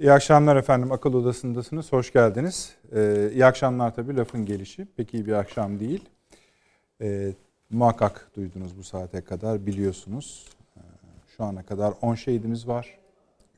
[0.00, 0.92] İyi akşamlar efendim.
[0.92, 1.92] Akıl Odası'ndasınız.
[1.92, 2.74] Hoş geldiniz.
[2.94, 4.86] Ee, iyi akşamlar tabii lafın gelişi.
[4.96, 6.08] Pek iyi bir akşam değil.
[7.00, 7.34] Ee,
[7.70, 10.48] muhakkak duydunuz bu saate kadar biliyorsunuz.
[10.76, 10.80] Ee,
[11.36, 12.98] şu ana kadar 10 şehidimiz var.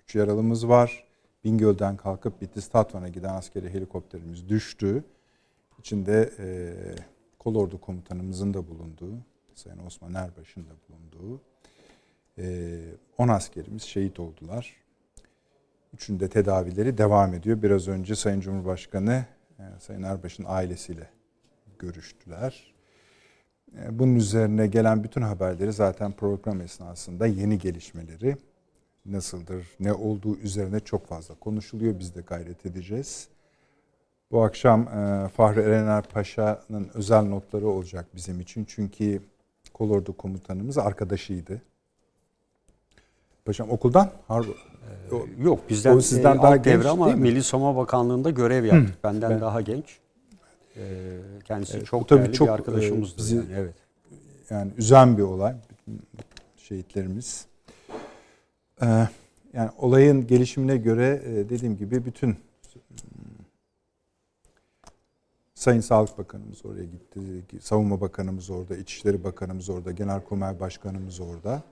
[0.04, 1.04] 3 yaralımız var.
[1.44, 5.04] Bingöl'den kalkıp Bitlis Tatvan'a giden askeri helikopterimiz düştü.
[5.78, 6.74] İçinde e,
[7.38, 9.18] kolordu komutanımızın da bulunduğu,
[9.54, 11.40] Sayın Osman Erbaş'ın da bulunduğu
[13.18, 14.81] 10 e, askerimiz şehit oldular.
[15.94, 17.62] Üçünde tedavileri devam ediyor.
[17.62, 19.24] Biraz önce Sayın Cumhurbaşkanı
[19.58, 21.10] e, Sayın Erbaş'ın ailesiyle
[21.78, 22.74] görüştüler.
[23.78, 28.36] E, bunun üzerine gelen bütün haberleri zaten program esnasında yeni gelişmeleri
[29.06, 31.98] nasıldır, ne olduğu üzerine çok fazla konuşuluyor.
[31.98, 33.28] Biz de gayret edeceğiz.
[34.30, 38.64] Bu akşam e, Fahri Erener Paşa'nın özel notları olacak bizim için.
[38.64, 39.22] Çünkü
[39.74, 41.62] kolordu komutanımız arkadaşıydı.
[43.44, 44.10] Paşam okuldan?
[44.28, 44.46] Har
[45.12, 48.94] ee, yok bizden o sizden e, daha genç devre ama Milli Savunma Bakanlığı'nda görev yaptık.
[48.94, 49.02] Hı.
[49.04, 49.98] Benden ben, daha genç.
[50.76, 53.18] Ee, kendisi evet, çok tabii çok, bir arkadaşımızdı.
[53.18, 53.74] Bizi, yani, evet.
[54.50, 55.54] yani üzen bir olay.
[56.56, 57.46] Şehitlerimiz.
[58.82, 59.08] Ee,
[59.52, 62.36] yani olayın gelişimine göre e, dediğim gibi bütün hmm,
[65.54, 67.20] Sayın Sağlık Bakanımız oraya gitti.
[67.60, 71.62] Savunma Bakanımız orada, İçişleri Bakanımız orada, Genelkurmay Başkanımız orada.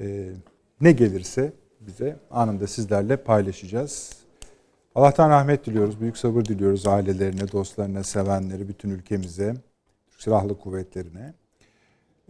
[0.00, 0.32] Ee,
[0.80, 4.12] ne gelirse bize anında sizlerle paylaşacağız.
[4.94, 9.54] Allah'tan rahmet diliyoruz, büyük sabır diliyoruz ailelerine, dostlarına, sevenleri, bütün ülkemize,
[10.18, 11.34] silahlı kuvvetlerine.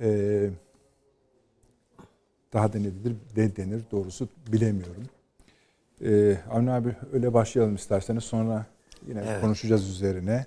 [0.01, 0.51] Ee,
[2.53, 5.07] daha da ne denir, ne denir doğrusu bilemiyorum.
[6.05, 8.67] Ee, Avni abi öyle başlayalım isterseniz sonra
[9.09, 9.41] yine evet.
[9.41, 10.47] konuşacağız üzerine.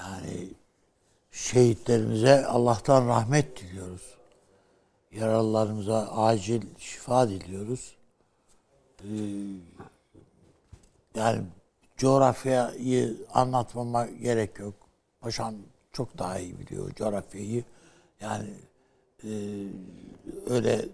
[0.00, 0.50] Yani
[1.30, 4.16] şehitlerimize Allah'tan rahmet diliyoruz.
[5.12, 7.95] Yaralılarımıza acil şifa diliyoruz.
[9.02, 9.08] Ee,
[11.14, 11.42] yani
[11.96, 14.74] coğrafyayı anlatmama gerek yok.
[15.20, 15.54] Paşam
[15.92, 17.64] çok daha iyi biliyor coğrafyayı.
[18.20, 18.50] Yani
[19.24, 19.30] e,
[20.46, 20.88] öyle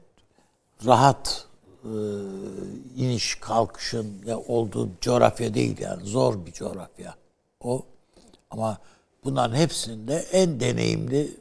[0.86, 1.46] rahat
[1.84, 1.92] e,
[2.96, 7.14] iniş kalkışın ya olduğu coğrafya değil yani zor bir coğrafya
[7.60, 7.86] o.
[8.50, 8.78] Ama
[9.24, 11.36] bunların hepsinde en deneyimli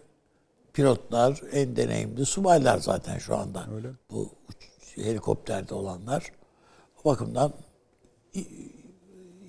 [0.74, 3.68] pilotlar, en deneyimli subaylar zaten şu anda.
[3.76, 3.90] Öyle.
[4.12, 4.30] Bu
[4.96, 6.32] helikopterde olanlar.
[7.04, 7.54] O bakımdan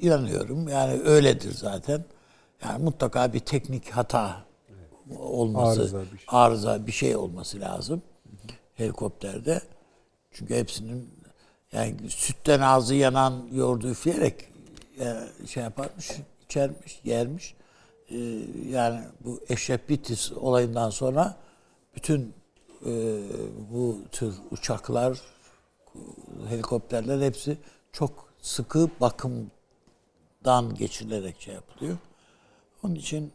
[0.01, 0.69] inanıyorum.
[0.69, 2.05] Yani öyledir zaten.
[2.65, 4.45] Yani mutlaka bir teknik hata
[5.19, 8.03] olması, arıza bir şey, arıza bir şey olması lazım
[8.75, 9.61] helikopterde.
[10.33, 11.11] Çünkü hepsinin
[11.73, 14.49] yani sütten ağzı yanan yoğurdu üfleyerek
[15.01, 16.11] yani e, şey yaparmış,
[16.45, 17.55] içermiş, yermiş.
[18.11, 18.17] Ee,
[18.71, 21.37] yani bu Eşref Bitis olayından sonra
[21.97, 22.35] bütün
[22.87, 22.93] e,
[23.71, 25.21] bu tür uçaklar,
[26.49, 27.57] helikopterler hepsi
[27.93, 31.97] çok sıkı bakımdan geçirilerek şey yapılıyor.
[32.83, 33.33] Onun için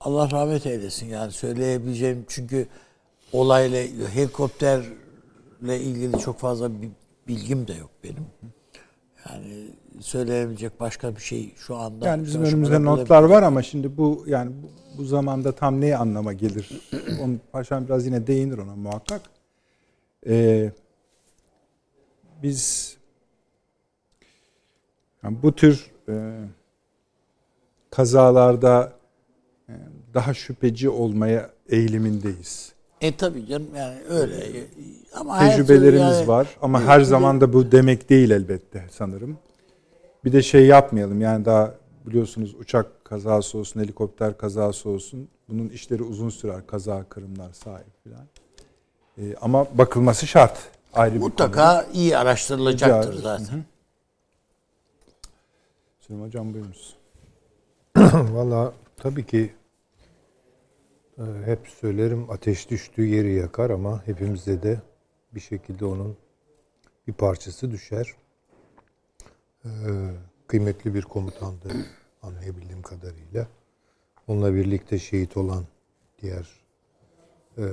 [0.00, 2.66] Allah rahmet eylesin yani söyleyebileceğim çünkü
[3.32, 3.82] olayla
[4.14, 6.90] helikopterle ilgili çok fazla bir
[7.28, 8.26] bilgim de yok benim.
[9.28, 12.06] Yani söyleyebilecek başka bir şey şu anda.
[12.06, 16.32] Yani bizim önümüzde notlar var ama şimdi bu yani bu, bu zamanda tam ne anlama
[16.32, 16.90] gelir?
[17.22, 19.20] Onu paşam biraz yine değinir ona muhakkak.
[20.26, 20.72] Ee,
[22.42, 22.96] biz
[25.22, 26.14] yani bu tür e,
[27.90, 28.92] kazalarda
[29.68, 29.72] e,
[30.14, 32.72] daha şüpheci olmaya eğilimindeyiz.
[33.00, 34.66] E tabii canım yani öyle.
[35.14, 39.38] Ama Tecrübelerimiz yani, var ama her zaman da bu demek değil elbette sanırım.
[40.24, 41.74] Bir de şey yapmayalım yani daha
[42.06, 45.28] biliyorsunuz uçak kazası olsun, helikopter kazası olsun.
[45.48, 46.66] Bunun işleri uzun sürer.
[46.66, 48.26] Kaza, kırımlar, sahip falan.
[49.18, 50.58] Ee, ama bakılması şart.
[50.92, 53.56] Ayrı Mutlaka bir iyi araştırılacaktır Rica zaten.
[53.56, 53.62] Hı
[56.00, 56.96] Süleyman Hocam buyurunuz.
[58.12, 59.54] Valla tabii ki
[61.18, 64.80] e, hep söylerim ateş düştüğü yeri yakar ama hepimizde de
[65.34, 66.16] bir şekilde onun
[67.06, 68.14] bir parçası düşer.
[69.64, 69.68] Ee,
[70.46, 71.68] kıymetli bir komutandı
[72.22, 73.46] anlayabildiğim kadarıyla.
[74.26, 75.64] Onunla birlikte şehit olan
[76.22, 76.48] diğer
[77.58, 77.64] e,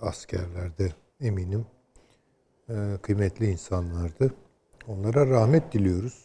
[0.00, 1.66] askerler de eminim
[3.02, 4.34] kıymetli insanlardı.
[4.88, 6.24] Onlara rahmet diliyoruz.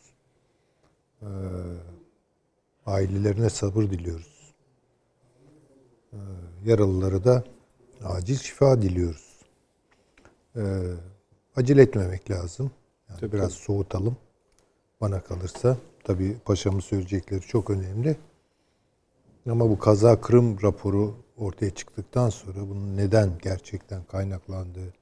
[1.21, 1.29] E,
[2.85, 4.53] ailelerine sabır diliyoruz.
[6.13, 6.17] E,
[6.65, 7.43] yaralılara da
[8.03, 9.35] acil şifa diliyoruz.
[11.55, 12.71] Acele etmemek lazım.
[13.09, 13.63] Yani tabii, biraz tabii.
[13.63, 14.17] soğutalım
[15.01, 15.77] bana kalırsa.
[16.03, 18.17] Tabii paşamın söyleyecekleri çok önemli.
[19.49, 24.93] Ama bu kaza kırım raporu ortaya çıktıktan sonra bunun neden gerçekten kaynaklandığı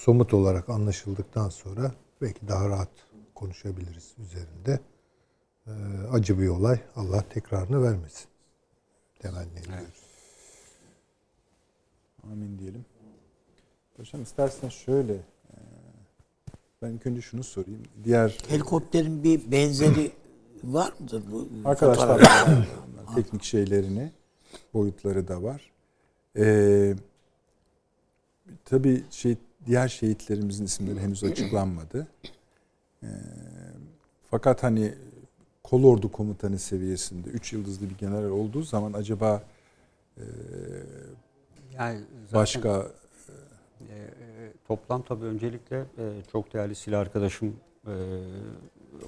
[0.00, 1.92] somut olarak anlaşıldıktan sonra
[2.22, 2.88] belki daha rahat
[3.34, 4.80] konuşabiliriz üzerinde.
[5.66, 5.70] Ee,
[6.12, 6.80] acı bir olay.
[6.96, 8.28] Allah tekrarını vermesin.
[9.18, 9.82] Temenni ediyoruz.
[9.82, 9.92] Evet.
[12.32, 12.84] Amin diyelim.
[13.96, 15.56] Paşam isterseniz şöyle e,
[16.82, 17.82] ben ilk önce şunu sorayım.
[18.04, 20.12] Diğer helikopterin bir benzeri
[20.64, 21.48] var mıdır bu?
[21.64, 22.22] Arkadaşlar
[23.14, 24.12] teknik şeylerini
[24.74, 25.70] boyutları da var.
[26.36, 26.94] Ee,
[28.64, 29.36] tabii şey
[29.66, 32.06] diğer şehitlerimizin isimleri henüz açıklanmadı.
[33.02, 33.06] Ee,
[34.30, 34.94] fakat hani
[35.64, 39.42] kolordu komutanı seviyesinde üç yıldızlı bir general olduğu zaman acaba
[40.16, 40.24] e,
[41.78, 42.00] yani
[42.32, 42.86] başka
[43.88, 44.08] e, e,
[44.68, 47.94] toplam tabii öncelikle e, çok değerli silah arkadaşım e,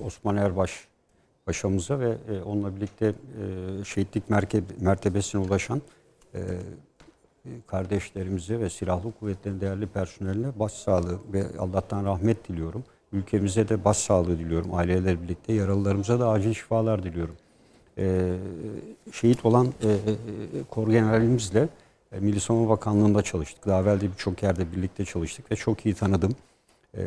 [0.05, 0.89] Osman Erbaş
[1.47, 4.31] paşamıza ve e, onunla birlikte e, şehitlik
[4.81, 5.83] mertebesine ulaşan
[6.35, 6.41] e,
[7.67, 12.85] kardeşlerimize ve silahlı kuvvetlerin değerli personeline başsağlığı ve Allah'tan rahmet diliyorum.
[13.12, 14.75] Ülkemize de başsağlığı diliyorum.
[14.75, 17.35] Aileler birlikte yaralılarımıza da acil şifalar diliyorum.
[17.99, 18.33] Ee,
[19.12, 19.97] şehit olan e, e,
[20.71, 21.69] Kor Generalimizle
[22.12, 23.67] e, Milli Savunma Bakanlığı'nda çalıştık.
[23.67, 26.37] Daha evvel de birçok yerde birlikte çalıştık ve çok iyi tanıdım.
[26.97, 27.05] E,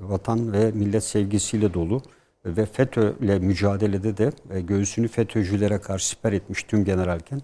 [0.00, 2.02] vatan ve millet sevgisiyle dolu
[2.46, 7.42] ve FETÖ ile mücadelede de e, göğsünü FETÖ'cülere karşı siper etmiş tüm generalken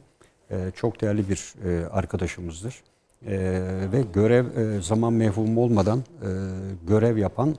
[0.77, 2.83] çok değerli bir e, arkadaşımızdır.
[3.27, 3.37] E,
[3.93, 6.29] ve görev e, zaman mevhum olmadan e,
[6.89, 7.57] görev yapan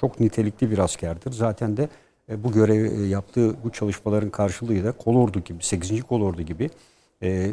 [0.00, 1.32] çok nitelikli bir askerdir.
[1.32, 1.88] Zaten de
[2.28, 6.02] bu görev yaptığı bu çalışmaların karşılığı da kolordu gibi, 8.
[6.02, 6.70] kolordu gibi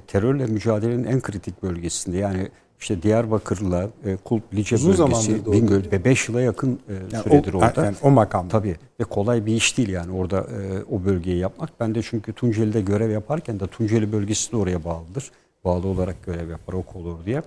[0.08, 6.06] terörle mücadelenin en kritik bölgesinde yani işte Diyarbakır'la e, Kulp, Lice Uzun bölgesi, Bingöl ve
[6.06, 7.86] 5 yıla yakın e, yani süredir o, orada.
[7.86, 8.50] Yani o makamda.
[8.50, 11.70] Tabii ve kolay bir iş değil yani orada e, o bölgeyi yapmak.
[11.80, 15.32] Ben de çünkü Tunceli'de görev yaparken de Tunceli bölgesi de oraya bağlıdır.
[15.66, 17.42] Bağlı olarak görev yapar o olur diye.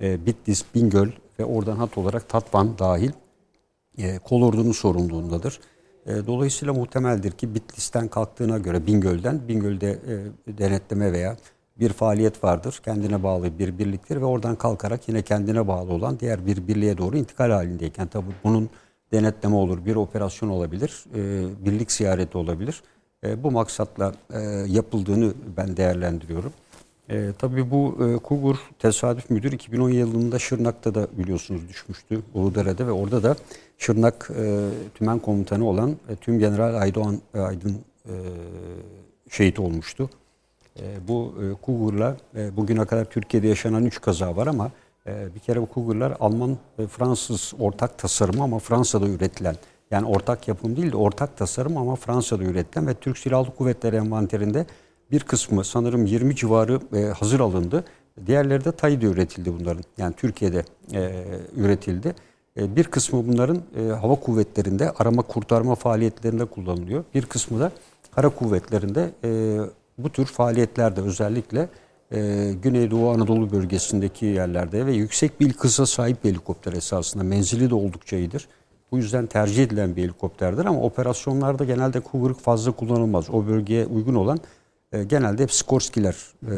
[0.00, 1.08] E, Bitlis, Bingöl
[1.38, 3.10] ve oradan hat olarak Tatvan dahil
[3.98, 5.60] e, Kolordu'nun sorumluluğundadır.
[6.06, 11.36] E, dolayısıyla muhtemeldir ki Bitlis'ten kalktığına göre Bingöl'den, Bingöl'de e, denetleme veya
[11.82, 12.80] bir faaliyet vardır.
[12.84, 17.16] Kendine bağlı bir birliktir ve oradan kalkarak yine kendine bağlı olan diğer bir birliğe doğru
[17.16, 18.70] intikal halindeyken tabi bunun
[19.12, 22.82] denetleme olur, bir operasyon olabilir, e, birlik ziyareti olabilir.
[23.24, 26.52] E, bu maksatla e, yapıldığını ben değerlendiriyorum.
[27.10, 32.92] E, tabii bu e, Kugur tesadüf müdür 2010 yılında Şırnak'ta da biliyorsunuz düşmüştü Uludere'de ve
[32.92, 33.36] orada da
[33.78, 38.14] Şırnak e, tümen komutanı olan e, Tüm General Aydoğan e, Aydın e,
[39.30, 40.10] şehit olmuştu.
[40.80, 44.70] E, bu e, Kugur'la e, bugüne kadar Türkiye'de yaşanan 3 kaza var ama
[45.06, 49.56] e, bir kere bu Kugur'lar Alman ve Fransız ortak tasarım ama Fransa'da üretilen
[49.90, 54.66] yani ortak yapım değil de ortak tasarım ama Fransa'da üretilen ve Türk Silahlı Kuvvetleri envanterinde
[55.10, 57.84] bir kısmı sanırım 20 civarı e, hazır alındı.
[58.26, 59.82] Diğerleri de Tayyip'de üretildi bunların.
[59.98, 61.24] Yani Türkiye'de e,
[61.56, 62.14] üretildi.
[62.56, 67.04] E, bir kısmı bunların e, hava kuvvetlerinde arama kurtarma faaliyetlerinde kullanılıyor.
[67.14, 67.72] Bir kısmı da
[68.14, 69.60] kara kuvvetlerinde e,
[69.98, 71.68] bu tür faaliyetlerde özellikle
[72.12, 77.24] e, Güneydoğu Anadolu bölgesindeki yerlerde ve yüksek bir hıza sahip bir helikopter esasında.
[77.24, 78.48] Menzili de oldukça iyidir.
[78.92, 83.30] Bu yüzden tercih edilen bir helikopterdir ama operasyonlarda genelde kuyruk fazla kullanılmaz.
[83.30, 84.40] O bölgeye uygun olan
[84.92, 86.16] e, genelde hep Skorskiler
[86.46, 86.54] e,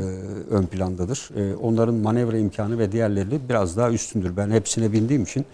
[0.51, 1.31] ön plandadır.
[1.37, 4.37] E, onların manevra imkanı ve diğerleri biraz daha üstündür.
[4.37, 5.45] Ben hepsine bindiğim için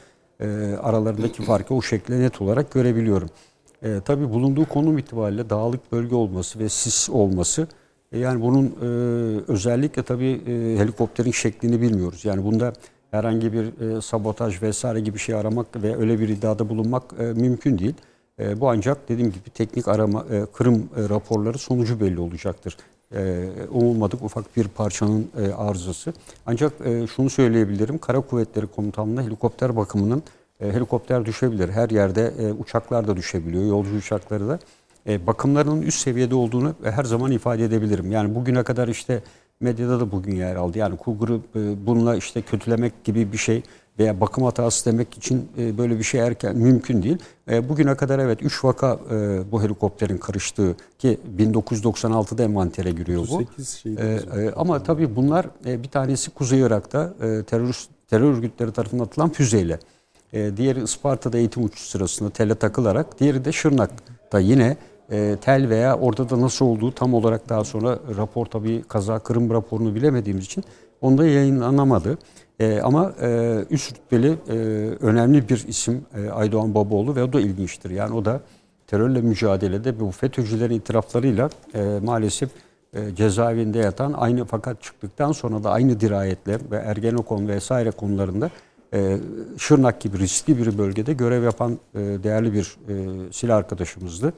[0.41, 0.47] e,
[0.83, 3.29] aralarındaki farkı o şekilde net olarak görebiliyorum.
[3.83, 7.69] E, tabii bulunduğu konum itibariyle dağlık bölge olması ve sis olması
[8.13, 8.87] e, yani bunun e,
[9.49, 12.25] özellikle tabii e, helikopterin şeklini bilmiyoruz.
[12.25, 12.73] Yani bunda
[13.11, 17.79] herhangi bir e, sabotaj vesaire gibi şey aramak ve öyle bir iddiada bulunmak e, mümkün
[17.79, 17.95] değil.
[18.39, 22.77] E, bu ancak dediğim gibi teknik arama, e, kırım e, raporları sonucu belli olacaktır.
[23.15, 26.13] E, umulmadık ufak bir parçanın e, arızası.
[26.47, 30.23] Ancak e, şunu söyleyebilirim, Kara Kuvvetleri Komutanlığı helikopter bakımının
[30.61, 31.69] helikopter düşebilir.
[31.69, 34.59] Her yerde e, uçaklar da düşebiliyor, yolcu uçakları da.
[35.07, 38.13] E, bakımlarının üst seviyede olduğunu her zaman ifade edebilirim.
[38.13, 39.23] Yani bugüne kadar işte
[39.61, 40.79] medyada da bugün yer aldı.
[40.79, 43.63] Yani e, bununla işte kötülemek gibi bir şey
[43.99, 47.19] veya bakım hatası demek için e, böyle bir şey erken mümkün değil.
[47.51, 53.43] E, bugüne kadar evet 3 vaka e, bu helikopterin karıştığı ki 1996'da envantere giriyor bu.
[53.87, 59.05] E, e, ama tabii bunlar e, bir tanesi Kuzey Irak'ta e, terör terör örgütleri tarafından
[59.05, 59.79] atılan füzeyle.
[60.33, 64.77] E, diğeri Isparta'da eğitim uçuş sırasında tele takılarak, diğeri de Şırnak'ta yine
[65.11, 69.51] e, tel veya orada da nasıl olduğu tam olarak daha sonra rapor tabii kaza kırım
[69.51, 70.65] raporunu bilemediğimiz için
[71.01, 72.19] onda yayınlanamadı.
[72.61, 74.55] E, ama e, üst rütbeli e,
[75.01, 77.91] önemli bir isim e, Aydoğan Babaoğlu ve o da ilginçtir.
[77.91, 78.41] Yani o da
[78.87, 82.51] terörle mücadelede bu FETÖ'cülerin itiraflarıyla e, maalesef
[82.95, 88.51] e, cezaevinde yatan aynı fakat çıktıktan sonra da aynı dirayetle ve Ergenekon vesaire konularında
[88.95, 89.19] e,
[89.59, 94.33] Şırnak gibi riskli bir bölgede görev yapan e, değerli bir e, silah arkadaşımızdı.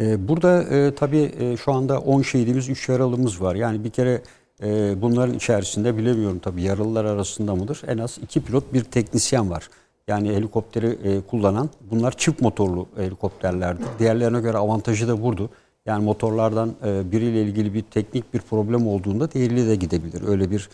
[0.00, 3.54] E, burada e, tabii e, şu anda 10 şehidimiz, 3 yaralımız var.
[3.54, 4.22] Yani bir kere
[4.62, 7.82] e, bunların içerisinde bilemiyorum tabii yaralılar arasında mıdır?
[7.86, 9.68] En az 2 pilot, bir teknisyen var.
[10.08, 13.82] Yani helikopteri e, kullanan bunlar çift motorlu helikopterlerdi.
[13.98, 15.42] Diğerlerine göre avantajı da burada.
[15.86, 20.28] Yani motorlardan e, biriyle ilgili bir teknik bir problem olduğunda diğeriyle de gidebilir.
[20.28, 20.68] Öyle bir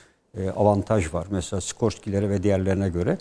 [0.56, 1.26] avantaj var.
[1.30, 3.18] Mesela Skorsky'lere ve diğerlerine göre.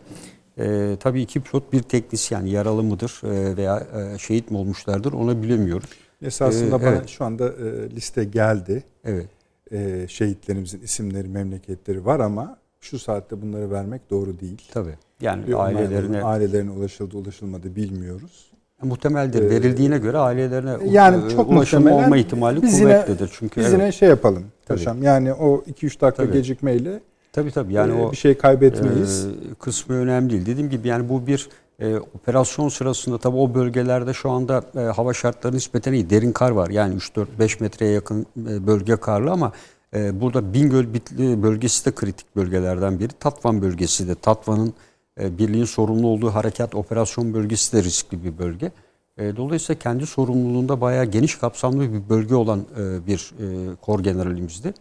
[0.58, 5.44] E, tabii iki pilot bir teknisyen yaralı mıdır e, veya e, şehit mi olmuşlardır onu
[5.44, 5.90] bilemiyoruz.
[6.22, 7.10] Esasında Ee, bana evet.
[7.10, 8.84] şu anda e, liste geldi.
[9.06, 9.30] Evet.
[9.72, 14.62] E, şehitlerimizin isimleri, memleketleri var ama şu saatte bunları vermek doğru değil.
[14.72, 14.96] Tabii.
[15.22, 18.51] Yani ailelerine ailelerine ulaşıldı, ulaşılmadı bilmiyoruz.
[18.84, 19.42] Muhtemeldir.
[19.44, 23.32] Ee, Verildiğine göre ailelerine Yani e, çok ulaşım olma ihtimali biz yine- kuvvetlidir.
[23.40, 23.80] Çünkü Biz evet.
[23.80, 24.78] yine şey yapalım Tabii.
[24.78, 25.04] paşam.
[25.04, 26.34] Yani o 2-3 dakika Tabii.
[26.34, 27.00] gecikmeyle
[27.34, 29.26] tabii tabii yani e, o bir şey kaybetmeyiz.
[29.26, 30.46] Ee, kısmı önemli değil.
[30.46, 35.14] Dediğim gibi yani bu bir e, operasyon sırasında tabii o bölgelerde şu anda e, hava
[35.14, 36.10] şartları nispeten iyi.
[36.10, 36.70] Derin kar var.
[36.70, 39.52] Yani 3-4-5 metreye yakın e, bölge karlı ama
[39.96, 43.10] e, burada Bingöl Bitli bölgesi de kritik bölgelerden biri.
[43.20, 44.16] Tatvan bölgesi de.
[44.16, 44.72] Tatvan'ın e,
[45.18, 48.72] birliğin sorumlu olduğu harekat operasyon bölgesi de riskli bir bölge.
[49.18, 54.74] E, dolayısıyla kendi sorumluluğunda bayağı geniş kapsamlı bir bölge olan e, bir e, kor generalimizdi.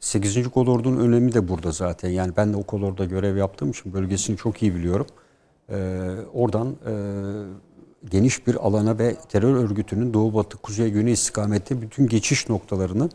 [0.00, 0.48] 8.
[0.48, 2.10] kolordunun önemi de burada zaten.
[2.10, 5.06] Yani ben de o kolorda görev yaptığım için bölgesini çok iyi biliyorum.
[6.34, 6.92] Oradan e,
[8.10, 13.08] geniş bir alana ve terör örgütünün doğu batı kuzey güney istikamette bütün geçiş noktalarını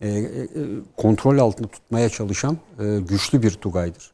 [0.00, 0.26] e, e,
[0.96, 4.12] kontrol altında tutmaya çalışan e, güçlü bir Tugay'dır.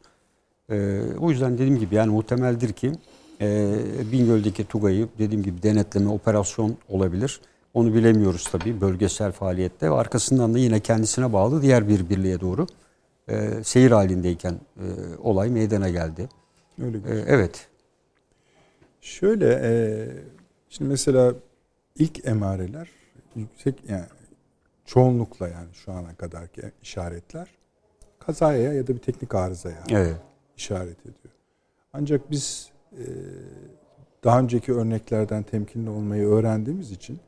[0.70, 2.92] E, o yüzden dediğim gibi yani muhtemeldir ki
[3.40, 3.74] e,
[4.12, 7.40] Bingöl'deki Tugay'ı dediğim gibi denetleme operasyon olabilir.
[7.74, 12.66] Onu bilemiyoruz tabii bölgesel faaliyette arkasından da yine kendisine bağlı diğer bir birliğe doğru
[13.28, 14.86] e, seyir halindeyken e,
[15.22, 16.28] olay meydana geldi.
[16.82, 17.68] Öyle E, evet.
[19.00, 19.70] Şöyle e,
[20.68, 21.34] şimdi mesela
[21.96, 22.88] ilk emareler
[23.36, 24.04] yüksek yani
[24.84, 27.48] çoğunlukla yani şu ana kadarki işaretler
[28.18, 30.16] kazaya ya da bir teknik arızaya Evet.
[30.56, 31.34] İşaret ediyor.
[31.92, 33.04] Ancak biz e,
[34.24, 37.18] daha önceki örneklerden temkinli olmayı öğrendiğimiz için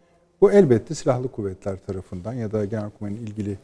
[0.41, 3.59] bu elbette silahlı kuvvetler tarafından ya da Genelkurmay'ın ilgili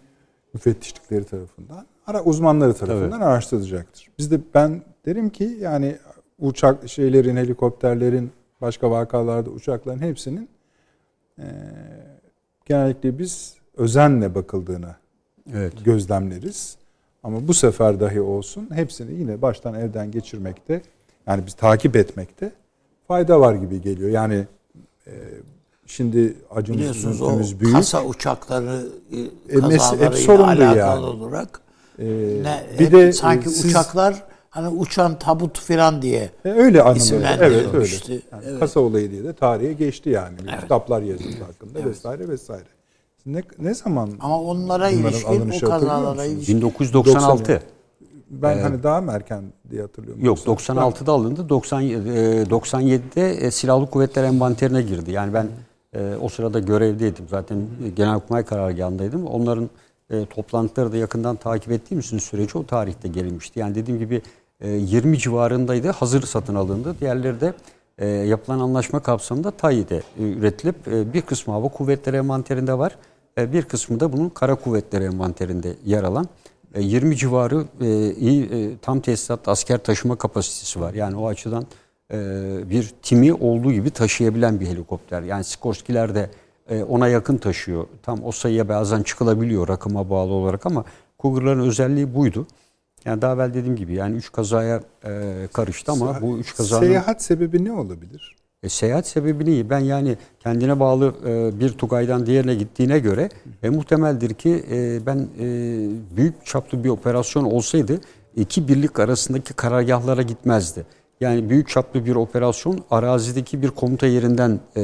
[0.55, 4.11] müfettişlikleri tarafından, ara uzmanları tarafından araştırılacaktır.
[4.19, 5.97] Biz de ben derim ki yani
[6.39, 8.31] uçak şeylerin, helikopterlerin,
[8.61, 10.49] başka vakalarda uçakların hepsinin
[11.39, 11.45] e,
[12.65, 14.95] genellikle biz özenle bakıldığını
[15.53, 15.85] Evet.
[15.85, 16.77] gözlemleriz.
[17.25, 20.83] Ama bu sefer dahi olsun hepsini yine baştan elden geçirmekte
[21.27, 22.53] yani biz takip etmekte
[23.09, 24.11] fayda var gibi geliyor.
[24.11, 24.47] Yani
[25.07, 25.13] e,
[25.87, 27.75] şimdi acımız Biliyorsunuz o büyük.
[27.77, 31.05] kasa uçakları e, E, kazalarıyla alakalı yani.
[31.05, 31.61] olarak
[31.99, 32.05] E,
[32.43, 38.13] ne, bir de sanki e, siz- uçaklar hani uçan tabut filan diye e, öyle isimlendirilmişti.
[38.13, 38.23] Evet öyle.
[38.33, 38.61] Yani Evet.
[38.61, 40.37] Kasa olayı diye de tarihe geçti yani.
[40.51, 40.61] Evet.
[40.61, 42.65] Kitaplar yazıldı hakkında vesaire vesaire.
[43.27, 47.63] Ne, ne zaman ama onlara ilişkin hatırlıyor kazalara ilişkin 1996.
[48.31, 50.25] ben hani daha mı erken diye hatırlıyorum.
[50.25, 51.49] Yok Yoksa- 96'da alındı.
[51.49, 55.11] 97 e, 97'de e, Silahlı Kuvvetler envanterine girdi.
[55.11, 55.49] Yani ben
[55.93, 57.25] e, o sırada görevdeydim.
[57.31, 59.27] Zaten e, Genelkurmay karargahındaydım.
[59.27, 59.71] Onların
[60.11, 63.61] e, toplantıları da yakından takip ettiğim için süreci o tarihte gelinmişti.
[63.61, 64.23] Yani dediğim gibi
[64.61, 65.89] e, 20 civarındaydı.
[65.91, 66.97] Hazır satın alındı.
[67.01, 67.55] Diğerleri de
[67.99, 72.97] e, yapılan anlaşma kapsamında TAİ'de e, üretilip e, bir kısmı hava kuvvetleri envanterinde var.
[73.39, 76.29] E, bir kısmı da bunun kara kuvvetleri envanterinde yer alan.
[76.75, 80.95] E, 20 civarı e, iyi e, tam tesisat asker taşıma kapasitesi var.
[80.95, 81.67] Yani o açıdan
[82.13, 82.17] e,
[82.71, 85.23] bir timi olduğu gibi taşıyabilen bir helikopter.
[85.23, 86.31] Yani Sikorsky'ler de
[86.69, 87.87] e, ona yakın taşıyor.
[88.03, 90.85] Tam o sayıya bazen çıkılabiliyor rakıma bağlı olarak ama
[91.19, 92.47] Cougar'ların özelliği buydu.
[93.05, 97.23] Yani daha evvel dediğim gibi yani 3 kazaya e, karıştı ama bu 3 kazanın Seyahat
[97.23, 98.37] sebebi ne olabilir?
[98.65, 99.71] E, seyahat sebebi neyi?
[99.71, 103.29] Ben yani kendine bağlı e, bir Tugay'dan diğerine gittiğine göre
[103.63, 105.47] e, muhtemeldir ki e, ben e,
[106.17, 108.01] büyük çaplı bir operasyon olsaydı
[108.37, 110.87] iki birlik arasındaki karargahlara gitmezdi.
[111.21, 114.83] Yani büyük çaplı bir operasyon arazideki bir komuta yerinden e,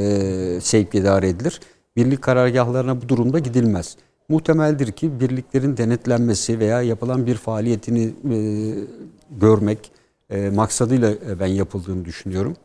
[0.61, 1.61] sevk idare edilir.
[1.97, 3.97] Birlik karargahlarına bu durumda gidilmez.
[4.29, 8.39] Muhtemeldir ki birliklerin denetlenmesi veya yapılan bir faaliyetini e,
[9.41, 9.93] görmek
[10.31, 12.57] e, maksadıyla ben yapıldığını düşünüyorum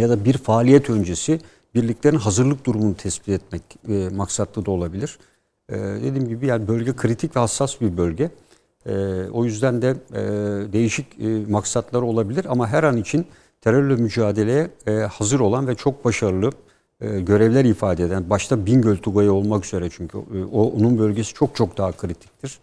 [0.00, 1.40] ya da bir faaliyet öncesi
[1.74, 5.18] birliklerin hazırlık durumunu tespit etmek e, maksatlı da olabilir.
[5.68, 8.30] E, dediğim gibi yani bölge kritik ve hassas bir bölge.
[8.86, 8.94] E,
[9.32, 10.22] o yüzden de e,
[10.72, 13.26] değişik e, maksatları olabilir ama her an için
[13.60, 16.50] terörle mücadeleye e, hazır olan ve çok başarılı
[17.00, 21.56] e, görevler ifade eden, başta Bingöl Tugayı olmak üzere çünkü e, o onun bölgesi çok
[21.56, 22.58] çok daha kritiktir.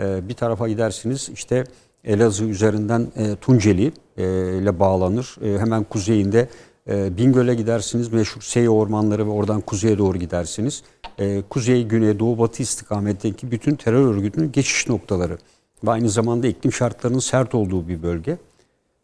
[0.00, 1.64] E, bir tarafa gidersiniz işte
[2.04, 4.24] Elazığ üzerinden e, Tunceli e,
[4.58, 5.36] ile bağlanır.
[5.42, 6.48] E, hemen kuzeyinde
[6.90, 8.12] e, Bingöl'e gidersiniz.
[8.12, 10.82] Meşhur Sey ormanları ve oradan kuzeye doğru gidersiniz.
[11.18, 15.38] E, kuzey, güney, doğu, batı istikametteki bütün terör örgütünün geçiş noktaları.
[15.84, 18.38] Ve aynı zamanda iklim şartlarının sert olduğu bir bölge.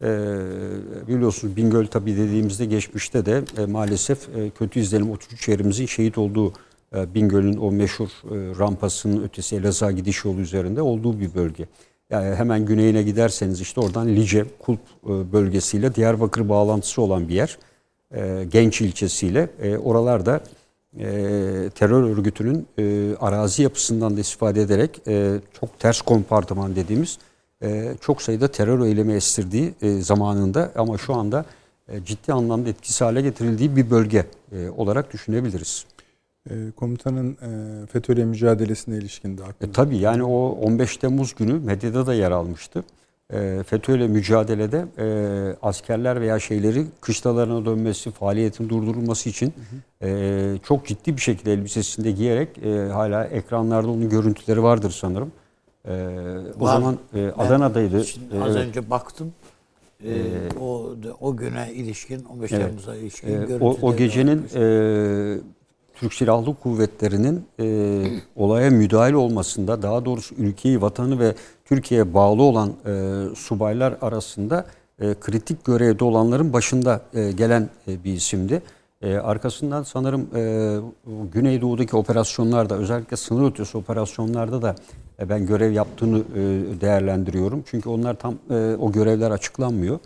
[0.03, 0.09] E,
[1.09, 6.53] biliyorsunuz Bingöl tabii dediğimizde geçmişte de e, maalesef e, kötü izlenim 33 yerimizin şehit olduğu
[6.95, 11.67] e, Bingöl'ün o meşhur e, rampasının ötesi Elazığ gidiş yolu üzerinde olduğu bir bölge.
[12.11, 17.59] Yani hemen güneyine giderseniz işte oradan Lice, Kulp e, bölgesiyle Diyarbakır bağlantısı olan bir yer.
[18.15, 19.49] E, Genç ilçesiyle.
[19.63, 20.41] E, oralarda
[20.99, 21.05] e,
[21.75, 27.19] terör örgütünün e, arazi yapısından da istifade ederek e, çok ters kompartıman dediğimiz
[27.63, 31.45] e, çok sayıda terör eylemi estirdiği e, zamanında ama şu anda
[31.89, 35.85] e, ciddi anlamda etkisiz hale getirildiği bir bölge e, olarak düşünebiliriz.
[36.51, 42.07] E, komutanın e, FETÖ'yle mücadelesine ilişkin de E, tabii yani o 15 Temmuz günü medyada
[42.07, 42.85] da yer almıştı.
[43.33, 45.07] E, FETÖ'yle mücadelede e,
[45.63, 49.53] askerler veya şeyleri kışlalarına dönmesi, faaliyetin durdurulması için
[50.03, 55.33] e, çok ciddi bir şekilde elbisesinde giyerek e, hala ekranlarda onun görüntüleri vardır sanırım.
[55.85, 55.93] E,
[56.61, 56.73] o Var.
[56.73, 58.05] zaman e, Adana'daydı.
[58.05, 58.69] Şimdi E, az evet.
[58.69, 59.33] önce baktım.
[60.05, 60.13] Ee,
[60.61, 62.65] o o güne ilişkin 15 Evet.
[62.67, 64.63] Temmuz'a ilişkin E, o, o gecenin e,
[65.95, 68.03] Türk Silahlı Kuvvetleri'nin e,
[68.37, 71.35] olaya müdahil olmasında, daha doğrusu ülkeyi, vatanı ve
[71.71, 74.67] Türkiye'ye bağlı olan e, subaylar arasında
[75.01, 78.63] e, kritik görevde olanların başında e, gelen e, bir isimdi.
[79.03, 80.77] E, arkasından sanırım e,
[81.33, 84.75] Güneydoğu'daki operasyonlarda, özellikle sınır ötesi operasyonlarda da
[85.21, 86.41] e, ben görev yaptığını e,
[86.81, 87.63] değerlendiriyorum.
[87.67, 89.99] Çünkü onlar tam e, o görevler açıklanmıyor.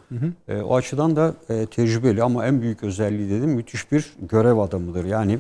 [0.48, 5.04] E, o açıdan da e, tecrübeli ama en büyük özelliği dedim müthiş bir görev adamıdır.
[5.04, 5.38] Yani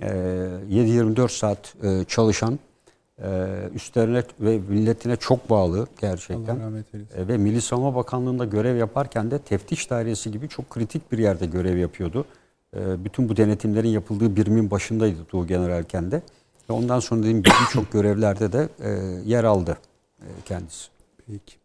[0.00, 2.58] e, 7-24 saat e, çalışan,
[3.22, 6.56] e, üstlerine ve milletine çok bağlı gerçekten.
[6.56, 7.20] Allah rahmet eylesin.
[7.20, 11.46] E, ve Milli Savunma Bakanlığı'nda görev yaparken de teftiş dairesi gibi çok kritik bir yerde
[11.46, 12.24] görev yapıyordu.
[12.76, 16.22] E, bütün bu denetimlerin yapıldığı birimin başındaydı Tuğ Generalken de.
[16.70, 18.90] Ve ondan sonra dediğim gibi birçok görevlerde de e,
[19.24, 19.78] yer aldı
[20.20, 20.88] e, kendisi.
[21.26, 21.56] Peki.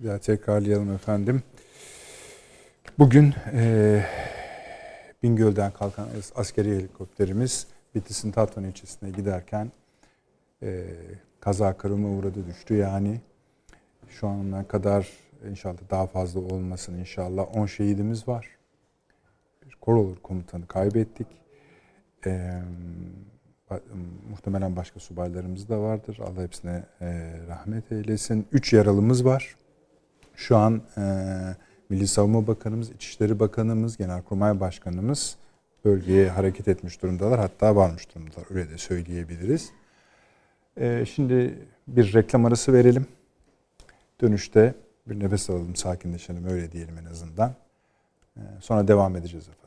[0.00, 1.42] Bir daha tekrarlayalım efendim.
[2.98, 4.02] Bugün e,
[5.22, 9.72] Bingöl'den kalkan as- askeri helikopterimiz Bitlis'in Tatvan ilçesine giderken
[10.62, 10.86] e,
[11.40, 12.74] kaza kırılma uğradı düştü.
[12.74, 13.20] Yani
[14.08, 15.08] şu ana kadar
[15.50, 18.48] inşallah daha fazla olmasın inşallah 10 şehidimiz var.
[19.66, 21.26] Bir Korolur komutanı kaybettik.
[22.26, 22.62] E,
[24.30, 26.18] muhtemelen başka subaylarımız da vardır.
[26.22, 28.46] Allah hepsine e, rahmet eylesin.
[28.52, 29.56] Üç yaralımız var.
[30.34, 31.02] Şu an e,
[31.88, 35.36] Milli Savunma Bakanımız, İçişleri Bakanımız, Genelkurmay Başkanımız
[35.84, 37.40] bölgeye hareket etmiş durumdalar.
[37.40, 38.46] Hatta varmış durumdalar.
[38.50, 39.72] Öyle de söyleyebiliriz.
[40.80, 41.58] E, şimdi
[41.88, 43.06] bir reklam arası verelim.
[44.20, 44.74] Dönüşte
[45.06, 46.46] bir nefes alalım, sakinleşelim.
[46.46, 47.54] Öyle diyelim en azından.
[48.36, 49.65] E, sonra devam edeceğiz efendim.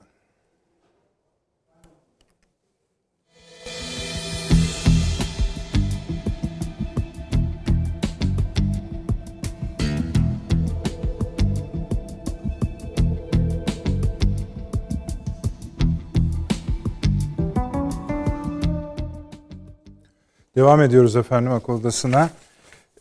[20.60, 22.30] Devam ediyoruz efendim akıl odasına.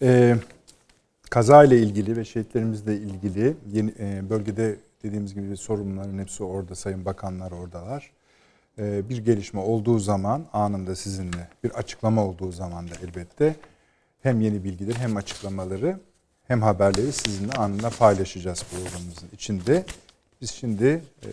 [0.03, 0.37] Ee,
[1.31, 7.05] kaza ile ilgili ve şehitlerimizle ilgili yeni, e, bölgede dediğimiz gibi sorumluların hepsi orada, sayın
[7.05, 8.11] bakanlar oradalar.
[8.79, 13.57] Ee, bir gelişme olduğu zaman anında sizinle bir açıklama olduğu zaman da elbette
[14.23, 16.01] hem yeni bilgileri hem açıklamaları
[16.47, 19.85] hem haberleri sizinle anında paylaşacağız programımızın içinde.
[20.41, 21.31] Biz şimdi e,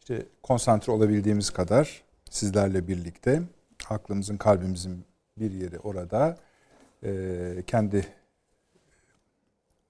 [0.00, 3.42] işte konsantre olabildiğimiz kadar sizlerle birlikte
[3.90, 5.04] aklımızın kalbimizin
[5.38, 6.36] bir yeri orada
[7.04, 8.06] e, kendi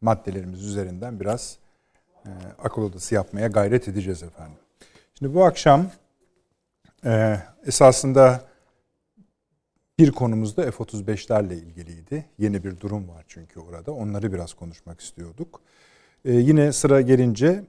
[0.00, 1.58] maddelerimiz üzerinden biraz
[2.26, 4.58] e, akıl odası yapmaya gayret edeceğiz efendim.
[5.14, 5.90] Şimdi bu akşam
[7.04, 8.48] e, esasında
[9.98, 12.24] bir konumuz da F-35'lerle ilgiliydi.
[12.38, 13.92] Yeni bir durum var çünkü orada.
[13.92, 15.60] Onları biraz konuşmak istiyorduk.
[16.24, 17.64] E, yine sıra gelince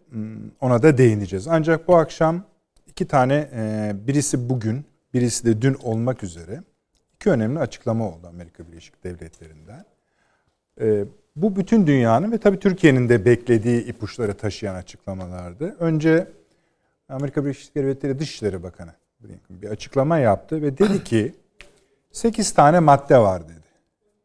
[0.61, 1.47] ona da değineceğiz.
[1.47, 2.43] Ancak bu akşam
[2.87, 6.63] iki tane e, birisi bugün birisi de dün olmak üzere
[7.15, 9.85] iki önemli açıklama oldu Amerika Birleşik Devletleri'nden.
[10.81, 15.75] Ee, bu bütün dünyanın ve tabii Türkiye'nin de beklediği ipuçları taşıyan açıklamalardı.
[15.79, 16.27] Önce
[17.09, 18.93] Amerika Birleşik Devletleri Dışişleri Bakanı
[19.49, 21.35] bir açıklama yaptı ve dedi ki
[22.11, 23.53] 8 tane madde var dedi.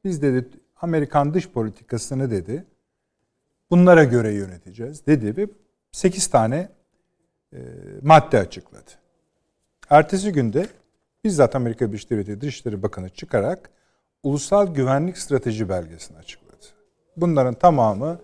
[0.04, 0.48] Biz dedi
[0.80, 2.64] Amerikan dış politikasını dedi
[3.70, 5.48] bunlara göre yöneteceğiz dedi ve
[5.92, 6.68] 8 tane
[7.52, 7.58] e,
[8.02, 8.90] madde açıkladı.
[9.90, 10.66] Ertesi günde
[11.24, 13.70] bizzat Amerika Birleşik Devletleri Dışişleri Bakanı çıkarak
[14.22, 16.64] Ulusal Güvenlik Strateji Belgesini açıkladı.
[17.16, 18.18] Bunların tamamı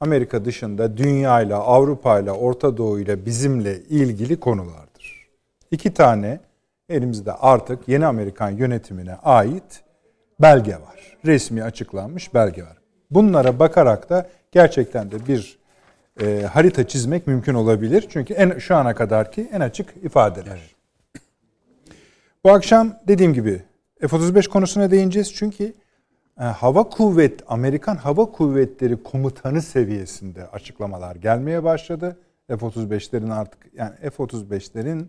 [0.00, 5.28] Amerika dışında dünyayla, Avrupa'yla, Orta Doğu'yla bizimle ilgili konulardır.
[5.70, 6.40] İki tane
[6.88, 9.84] elimizde artık yeni Amerikan yönetimine ait
[10.40, 11.16] belge var.
[11.26, 12.76] Resmi açıklanmış belge var.
[13.10, 15.58] Bunlara bakarak da gerçekten de bir
[16.20, 18.06] e, harita çizmek mümkün olabilir.
[18.08, 20.75] Çünkü en şu ana kadarki en açık ifadeler.
[22.46, 23.62] Bu akşam dediğim gibi
[24.00, 25.34] F-35 konusuna değineceğiz.
[25.34, 25.74] Çünkü
[26.40, 32.18] e, hava kuvvet Amerikan Hava Kuvvetleri komutanı seviyesinde açıklamalar gelmeye başladı.
[32.48, 35.06] F-35'lerin artık yani F-35'lerin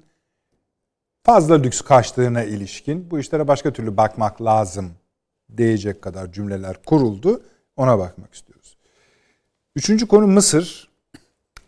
[1.23, 4.91] fazla lüks kaçtığına ilişkin bu işlere başka türlü bakmak lazım
[5.57, 7.41] diyecek kadar cümleler kuruldu.
[7.75, 8.77] Ona bakmak istiyoruz.
[9.75, 10.89] Üçüncü konu Mısır.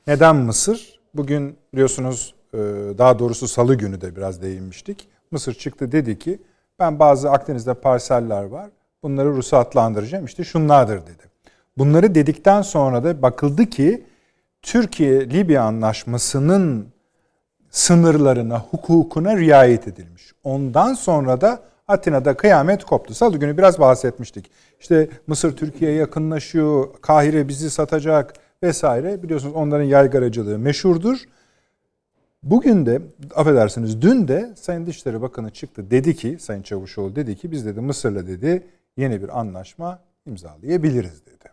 [0.08, 1.00] Neden Mısır?
[1.14, 2.58] Bugün biliyorsunuz e,
[2.98, 5.08] daha doğrusu salı günü de biraz değinmiştik.
[5.32, 6.40] Mısır çıktı dedi ki
[6.80, 8.70] ben bazı Akdeniz'de parseller var.
[9.04, 10.26] Bunları ruhsatlandıracağım.
[10.26, 11.24] İşte şunlardır dedi.
[11.78, 14.06] Bunları dedikten sonra da bakıldı ki
[14.62, 16.88] Türkiye-Libya anlaşmasının
[17.70, 20.34] sınırlarına, hukukuna riayet edilmiş.
[20.44, 23.14] Ondan sonra da Atina'da kıyamet koptu.
[23.14, 24.52] Salı günü biraz bahsetmiştik.
[24.80, 29.24] İşte Mısır Türkiye'ye yakınlaşıyor, Kahire bizi satacak vesaire.
[29.24, 31.18] Biliyorsunuz onların yaygaracılığı meşhurdur.
[32.44, 33.02] Bugün de
[33.36, 37.82] affedersiniz dün de Sayın Dışişleri Bakanı çıktı dedi ki Sayın Çavuşoğlu dedi ki biz dedi
[37.82, 41.52] Mısır'la dedi yeni bir anlaşma imzalayabiliriz dedi.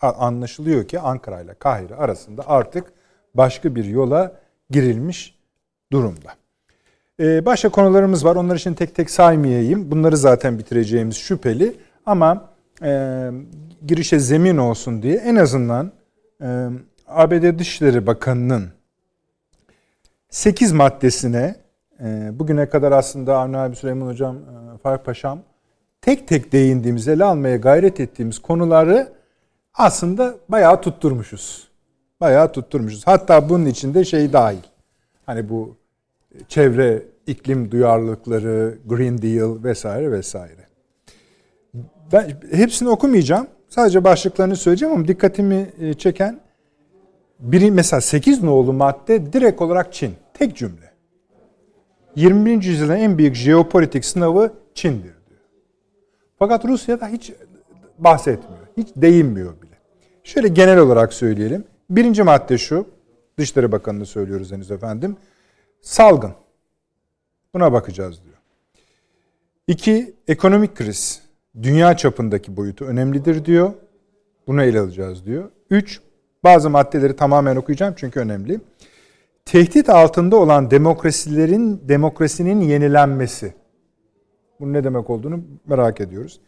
[0.00, 2.92] Anlaşılıyor ki Ankara ile Kahire arasında artık
[3.34, 4.32] başka bir yola
[4.70, 5.38] girilmiş
[5.92, 6.32] durumda.
[7.20, 8.36] Ee, başka konularımız var.
[8.36, 9.90] Onlar için tek tek saymayayım.
[9.90, 11.76] Bunları zaten bitireceğimiz şüpheli.
[12.06, 12.50] Ama
[12.82, 13.30] e,
[13.86, 15.92] girişe zemin olsun diye en azından
[16.42, 16.68] e,
[17.06, 18.68] ABD Dışişleri Bakanı'nın
[20.32, 21.54] 8 maddesine
[22.00, 25.38] e, bugüne kadar aslında Avni abi Süleyman Hocam, e, Faruk Paşam
[26.00, 29.08] tek tek değindiğimiz, ele almaya gayret ettiğimiz konuları
[29.74, 31.68] aslında bayağı tutturmuşuz.
[32.20, 33.06] Bayağı tutturmuşuz.
[33.06, 34.62] Hatta bunun içinde şey dahil.
[35.26, 35.76] Hani bu
[36.48, 40.66] çevre iklim duyarlılıkları, Green Deal vesaire vesaire.
[42.12, 43.46] Ben hepsini okumayacağım.
[43.68, 46.40] Sadece başlıklarını söyleyeceğim ama dikkatimi e, çeken
[47.38, 50.21] biri mesela 8 nolu madde direkt olarak Çin.
[50.42, 50.92] Tek cümle.
[52.16, 52.62] 21.
[52.62, 55.40] yüzyılın en büyük jeopolitik sınavı Çin'dir diyor.
[56.38, 57.32] Fakat Rusya'da hiç
[57.98, 58.66] bahsetmiyor.
[58.76, 59.78] Hiç değinmiyor bile.
[60.24, 61.64] Şöyle genel olarak söyleyelim.
[61.90, 62.86] Birinci madde şu.
[63.38, 65.16] Dışişleri Bakanı'nı söylüyoruz henüz efendim.
[65.80, 66.32] Salgın.
[67.54, 68.36] Buna bakacağız diyor.
[69.66, 71.22] İki, ekonomik kriz.
[71.62, 73.72] Dünya çapındaki boyutu önemlidir diyor.
[74.46, 75.50] Bunu ele alacağız diyor.
[75.70, 76.00] Üç,
[76.44, 78.60] bazı maddeleri tamamen okuyacağım çünkü önemli.
[79.44, 83.54] Tehdit altında olan demokrasilerin demokrasinin yenilenmesi.
[84.60, 86.40] Bunun ne demek olduğunu merak ediyoruz.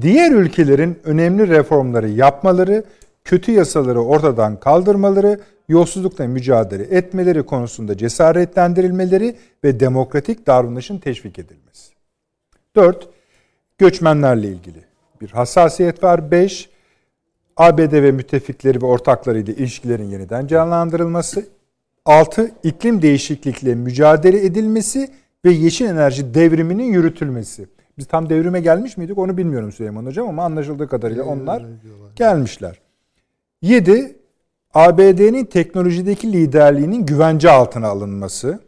[0.00, 2.84] Diğer ülkelerin önemli reformları yapmaları,
[3.24, 11.92] kötü yasaları ortadan kaldırmaları, yolsuzlukla mücadele etmeleri konusunda cesaretlendirilmeleri ve demokratik davranışın teşvik edilmesi.
[12.76, 13.08] 4.
[13.78, 14.84] Göçmenlerle ilgili
[15.20, 16.30] bir hassasiyet var.
[16.30, 16.70] 5.
[17.56, 21.57] ABD ve müttefikleri ve ortaklarıyla ilişkilerin yeniden canlandırılması.
[22.08, 22.50] 6.
[22.62, 25.08] iklim değişiklikle mücadele edilmesi
[25.44, 27.66] ve yeşil enerji devriminin yürütülmesi.
[27.98, 31.66] Biz tam devrime gelmiş miydik onu bilmiyorum Süleyman Hocam ama anlaşıldığı kadarıyla onlar
[32.16, 32.80] gelmişler.
[33.62, 34.16] 7.
[34.74, 38.60] ABD'nin teknolojideki liderliğinin güvence altına alınması.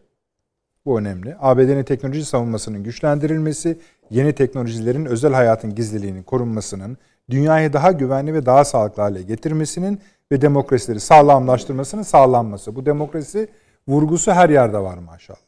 [0.87, 1.37] Bu önemli.
[1.41, 3.79] ABD'nin teknoloji savunmasının güçlendirilmesi,
[4.11, 6.97] yeni teknolojilerin özel hayatın gizliliğinin korunmasının,
[7.31, 10.01] dünyayı daha güvenli ve daha sağlıklı hale getirmesinin
[10.33, 12.77] ve demokrasileri sağlamlaştırmasının sağlanması.
[12.77, 13.49] Bu demokrasi
[13.89, 15.39] vurgusu her yerde var maşallah.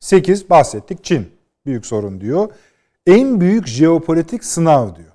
[0.00, 1.30] 8 bahsettik Çin.
[1.66, 2.48] Büyük sorun diyor.
[3.06, 5.12] En büyük jeopolitik sınav diyor.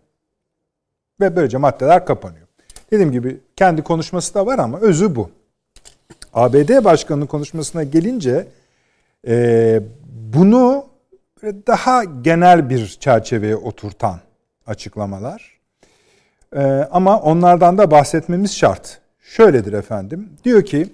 [1.21, 2.47] Ve böylece maddeler kapanıyor.
[2.91, 5.30] Dediğim gibi kendi konuşması da var ama özü bu.
[6.34, 8.47] ABD Başkanı'nın konuşmasına gelince
[9.27, 9.80] e,
[10.34, 10.86] bunu
[11.43, 14.19] daha genel bir çerçeveye oturtan
[14.67, 15.60] açıklamalar.
[16.56, 19.01] E, ama onlardan da bahsetmemiz şart.
[19.27, 20.29] Şöyledir efendim.
[20.43, 20.89] Diyor ki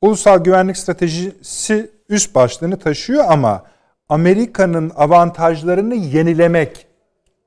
[0.00, 3.64] ulusal güvenlik stratejisi üst başlığını taşıyor ama
[4.08, 6.86] Amerika'nın avantajlarını yenilemek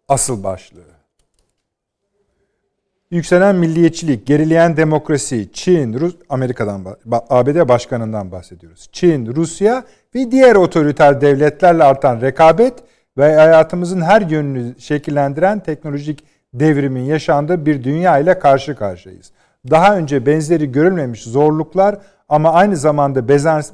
[0.07, 0.89] asıl başlığı.
[3.11, 6.85] Yükselen milliyetçilik, gerileyen demokrasi, Çin, Rus, Amerika'dan,
[7.29, 8.89] ABD başkanından bahsediyoruz.
[8.91, 9.83] Çin, Rusya
[10.15, 12.73] ve diğer otoriter devletlerle artan rekabet
[13.17, 19.31] ve hayatımızın her yönünü şekillendiren teknolojik devrimin yaşandığı bir dünya ile karşı karşıyayız.
[19.69, 21.97] Daha önce benzeri görülmemiş zorluklar
[22.29, 23.27] ama aynı zamanda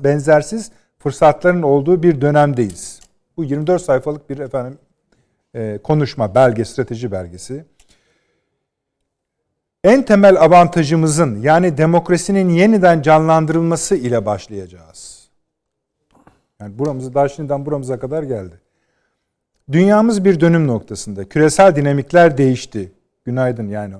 [0.04, 3.00] benzersiz fırsatların olduğu bir dönemdeyiz.
[3.38, 4.78] Bu 24 sayfalık bir efendim
[5.84, 7.65] konuşma, belge, strateji belgesi.
[9.84, 15.30] En temel avantajımızın yani demokrasinin yeniden canlandırılması ile başlayacağız.
[16.60, 18.62] Yani buramızı daha şimdiden buramıza kadar geldi.
[19.71, 21.30] Dünyamız bir dönüm noktasında.
[21.30, 22.91] Küresel dinamikler değişti.
[23.26, 23.95] Günaydın yani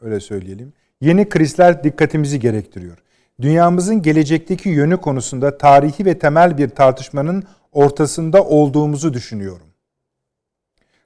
[0.00, 0.72] öyle söyleyelim.
[1.00, 2.98] Yeni krizler dikkatimizi gerektiriyor.
[3.40, 9.66] Dünyamızın gelecekteki yönü konusunda tarihi ve temel bir tartışmanın ortasında olduğumuzu düşünüyorum.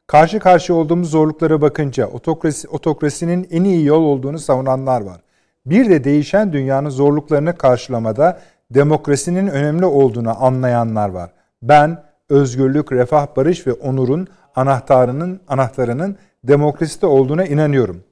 [0.07, 5.21] Karşı karşıya olduğumuz zorluklara bakınca otokrasi, otokrasinin en iyi yol olduğunu savunanlar var.
[5.67, 11.31] Bir de değişen dünyanın zorluklarını karşılamada demokrasinin önemli olduğunu anlayanlar var.
[11.63, 18.05] Ben özgürlük, refah, barış ve onurun anahtarının anahtarının demokraside olduğuna inanıyorum.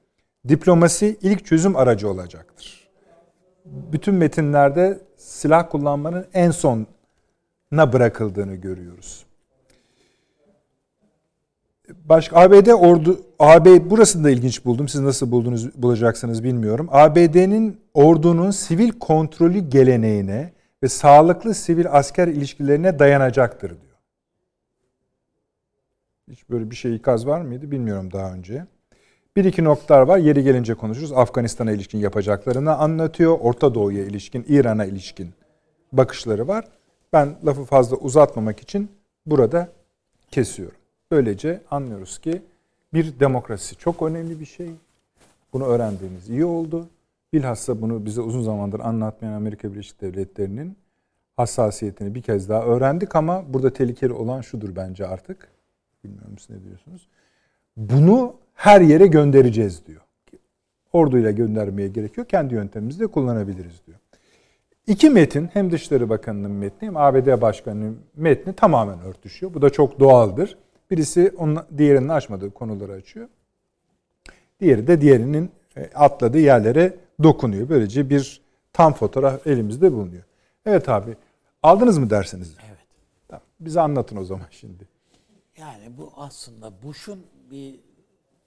[0.47, 2.89] Diplomasi ilk çözüm aracı olacaktır.
[3.65, 9.25] Bütün metinlerde silah kullanmanın en sona bırakıldığını görüyoruz.
[11.89, 14.87] Başka ABD ordu AB burasını da ilginç buldum.
[14.87, 16.87] Siz nasıl buldunuz bulacaksınız bilmiyorum.
[16.91, 23.95] ABD'nin ordunun sivil kontrolü geleneğine ve sağlıklı sivil asker ilişkilerine dayanacaktır diyor.
[26.29, 28.65] Hiç böyle bir şey ikaz var mıydı bilmiyorum daha önce.
[29.39, 30.17] Bir iki noktalar var.
[30.17, 31.11] Yeri gelince konuşuruz.
[31.11, 33.39] Afganistan'a ilişkin yapacaklarını anlatıyor.
[33.41, 35.29] Orta Doğu'ya ilişkin, İran'a ilişkin
[35.91, 36.65] bakışları var.
[37.13, 38.91] Ben lafı fazla uzatmamak için
[39.25, 39.69] burada
[40.31, 40.77] kesiyorum.
[41.11, 42.41] Böylece anlıyoruz ki
[42.93, 44.69] bir demokrasi çok önemli bir şey.
[45.53, 46.87] Bunu öğrendiğimiz iyi oldu.
[47.33, 50.77] Bilhassa bunu bize uzun zamandır anlatmayan Amerika Birleşik Devletleri'nin
[51.37, 55.47] hassasiyetini bir kez daha öğrendik ama burada tehlikeli olan şudur bence artık.
[56.03, 57.07] Bilmiyorum siz ne diyorsunuz.
[57.77, 60.01] Bunu her yere göndereceğiz diyor.
[60.93, 62.27] Orduyla göndermeye gerekiyor.
[62.27, 63.97] Kendi yöntemimizi de kullanabiliriz diyor.
[64.87, 69.53] İki metin hem Dışişleri Bakanı'nın metni hem ABD Başkanı'nın metni tamamen örtüşüyor.
[69.53, 70.57] Bu da çok doğaldır.
[70.91, 73.27] Birisi onun, diğerinin açmadığı konuları açıyor.
[74.59, 77.69] Diğeri de diğerinin e, atladığı yerlere dokunuyor.
[77.69, 78.41] Böylece bir
[78.73, 80.23] tam fotoğraf elimizde bulunuyor.
[80.65, 81.15] Evet abi
[81.63, 82.55] aldınız mı dersiniz?
[82.67, 82.77] Evet.
[83.27, 84.87] Tamam, bize anlatın o zaman şimdi.
[85.57, 87.19] Yani bu aslında Bush'un
[87.51, 87.88] bir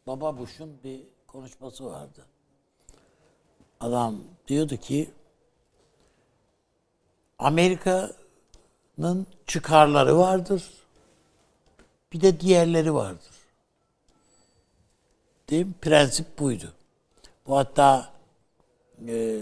[0.06, 2.26] baba Bush'un bir konuşması vardı.
[3.80, 5.10] Adam diyordu ki
[7.38, 10.70] Amerika'nın çıkarları vardır.
[12.12, 13.32] Bir de diğerleri vardır.
[15.50, 15.72] Değil mi?
[15.80, 16.72] Prensip buydu.
[17.46, 18.12] Bu hatta
[19.08, 19.40] e,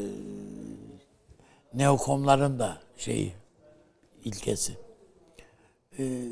[1.74, 3.34] neokomların da şeyi
[4.24, 4.76] ilkesi.
[5.98, 6.28] E,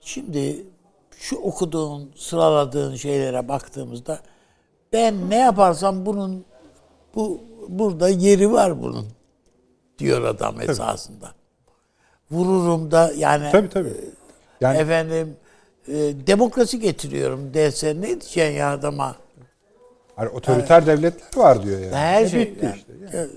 [0.00, 0.66] şimdi
[1.20, 4.20] şu okuduğun, sıraladığın şeylere baktığımızda
[4.92, 6.44] ben ne yaparsam bunun
[7.14, 9.06] bu burada yeri var bunun
[9.98, 10.70] diyor adam tabii.
[10.70, 11.30] esasında.
[12.30, 13.94] Vururum da yani tabii tabii.
[14.60, 15.36] Yani, efendim
[15.88, 15.94] e,
[16.26, 19.16] demokrasi getiriyorum dese ne diyeceksin ya adama?
[20.16, 21.94] Hani otoriter yani, devletler var diyor yani.
[21.94, 22.76] Her şey bitti yani.
[22.76, 22.92] işte.
[23.12, 23.30] Yani.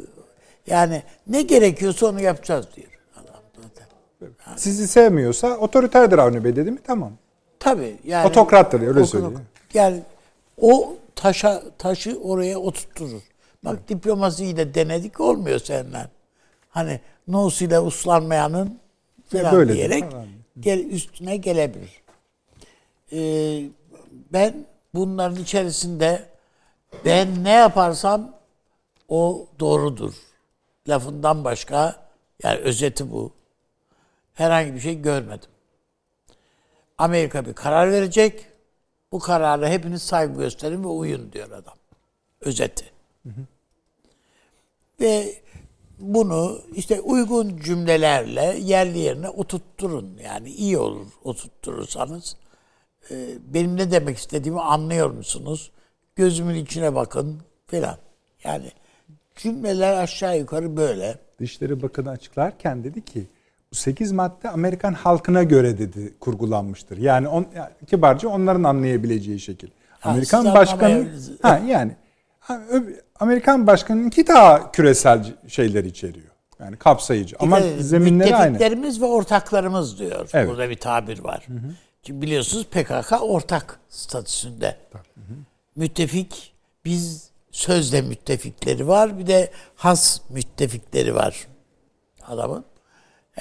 [0.68, 3.88] yani ne gerekiyorsa onu yapacağız diyor adam zaten.
[4.48, 4.60] Yani.
[4.60, 7.12] Sizi sevmiyorsa otoriterdir Avni Bey dedi mi tamam.
[7.64, 8.28] Tabii yani.
[8.28, 9.40] Otokrattır öyle okul, söyleyeyim.
[9.74, 10.02] Yani
[10.62, 13.22] o taşa taşı oraya oturtturur.
[13.66, 13.90] Bak evet.
[13.90, 16.10] diplomasiyi de denedik olmuyor senden.
[16.70, 18.80] Hani nos ile uslanmayanın
[19.26, 20.04] falan Böyle diyerek
[20.60, 22.04] gel, üstüne gelebilir.
[23.14, 23.70] Ee,
[24.34, 26.26] ben bunların içerisinde
[27.06, 28.32] ben ne yaparsam
[29.10, 30.14] o doğrudur.
[30.90, 31.96] Lafından başka
[32.44, 33.32] yani özeti bu.
[34.34, 35.50] Herhangi bir şey görmedim.
[36.98, 38.46] Amerika bir karar verecek.
[39.12, 41.76] Bu karara hepiniz saygı gösterin ve uyun diyor adam.
[42.42, 42.86] Özeti.
[43.24, 43.46] Hı hı.
[45.00, 45.36] Ve
[46.00, 50.18] bunu işte uygun cümlelerle yerli yerine oturtturun.
[50.24, 52.38] Yani iyi olur oturtturursanız.
[53.12, 55.72] Ee, benim ne demek istediğimi anlıyor musunuz?
[56.16, 57.98] Gözümün içine bakın filan.
[58.44, 58.72] Yani
[59.36, 61.20] cümleler aşağı yukarı böyle.
[61.40, 63.28] Dışişleri Bakanı açıklarken dedi ki
[63.74, 66.98] 8 madde Amerikan halkına göre dedi kurgulanmıştır.
[66.98, 67.48] Yani, on,
[67.88, 69.68] kibarca onların anlayabileceği şekil.
[70.00, 71.08] Ha, Amerikan başkanı
[71.42, 71.96] ha yani
[73.20, 76.28] Amerikan başkanınki daha küresel şeyler içeriyor.
[76.60, 77.36] Yani kapsayıcı.
[77.40, 78.52] Ama Dikkat zeminleri aynı.
[78.52, 80.30] Müttefiklerimiz ve ortaklarımız diyor.
[80.34, 80.50] Evet.
[80.50, 81.44] Burada bir tabir var.
[81.48, 81.74] Hı hı.
[82.04, 84.78] Çünkü biliyorsunuz PKK ortak statüsünde.
[84.92, 85.34] Hı hı.
[85.76, 86.54] Müttefik,
[86.86, 89.20] biz sözde müttefikleri var.
[89.20, 91.48] Bir de has müttefikleri var
[92.28, 92.66] adamın.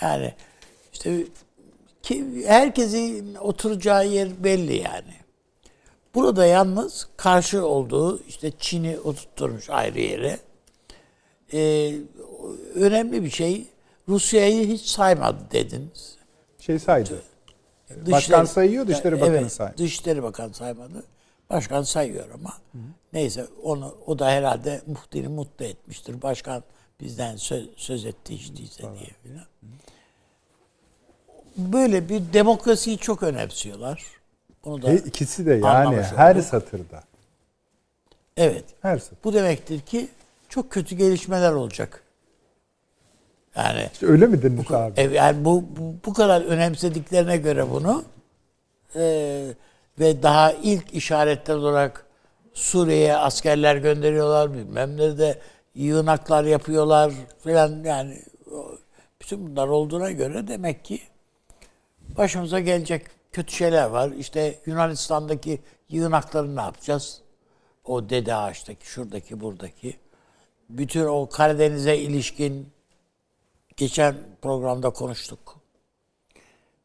[0.00, 0.34] Yani
[0.92, 1.24] işte
[2.02, 5.14] ki herkesin oturacağı yer belli yani.
[6.14, 10.38] Burada yalnız karşı olduğu işte Çin'i oturtturmuş ayrı yere.
[11.52, 11.94] Ee,
[12.74, 13.66] önemli bir şey
[14.08, 16.16] Rusya'yı hiç saymadı dediniz.
[16.58, 17.22] Şey saydı.
[17.88, 19.78] Dışişleri, Başkan sayıyor, Dışişleri Bakanı evet, saydı.
[19.78, 21.04] Dışişleri Bakanı saymadı.
[21.50, 22.52] Başkan sayıyor ama.
[23.12, 26.22] Neyse onu o da herhalde muhtini mutlu etmiştir.
[26.22, 26.62] Başkan
[27.02, 29.46] bizden söz, söz etti değilse diye filan.
[31.56, 34.02] Böyle bir demokrasiyi çok önemsiyorlar.
[34.64, 36.44] Bunu da ikisi de yani her olduk.
[36.44, 37.02] satırda.
[38.36, 38.64] evet.
[38.82, 39.18] Her satır.
[39.24, 40.08] Bu demektir ki
[40.48, 42.02] çok kötü gelişmeler olacak.
[43.56, 45.00] Yani İşte öyle mi denir abi?
[45.00, 48.04] e, yani bu, bu bu kadar önemsediklerine göre bunu
[48.96, 49.54] e,
[49.98, 52.06] ve daha ilk işaretler olarak
[52.54, 55.40] Suriye'ye askerler gönderiyorlar bilmem nerede
[55.74, 58.22] yığınaklar yapıyorlar falan yani
[59.20, 61.00] bütün bunlar olduğuna göre demek ki
[62.16, 64.10] başımıza gelecek kötü şeyler var.
[64.10, 67.22] İşte Yunanistan'daki yığınakları ne yapacağız?
[67.84, 69.96] O Dede Ağaç'taki, şuradaki, buradaki.
[70.68, 72.68] Bütün o Karadeniz'e ilişkin
[73.76, 75.56] geçen programda konuştuk.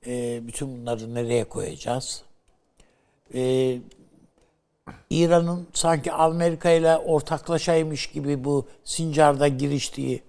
[0.06, 2.24] Ee, bütün bunları nereye koyacağız?
[3.34, 3.78] Ee,
[5.10, 10.24] İran'ın sanki Amerika ile ortaklaşaymış gibi bu Sincar'da giriştiği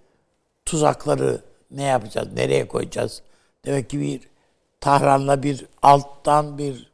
[0.65, 3.23] tuzakları ne yapacağız, nereye koyacağız?
[3.65, 4.21] Demek ki bir
[4.81, 6.91] Tahran'la bir alttan bir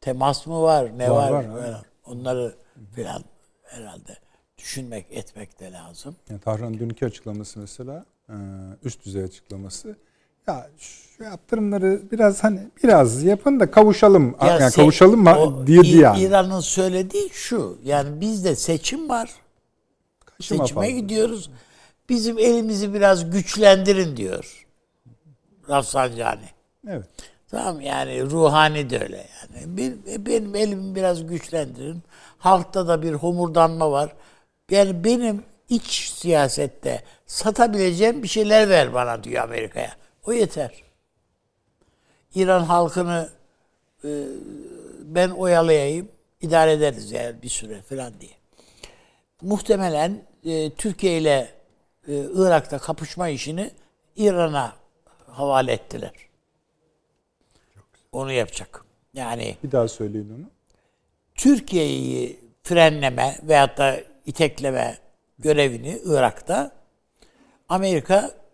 [0.00, 1.44] temas mı var, ne Var, var?
[1.44, 1.82] var, falan.
[2.06, 2.54] Onları
[2.94, 3.24] filan
[3.62, 4.16] herhalde
[4.58, 6.16] düşünmek, etmek de lazım.
[6.30, 8.34] Yani Tahran'ın dünkü açıklaması mesela e,
[8.84, 9.96] üst düzey açıklaması.
[10.48, 14.36] Ya şu yaptırımları biraz hani biraz yapın da kavuşalım.
[14.42, 16.20] Ya yani se- kavuşalım mı diye yani.
[16.22, 17.78] İran'ın söylediği şu.
[17.84, 19.30] Yani bizde seçim var.
[20.24, 20.96] Kaşıma Seçime fazla.
[20.96, 21.50] gidiyoruz.
[22.08, 24.66] Bizim elimizi biraz güçlendirin diyor.
[25.68, 26.48] Rafsanjani.
[26.88, 27.06] Evet.
[27.50, 29.76] Tamam yani ruhani de öyle yani.
[29.76, 32.02] Bir- benim elimi biraz güçlendirin.
[32.38, 34.12] Halkta da bir homurdanma var.
[34.70, 39.90] Yani benim iç siyasette satabileceğim bir şeyler ver bana diyor Amerika'ya.
[40.28, 40.82] O yeter.
[42.34, 43.28] İran halkını
[44.04, 44.08] e,
[45.02, 46.08] ben oyalayayım,
[46.40, 48.30] idare ederiz yani bir süre falan diye.
[49.42, 51.48] Muhtemelen e, Türkiye ile
[52.08, 53.70] e, Irak'ta kapışma işini
[54.16, 54.76] İran'a
[55.26, 56.12] havale ettiler.
[58.12, 58.84] Onu yapacak.
[59.14, 60.50] Yani Bir daha söyleyin onu.
[61.34, 64.98] Türkiye'yi frenleme veyahut da itekleme
[65.38, 66.72] görevini Irak'ta
[67.68, 68.47] Amerika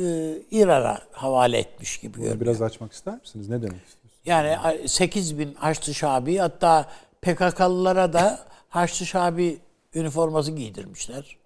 [0.00, 2.40] e, İran'a havale etmiş gibi Bunu görünüyor.
[2.40, 3.48] biraz açmak ister misiniz?
[3.48, 4.14] Ne demek istiyorsunuz?
[4.24, 6.88] Yani 8 bin Haçlı Şabi hatta
[7.22, 9.58] PKK'lılara da Haçlı Şabi
[9.94, 11.36] üniforması giydirmişler.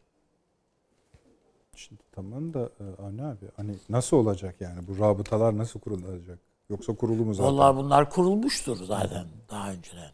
[1.76, 6.38] Şimdi tamam da e, Avni abi hani nasıl olacak yani bu rabıtalar nasıl kurulacak?
[6.70, 7.52] Yoksa kurulu mu zaten?
[7.52, 10.10] Vallahi bunlar kurulmuştur zaten daha önceden.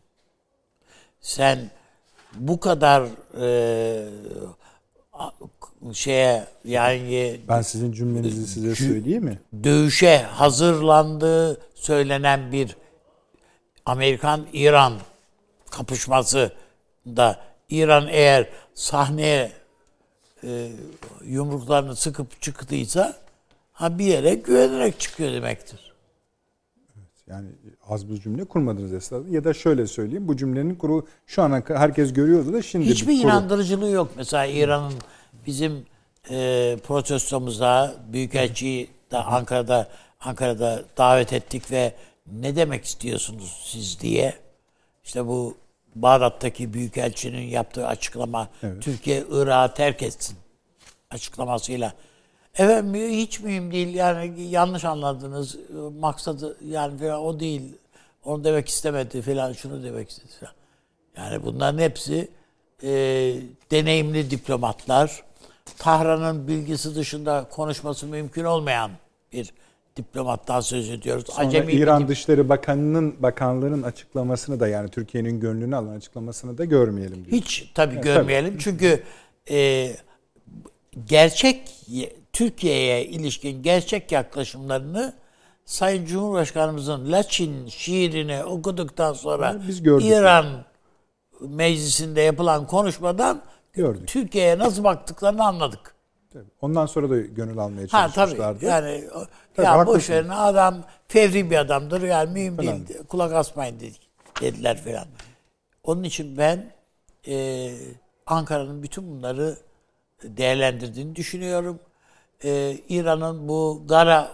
[1.20, 1.70] Sen
[2.34, 3.08] bu kadar
[3.40, 4.08] e,
[5.92, 9.38] şeye yani Ben sizin cümlenizi size söyleyeyim mi?
[9.64, 12.76] dövüşe hazırlandığı söylenen bir
[13.86, 14.92] Amerikan-İran
[15.70, 16.52] kapışması
[17.06, 19.52] da İran eğer sahneye
[20.44, 20.68] e,
[21.24, 23.16] yumruklarını sıkıp çıktıysa
[23.72, 25.90] ha bir yere güvenerek çıkıyor demektir.
[27.26, 27.48] Yani
[27.88, 29.28] az bir cümle kurmadınız esasında.
[29.36, 33.16] Ya da şöyle söyleyeyim bu cümlenin kuru şu ana herkes görüyordu da şimdi Hiçbir bir
[33.22, 33.26] kuru.
[33.26, 34.10] inandırıcılığı yok.
[34.16, 34.92] Mesela İran'ın
[35.50, 35.86] bizim
[36.30, 39.88] e, protestomuza Büyükelçiyi de Ankara'da
[40.20, 41.94] Ankara'da davet ettik ve
[42.26, 44.34] ne demek istiyorsunuz siz diye.
[45.04, 45.56] İşte bu
[45.94, 48.82] Bağdat'taki Büyükelçinin yaptığı açıklama Evet.
[48.82, 50.36] Türkiye Irak'ı terk etsin
[51.10, 51.92] açıklamasıyla.
[52.54, 55.56] Efendim hiç mühim değil yani yanlış anladınız
[56.00, 57.62] maksadı yani falan o değil
[58.24, 60.52] onu demek istemedi falan şunu demek istedi falan.
[61.16, 62.28] Yani bunların hepsi
[62.82, 62.90] e,
[63.70, 65.29] deneyimli diplomatlar.
[65.78, 68.90] Tahran'ın bilgisi dışında konuşması mümkün olmayan
[69.32, 69.52] bir
[69.96, 71.24] diplomattan söz ediyoruz.
[71.26, 76.58] Sonra Acemi bir İran dip- Dışişleri Bakanı'nın bakanlığının açıklamasını da yani Türkiye'nin gönlünü alan açıklamasını
[76.58, 77.42] da görmeyelim diyor.
[77.42, 78.58] Hiç tabii görmeyelim.
[78.58, 79.02] Çünkü
[79.50, 79.90] e,
[81.06, 81.68] gerçek
[82.32, 85.12] Türkiye'ye ilişkin gerçek yaklaşımlarını
[85.64, 90.06] Sayın Cumhurbaşkanımızın Laçin şiirini okuduktan sonra Biz gördük.
[90.06, 90.46] İran
[91.40, 93.42] meclisinde yapılan konuşmadan
[93.72, 94.08] Gördük.
[94.08, 95.94] Türkiye'ye nasıl baktıklarını anladık.
[96.32, 96.44] Tabii.
[96.60, 98.14] Ondan sonra da gönül almaya Ha tabii.
[98.14, 98.64] çalışmışlardı.
[98.64, 99.04] Yani
[99.54, 100.12] Tabii, ya boş haklısın.
[100.12, 102.02] verin adam fevri bir adamdır.
[102.02, 102.86] Yani mühim Falan.
[102.88, 102.98] değil.
[103.08, 104.08] Kulak asmayın dedik,
[104.40, 105.06] dediler falan.
[105.84, 106.72] Onun için ben
[107.28, 107.70] e,
[108.26, 109.56] Ankara'nın bütün bunları
[110.22, 111.78] değerlendirdiğini düşünüyorum.
[112.44, 114.30] E, İran'ın bu Gara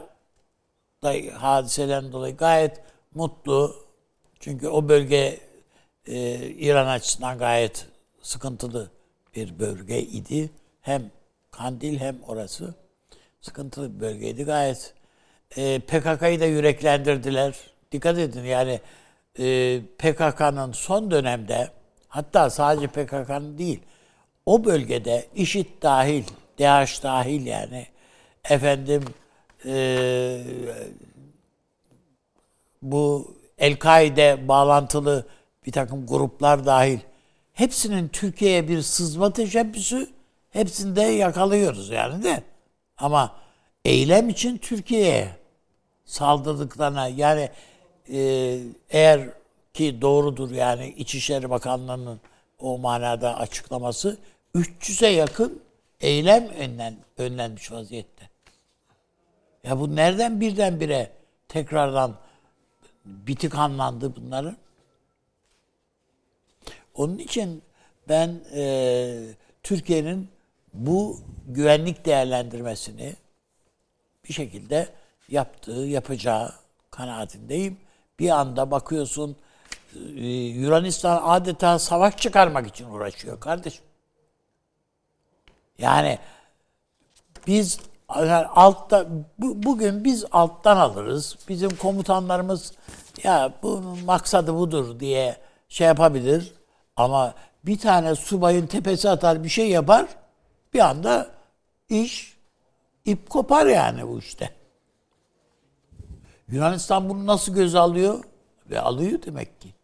[1.39, 2.81] hadiseden dolayı gayet
[3.15, 3.77] mutlu.
[4.41, 5.41] Çünkü o bölge
[6.07, 7.87] e, İran açısından gayet
[8.23, 8.91] sıkıntılı
[9.37, 10.51] bir bölge idi.
[10.81, 11.11] Hem
[11.51, 12.75] Kandil hem orası
[13.41, 14.95] sıkıntılı bir bölgeydi gayet.
[15.57, 17.57] E, PKK'yı da yüreklendirdiler.
[17.93, 18.81] Dikkat edin yani
[19.39, 21.71] e, PKK'nın son dönemde
[22.17, 23.83] Hatta sadece PKK'nın değil.
[24.47, 26.25] O bölgede IŞİD dahil,
[26.59, 27.87] DH dahil yani
[28.51, 29.05] efendim
[29.65, 30.39] e,
[32.83, 35.27] bu El-Kaide bağlantılı
[35.67, 36.99] bir takım gruplar dahil
[37.57, 40.11] hepsinin Türkiye'ye bir sızma teşebbüsü
[40.51, 42.43] hepsinde yakalıyoruz yani de.
[42.99, 43.37] Ama
[43.85, 45.29] eylem için Türkiye'ye
[46.05, 47.51] saldırdıklarına yani
[48.13, 48.59] e,
[48.91, 49.31] eğer
[49.75, 52.21] ki doğrudur yani İçişleri Bakanlığı'nın
[52.59, 54.19] o manada açıklaması
[54.55, 55.63] 300'e yakın
[56.01, 58.31] eylem önlen, önlenmiş vaziyette.
[59.65, 61.11] Ya bu nereden birdenbire
[61.49, 62.17] tekrardan
[63.05, 64.57] bitik anlandı bunların?
[66.97, 67.63] Onun için
[68.09, 69.23] ben e,
[69.63, 70.29] Türkiye'nin
[70.75, 73.17] bu güvenlik değerlendirmesini
[74.29, 74.89] bir şekilde
[75.29, 76.53] yaptığı, yapacağı
[76.91, 77.77] kanaatindeyim.
[78.19, 79.37] Bir anda bakıyorsun
[80.17, 83.85] e, Yunanistan adeta savaş çıkarmak için uğraşıyor kardeşim.
[85.79, 86.19] Yani
[87.47, 87.81] biz
[88.17, 89.07] yani altta
[89.39, 91.39] bu, bugün biz alttan alırız.
[91.49, 92.73] Bizim komutanlarımız
[93.23, 95.37] ya bunun maksadı budur diye
[95.69, 96.56] şey yapabilir.
[96.97, 97.35] Ama
[97.65, 100.07] bir tane subayın tepesi atar bir şey yapar.
[100.75, 101.31] Bir anda
[101.89, 102.37] iş
[103.05, 104.51] ip kopar yani bu işte.
[106.49, 108.25] Yunanistan bunu nasıl göze alıyor?
[108.71, 109.75] Ve alıyor demek ki.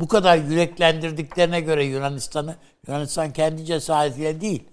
[0.00, 2.56] Bu kadar yüreklendirdiklerine göre Yunanistan'ı,
[2.86, 4.64] Yunanistan kendi cesaretiyle değil,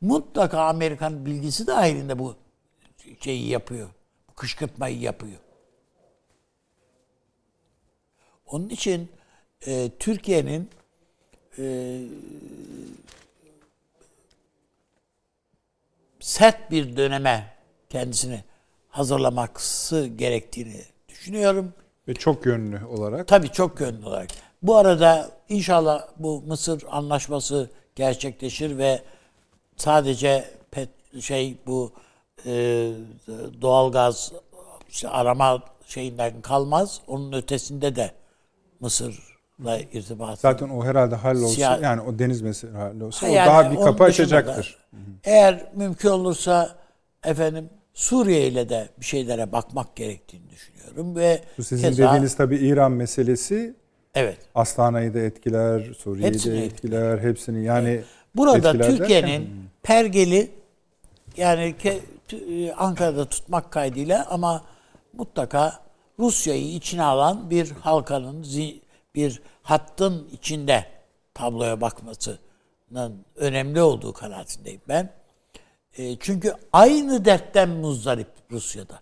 [0.00, 2.36] mutlaka Amerikan bilgisi dahilinde bu
[3.20, 3.88] şeyi yapıyor.
[4.30, 5.38] Bu kışkırtmayı yapıyor.
[8.46, 9.10] Onun için
[9.66, 10.70] e, Türkiye'nin
[11.58, 11.96] e,
[16.20, 17.54] sert bir döneme
[17.88, 18.44] kendisini
[18.88, 21.72] hazırlaması gerektiğini düşünüyorum.
[22.08, 23.28] Ve çok yönlü olarak.
[23.28, 24.30] Tabii çok yönlü olarak.
[24.62, 29.02] Bu arada inşallah bu Mısır anlaşması gerçekleşir ve
[29.76, 30.88] sadece pet,
[31.20, 31.92] şey bu
[32.46, 32.52] e,
[33.62, 34.32] doğalgaz
[34.88, 37.00] işte arama şeyinden kalmaz.
[37.06, 38.12] Onun ötesinde de
[39.60, 40.38] Mısır'la irtibat.
[40.40, 43.98] Zaten o herhalde hallolsa Siyah- yani o deniz meselesi hallolsa Yani o daha bir kapı
[43.98, 44.78] da açacaktır.
[45.24, 46.76] Eğer mümkün olursa
[47.24, 52.56] efendim Suriye ile de bir şeylere bakmak gerektiğini düşünüyorum ve Bu sizin keza- dediğiniz tabii
[52.56, 53.74] İran meselesi
[54.14, 54.38] evet.
[54.54, 58.00] Astana'yı da etkiler, Suriye'yi Hepsini de etkiler, hepsini yani
[58.36, 59.50] Burada etkiler derken- Türkiye'nin
[59.82, 60.50] pergeli
[61.36, 61.74] yani
[62.32, 64.64] e, Ankara'da tutmak kaydıyla ama
[65.12, 65.80] mutlaka
[66.18, 68.42] Rusya'yı içine alan bir halkanın
[69.14, 70.86] bir hattın içinde
[71.34, 75.12] tabloya bakmasının önemli olduğu kanaatindeyim ben.
[75.98, 79.00] E, çünkü aynı dertten muzdarip Rusya'da.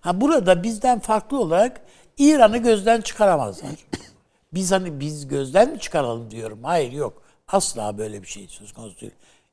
[0.00, 1.80] Ha burada bizden farklı olarak
[2.18, 3.70] İran'ı gözden çıkaramazlar.
[4.54, 6.64] Biz hani biz gözden mi çıkaralım diyorum.
[6.64, 7.22] Hayır yok.
[7.48, 9.12] Asla böyle bir şey söz konusu değil.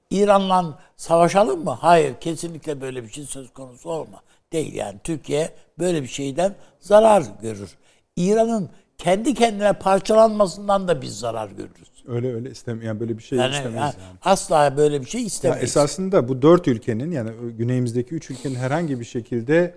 [0.10, 1.72] İran'la savaşalım mı?
[1.72, 2.16] Hayır.
[2.20, 4.22] Kesinlikle böyle bir şey söz konusu olma.
[4.54, 5.00] Değil yani.
[5.04, 7.78] Türkiye böyle bir şeyden zarar görür.
[8.16, 11.90] İran'ın kendi kendine parçalanmasından da biz zarar görürüz.
[12.08, 14.18] öyle öyle istem yani böyle bir şey Yani, istemeyiz yani yani.
[14.24, 15.64] asla böyle bir şey Ya istemeyiz.
[15.64, 19.76] esasında bu dört ülkenin yani güneyimizdeki üç ülkenin herhangi bir şekilde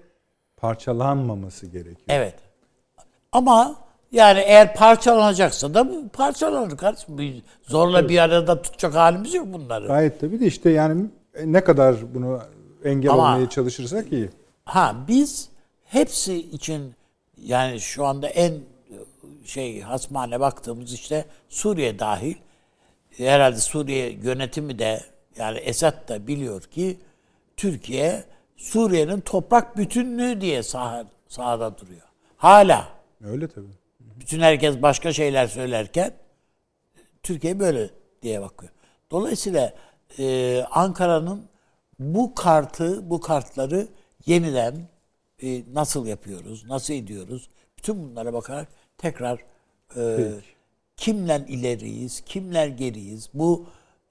[0.56, 1.96] parçalanmaması gerekiyor.
[2.08, 2.34] Evet.
[3.32, 3.74] Ama
[4.12, 7.42] yani eğer parçalanacaksa da parçalanır kardeşim.
[7.62, 9.86] Zorla bir arada tutacak halimiz yok bunları.
[9.86, 11.04] Gayet tabii de işte yani
[11.44, 12.40] ne kadar bunu
[12.84, 14.28] engel Ama- olmaya çalışırsak iyi.
[14.64, 15.48] Ha biz
[15.84, 16.94] hepsi için
[17.42, 18.54] yani şu anda en
[19.48, 22.34] şey hasmane baktığımız işte Suriye dahil
[23.16, 25.00] herhalde Suriye yönetimi de
[25.36, 26.98] yani Esad da biliyor ki
[27.56, 28.24] Türkiye
[28.56, 32.02] Suriye'nin toprak bütünlüğü diye sah- sahada duruyor.
[32.36, 32.88] Hala
[33.24, 33.66] Öyle tabii.
[34.00, 36.12] bütün herkes başka şeyler söylerken
[37.22, 37.90] Türkiye böyle
[38.22, 38.72] diye bakıyor.
[39.10, 39.74] Dolayısıyla
[40.18, 41.48] e, Ankara'nın
[41.98, 43.88] bu kartı, bu kartları
[44.26, 44.88] yeniden
[45.42, 47.48] e, nasıl yapıyoruz, nasıl ediyoruz?
[47.78, 48.68] Bütün bunlara bakarak
[48.98, 49.38] tekrar
[49.96, 50.30] e,
[50.96, 53.28] kimler ileriyiz, kimler geriyiz?
[53.34, 53.66] Bu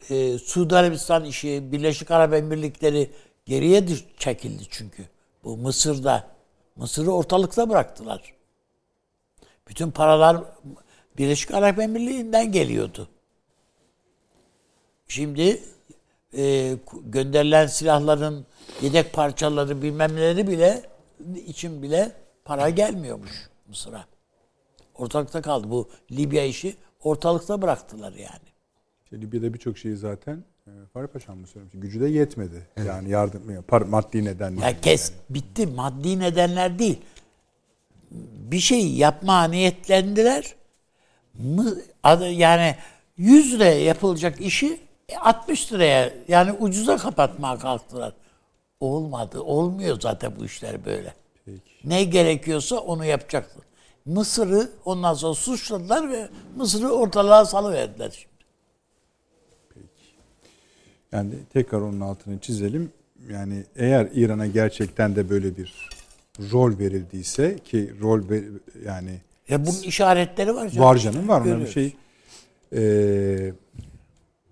[0.09, 3.09] e, Suudi Arabistan işi, Birleşik Arap Emirlikleri
[3.45, 3.83] geriye
[4.17, 5.03] çekildi çünkü.
[5.43, 6.27] Bu Mısır'da.
[6.75, 8.33] Mısır'ı ortalıkta bıraktılar.
[9.67, 10.43] Bütün paralar
[11.17, 13.09] Birleşik Arap Emirliği'nden geliyordu.
[15.07, 15.63] Şimdi
[16.37, 16.75] e,
[17.05, 18.45] gönderilen silahların
[18.81, 20.81] yedek parçaları bilmem neleri bile
[21.45, 22.11] için bile
[22.45, 23.31] para gelmiyormuş
[23.67, 24.16] Mısır'a.
[24.97, 25.69] Ortalıkta kaldı.
[25.69, 28.47] Bu Libya işi ortalıkta bıraktılar yani.
[29.03, 31.73] İşte Libya'da birçok şeyi zaten e, Fahri Paşam mı söylemiş?
[31.77, 32.67] Gücü de yetmedi.
[32.85, 34.61] Yani yardım par, maddi nedenle.
[34.61, 35.67] Ya kes bitti.
[35.67, 37.01] Maddi nedenler değil.
[38.51, 40.55] Bir şey yapma niyetlendiler.
[42.31, 42.75] Yani
[43.17, 44.79] 100 liraya yapılacak işi
[45.19, 48.13] 60 liraya yani ucuza kapatmaya kalktılar.
[48.79, 49.41] Olmadı.
[49.41, 51.13] Olmuyor zaten bu işler böyle.
[51.83, 53.61] Ne gerekiyorsa onu yapacaksın.
[54.07, 58.37] Mısır'ı ondan sonra suçladılar ve Mısır'ı ortalığa salıverdiler şimdi.
[61.11, 62.91] Yani tekrar onun altını çizelim.
[63.29, 65.89] Yani eğer İran'a gerçekten de böyle bir
[66.51, 68.43] rol verildiyse ki rol ver-
[68.85, 70.87] yani Ya bunun işaretleri var canım.
[70.87, 71.41] var canım var.
[71.41, 71.73] Görüyoruz.
[71.73, 71.95] şey
[72.75, 73.53] Ee,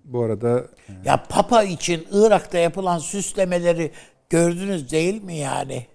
[0.05, 0.67] bu arada
[1.05, 3.91] Ya Papa için Irak'ta yapılan süslemeleri
[4.29, 5.87] gördünüz değil mi yani?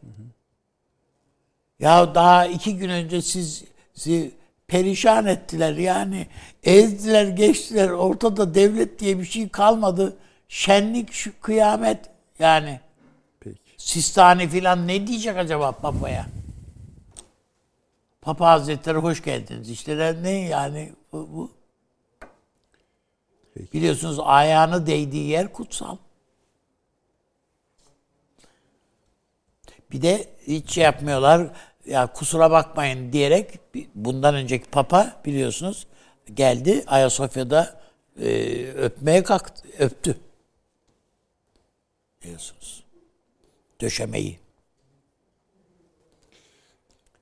[1.80, 3.64] Ya daha iki gün önce siz
[3.94, 4.30] sizi
[4.66, 6.26] perişan ettiler yani.
[6.62, 7.88] Ezdiler geçtiler.
[7.88, 10.16] Ortada devlet diye bir şey kalmadı.
[10.48, 11.98] Şenlik şu kıyamet
[12.38, 12.80] yani.
[13.40, 13.58] peki.
[13.76, 16.26] Sistani filan ne diyecek acaba Papa'ya?
[18.20, 19.70] Papa Hazretleri hoş geldiniz.
[19.70, 21.50] İşte ne yani bu, bu.
[23.54, 23.72] Peki.
[23.72, 25.96] Biliyorsunuz ayağını değdiği yer kutsal.
[29.92, 31.50] Bir de hiç şey yapmıyorlar.
[31.86, 33.58] Ya kusura bakmayın diyerek
[33.94, 35.86] bundan önceki papa biliyorsunuz
[36.34, 37.80] geldi Ayasofya'da
[38.20, 40.16] e, öpmeye kalktı, öptü.
[42.22, 42.84] Biliyorsunuz.
[43.80, 44.38] Döşemeyi.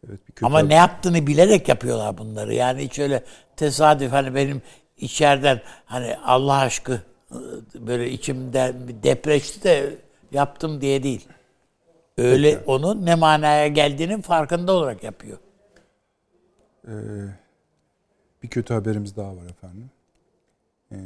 [0.09, 2.55] Evet, bir Ama ne yaptığını bilerek yapıyorlar bunları.
[2.55, 3.25] Yani hiç öyle
[3.57, 4.63] tesadüf hani benim
[4.97, 7.03] içeriden hani Allah aşkı
[7.33, 9.99] ıı, böyle içimden bir depreşti de
[10.33, 11.29] yaptım diye değil.
[12.19, 15.39] Öyle onun ne manaya geldiğinin farkında olarak yapıyor.
[18.43, 19.91] Bir kötü haberimiz daha var efendim.
[20.93, 20.97] Ee,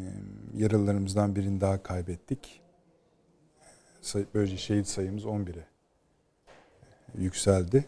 [0.56, 2.60] yaralılarımızdan birini daha kaybettik.
[4.34, 5.64] Böylece şehit sayımız 11'e
[7.18, 7.84] yükseldi.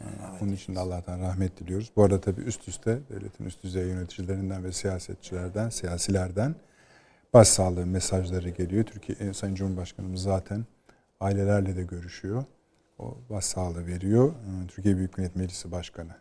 [0.00, 0.04] Ee,
[0.42, 1.90] Onun için de Allah'tan rahmet diliyoruz.
[1.96, 6.54] Bu arada tabii üst üste devletin üst düzey yöneticilerinden ve siyasetçilerden, siyasilerden
[7.34, 8.84] başsağlığı mesajları geliyor.
[8.84, 10.64] Türkiye e, Sayın Cumhurbaşkanımız zaten
[11.20, 12.44] ailelerle de görüşüyor.
[12.98, 14.32] O başsağlığı veriyor.
[14.32, 16.12] Ee, Türkiye Büyük Millet Meclisi Başkanı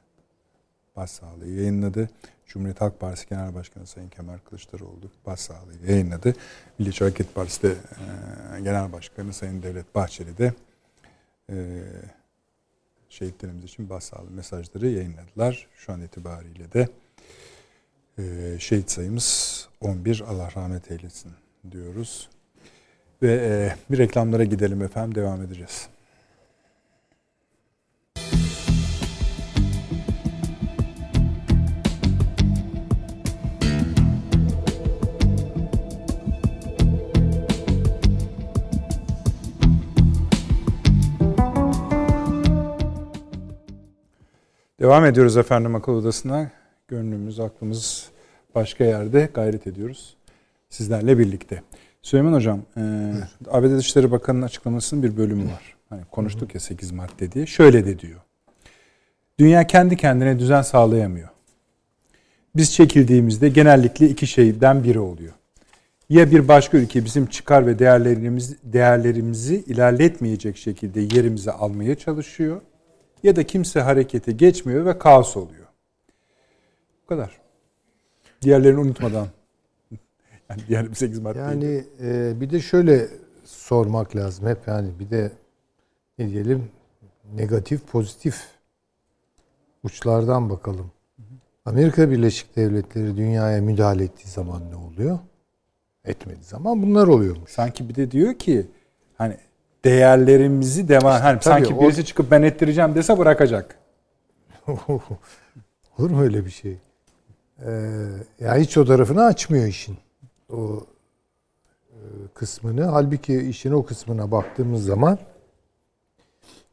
[0.96, 2.10] başsağlığı yayınladı.
[2.46, 6.34] Cumhuriyet Halk Partisi Genel Başkanı Sayın Kemal Kılıçdaroğlu başsağlığı yayınladı.
[6.80, 10.54] Milliyetçi Hareket Partisi de e, Genel Başkanı Sayın Devlet Bahçeli de
[11.50, 11.84] e,
[13.10, 15.68] şehitlerimiz için başsağlığı mesajları yayınladılar.
[15.76, 16.90] Şu an itibariyle de
[18.18, 21.32] e, şehit sayımız 11 Allah rahmet eylesin
[21.72, 22.30] diyoruz.
[23.22, 25.90] Ve e, bir reklamlara gidelim efendim devam edeceğiz.
[44.80, 46.52] Devam ediyoruz efendim akıl odasına.
[46.88, 48.10] Gönlümüz, aklımız
[48.56, 50.18] başka yerde gayret ediyoruz.
[50.70, 51.64] Sizlerle birlikte.
[52.08, 52.82] Süleyman Hocam, e,
[53.52, 55.76] ABD Dışişleri Bakanı'nın açıklamasının bir bölümü var.
[55.90, 57.46] Hani konuştuk ya 8 madde diye.
[57.46, 58.20] Şöyle de diyor.
[59.40, 61.30] Dünya kendi kendine düzen sağlayamıyor.
[62.56, 65.34] Biz çekildiğimizde genellikle iki şeyden biri oluyor.
[66.10, 72.62] Ya bir başka ülke bizim çıkar ve değerlerimiz, değerlerimizi ilerletmeyecek şekilde yerimize almaya çalışıyor
[73.24, 75.68] ya da kimse harekete geçmiyor ve kaos oluyor.
[77.04, 77.32] Bu kadar.
[78.42, 79.28] Diğerlerini unutmadan.
[80.50, 81.44] Yani diğer 8 maddeyi.
[81.46, 83.08] Yani e, bir de şöyle
[83.44, 85.32] sormak lazım hep yani bir de
[86.20, 86.70] ne diyelim
[87.36, 88.46] negatif pozitif
[89.84, 90.92] uçlardan bakalım.
[91.66, 95.20] Amerika Birleşik Devletleri dünyaya müdahale ettiği zaman ne oluyor?
[96.06, 97.52] Etmediği zaman bunlar oluyormuş.
[97.52, 98.66] sanki bir de diyor ki
[99.18, 99.38] hani
[99.86, 103.76] değerlerimizi devam hani tabii sanki o- birisi çıkıp ben ettireceğim dese bırakacak.
[105.98, 106.78] Olur mu öyle bir şey?
[107.66, 107.72] Ee,
[108.40, 109.98] yani hiç o tarafını açmıyor işin.
[110.50, 110.86] O
[111.92, 111.98] e,
[112.34, 112.84] kısmını.
[112.84, 115.20] Halbuki işin o kısmına baktığımız zaman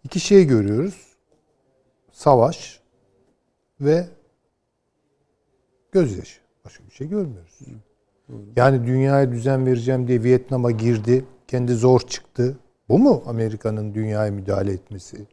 [0.04, 1.14] iki şey görüyoruz.
[2.12, 2.80] Savaş
[3.80, 4.08] ve
[5.92, 6.40] gözyaşı.
[6.64, 7.58] Başka bir şey görmüyoruz.
[8.56, 11.24] Yani dünyaya düzen vereceğim diye Vietnam'a girdi.
[11.48, 12.58] Kendi zor çıktı.
[12.88, 15.26] Bu mu Amerika'nın dünyaya müdahale etmesi?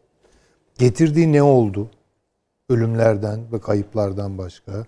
[0.78, 1.90] Getirdiği ne oldu?
[2.72, 4.86] ölümlerden ve kayıplardan başka,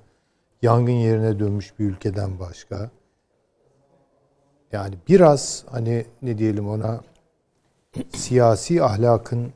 [0.62, 2.91] yangın yerine dönmüş bir ülkeden başka.
[4.74, 7.01] Yani biraz hani ne diyelim ona
[8.15, 9.53] siyasi ahlakın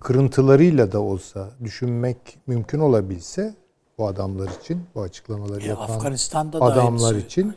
[0.00, 3.54] kırıntılarıyla da olsa düşünmek mümkün olabilse
[3.98, 7.26] bu adamlar için, bu açıklamaları E, yapan Afganistan'da da adamlar aynısı.
[7.26, 7.54] için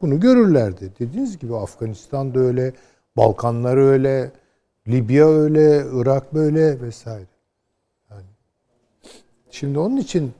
[0.00, 0.92] bunu görürlerdi.
[0.98, 2.72] Dediğiniz gibi Afganistan'da öyle,
[3.16, 4.32] Balkanlar öyle,
[4.88, 7.26] Libya öyle, Irak böyle vesaire.
[8.10, 8.24] Yani
[9.50, 10.32] şimdi onun için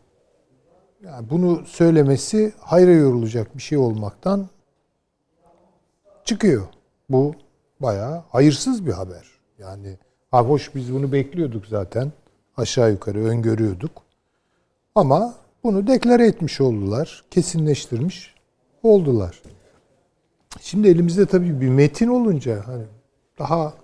[1.05, 4.49] yani bunu söylemesi hayra yorulacak bir şey olmaktan
[6.25, 6.67] çıkıyor.
[7.09, 7.35] Bu
[7.81, 9.27] bayağı hayırsız bir haber.
[9.59, 9.99] Yani
[10.31, 12.13] ha hoş biz bunu bekliyorduk zaten.
[12.57, 14.03] Aşağı yukarı öngörüyorduk.
[14.95, 17.25] Ama bunu deklare etmiş oldular.
[17.31, 18.35] Kesinleştirmiş
[18.83, 19.43] oldular.
[20.61, 22.85] Şimdi elimizde tabii bir metin olunca hani
[23.39, 23.75] daha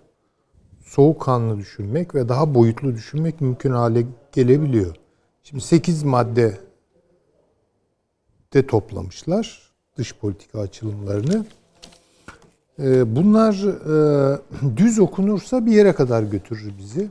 [0.85, 4.97] soğukkanlı düşünmek ve daha boyutlu düşünmek mümkün hale gelebiliyor.
[5.43, 6.59] Şimdi 8 madde
[8.53, 11.47] de toplamışlar dış politika açılımlarını.
[12.83, 17.09] Ee, bunlar e, düz okunursa bir yere kadar götürür bizi.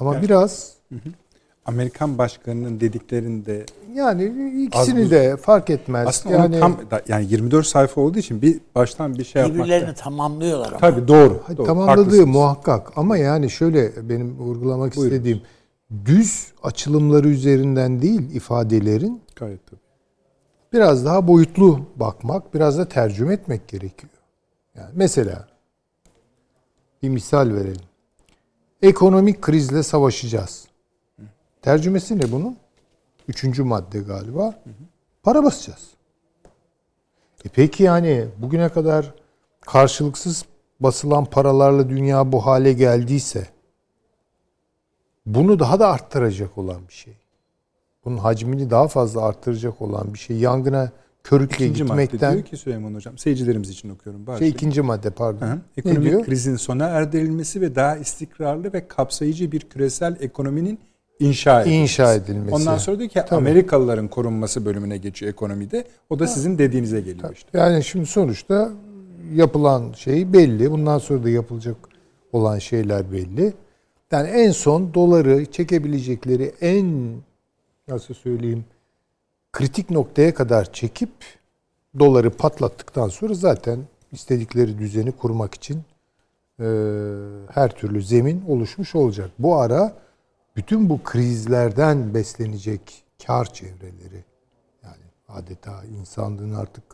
[0.00, 0.22] Ama evet.
[0.22, 0.72] biraz
[1.64, 4.24] Amerikan başkanının dediklerinde yani
[4.64, 6.08] ikisini de fark etmez.
[6.08, 6.76] Aslında yani tam
[7.08, 9.58] yani 24 sayfa olduğu için bir baştan bir şey yapmak.
[9.58, 10.78] Birbirlerini tamamlıyorlar ama.
[10.78, 11.42] Tabii doğru.
[11.56, 12.26] Doğru tamamladığı haklısınız.
[12.28, 15.16] muhakkak ama yani şöyle benim vurgulamak Buyurun.
[15.16, 15.40] istediğim
[16.04, 19.80] düz açılımları üzerinden değil ifadelerin gayet tabii.
[20.72, 24.12] Biraz daha boyutlu bakmak, biraz da tercüme etmek gerekiyor.
[24.78, 25.48] Yani mesela
[27.02, 27.88] bir misal verelim.
[28.82, 30.68] Ekonomik krizle savaşacağız.
[31.62, 32.56] Tercümesi ne bunun?
[33.28, 34.54] Üçüncü madde galiba.
[35.22, 35.88] Para basacağız.
[37.44, 39.14] E peki yani bugüne kadar
[39.60, 40.44] karşılıksız
[40.80, 43.46] basılan paralarla dünya bu hale geldiyse
[45.26, 47.14] bunu daha da arttıracak olan bir şey.
[48.04, 50.38] Bunun hacmini daha fazla arttıracak olan bir şey.
[50.38, 50.92] Yangına
[51.24, 52.20] körükle ikinci gitmekten.
[52.20, 53.18] madde diyor ki Süleyman Hocam.
[53.18, 54.26] Seyircilerimiz için okuyorum.
[54.26, 55.46] Bari şey, ikinci madde pardon.
[55.46, 55.58] Hı.
[55.76, 56.24] Ekonomik ne diyor?
[56.24, 60.78] krizin sona erdirilmesi ve daha istikrarlı ve kapsayıcı bir küresel ekonominin
[61.20, 61.82] inşa edilmesi.
[61.82, 62.54] İnşa edilmesi.
[62.54, 63.34] Ondan sonra diyor ki Tabii.
[63.34, 65.84] Amerikalıların korunması bölümüne geçiyor ekonomide.
[66.10, 66.28] O da ha.
[66.28, 67.34] sizin dediğinize geliyor Tabii.
[67.34, 67.58] işte.
[67.58, 68.70] Yani şimdi sonuçta
[69.34, 70.70] yapılan şey belli.
[70.70, 71.76] Bundan sonra da yapılacak
[72.32, 73.52] olan şeyler belli.
[74.12, 77.12] Yani en son doları çekebilecekleri en
[77.88, 78.64] nasıl söyleyeyim
[79.58, 81.10] kritik noktaya kadar çekip
[81.98, 83.80] doları patlattıktan sonra zaten
[84.12, 85.82] istedikleri düzeni kurmak için
[86.60, 86.66] e,
[87.50, 89.30] her türlü zemin oluşmuş olacak.
[89.38, 89.96] Bu ara
[90.56, 94.24] bütün bu krizlerden beslenecek kar çevreleri
[94.82, 96.84] yani adeta insanlığın artık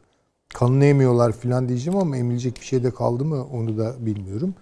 [0.55, 4.55] kanını emiyorlar filan diyeceğim ama emilecek bir şey de kaldı mı onu da bilmiyorum.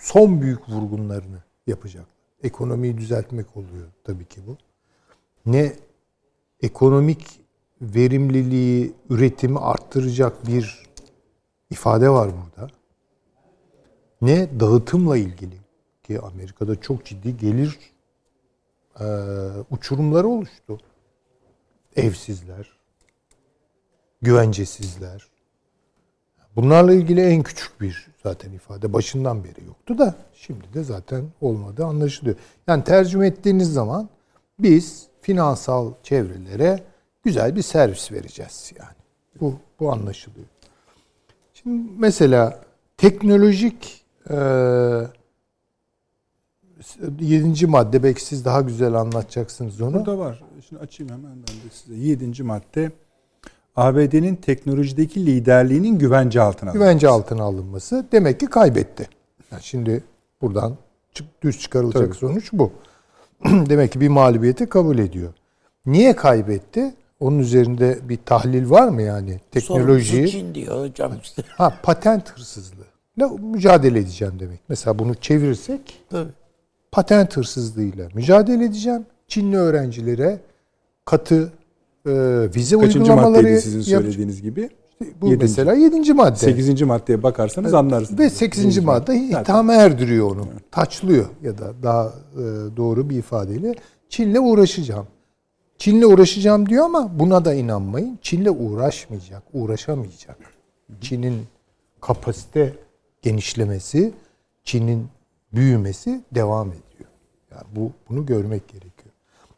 [0.00, 2.06] Son büyük vurgunlarını yapacak.
[2.42, 4.56] Ekonomiyi düzeltmek oluyor tabii ki bu.
[5.46, 5.72] Ne
[6.62, 7.43] ekonomik
[7.94, 10.82] verimliliği, üretimi arttıracak bir
[11.70, 12.70] ifade var burada.
[14.20, 15.56] Ne dağıtımla ilgili
[16.02, 17.78] ki Amerika'da çok ciddi gelir
[19.00, 19.06] e,
[19.70, 20.78] uçurumları oluştu.
[21.96, 22.68] Evsizler,
[24.22, 25.26] güvencesizler.
[26.56, 31.84] Bunlarla ilgili en küçük bir zaten ifade başından beri yoktu da şimdi de zaten olmadı
[31.84, 32.36] anlaşılıyor.
[32.66, 34.08] Yani tercüme ettiğiniz zaman
[34.58, 36.82] biz finansal çevrelere
[37.24, 38.96] güzel bir servis vereceğiz yani.
[39.40, 40.46] Bu bu anlaşılıyor.
[41.54, 42.60] Şimdi mesela
[42.96, 44.36] teknolojik e,
[47.20, 49.94] yedinci madde belki siz daha güzel anlatacaksınız onu.
[49.94, 50.44] Burada var.
[50.68, 51.94] Şimdi açayım hemen ben de size.
[51.94, 52.92] Yedinci madde
[53.76, 56.86] ABD'nin teknolojideki liderliğinin güvence altına alınması.
[56.86, 59.08] Güvence altına alınması demek ki kaybetti.
[59.52, 60.04] Yani şimdi
[60.42, 60.76] buradan
[61.42, 62.14] düz çıkarılacak Tabii.
[62.14, 62.72] sonuç bu.
[63.44, 65.32] demek ki bir mağlubiyeti kabul ediyor.
[65.86, 66.94] Niye kaybetti?
[67.24, 69.40] Onun üzerinde bir tahlil var mı yani?
[69.50, 70.30] Teknoloji.
[70.30, 71.42] Çin diyor hocam işte.
[71.56, 72.86] Ha patent hırsızlığı.
[73.16, 74.60] Ne mücadele edeceğim demek.
[74.68, 76.30] Mesela bunu çevirirsek Tabii.
[76.92, 79.06] patent hırsızlığıyla mücadele edeceğim.
[79.28, 80.40] Çinli öğrencilere
[81.04, 81.52] katı
[82.06, 82.12] e,
[82.56, 84.70] vize Kaçıncı uygulamaları sizin söylediğiniz gibi?
[85.00, 85.42] İşte bu yedinci.
[85.42, 86.36] mesela yedinci madde.
[86.36, 88.20] Sekizinci maddeye bakarsanız anlarsınız.
[88.20, 90.46] Ve sekizinci madde ithama erdiriyor onu.
[90.52, 90.72] Evet.
[90.72, 92.42] Taçlıyor ya da daha e,
[92.76, 93.74] doğru bir ifadeyle.
[94.08, 95.06] Çin'le uğraşacağım.
[95.78, 98.18] Çin'le uğraşacağım diyor ama buna da inanmayın.
[98.22, 100.38] Çin'le uğraşmayacak, uğraşamayacak.
[101.00, 101.46] Çin'in
[102.00, 102.74] kapasite
[103.22, 104.12] genişlemesi,
[104.64, 105.08] Çin'in
[105.52, 107.10] büyümesi devam ediyor.
[107.50, 109.14] Yani bu bunu görmek gerekiyor.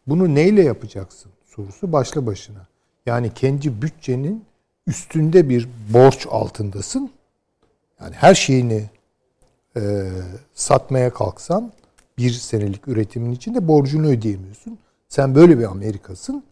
[0.06, 2.66] Bunu neyle yapacaksın sorusu başlı başına.
[3.06, 4.44] Yani kendi bütçenin
[4.86, 7.10] üstünde bir borç altındasın.
[8.00, 8.90] Yani her şeyini
[9.76, 10.10] e,
[10.54, 11.72] satmaya kalksan
[12.18, 14.78] bir senelik üretimin içinde borcunu ödeyemiyorsun.
[15.08, 16.44] Sen böyle bir Amerikasın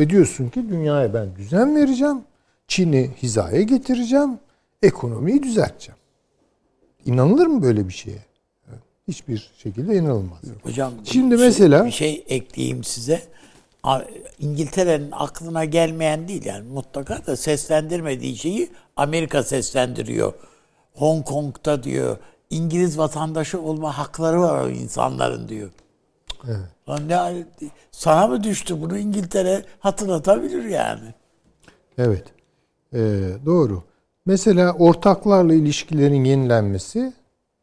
[0.00, 2.18] ve diyorsun ki dünyaya ben düzen vereceğim.
[2.68, 4.38] Çin'i hizaya getireceğim.
[4.82, 5.98] Ekonomiyi düzelteceğim.
[7.06, 8.24] İnanılır mı böyle bir şeye?
[9.08, 10.38] Hiçbir şekilde inanılmaz.
[10.62, 13.22] Hocam şimdi şey, mesela bir şey ekleyeyim size.
[14.38, 20.32] İngiltere'nin aklına gelmeyen değil yani mutlaka da seslendirmediği şeyi Amerika seslendiriyor.
[20.94, 22.16] Hong Kong'da diyor
[22.50, 25.70] İngiliz vatandaşı olma hakları var o insanların diyor.
[26.88, 27.44] Lan ne,
[27.90, 31.14] sana mı düştü bunu İngiltere hatırlatabilir yani.
[31.98, 32.24] Evet.
[32.94, 32.98] Ee,
[33.46, 33.82] doğru.
[34.26, 37.12] Mesela ortaklarla ilişkilerin yenilenmesi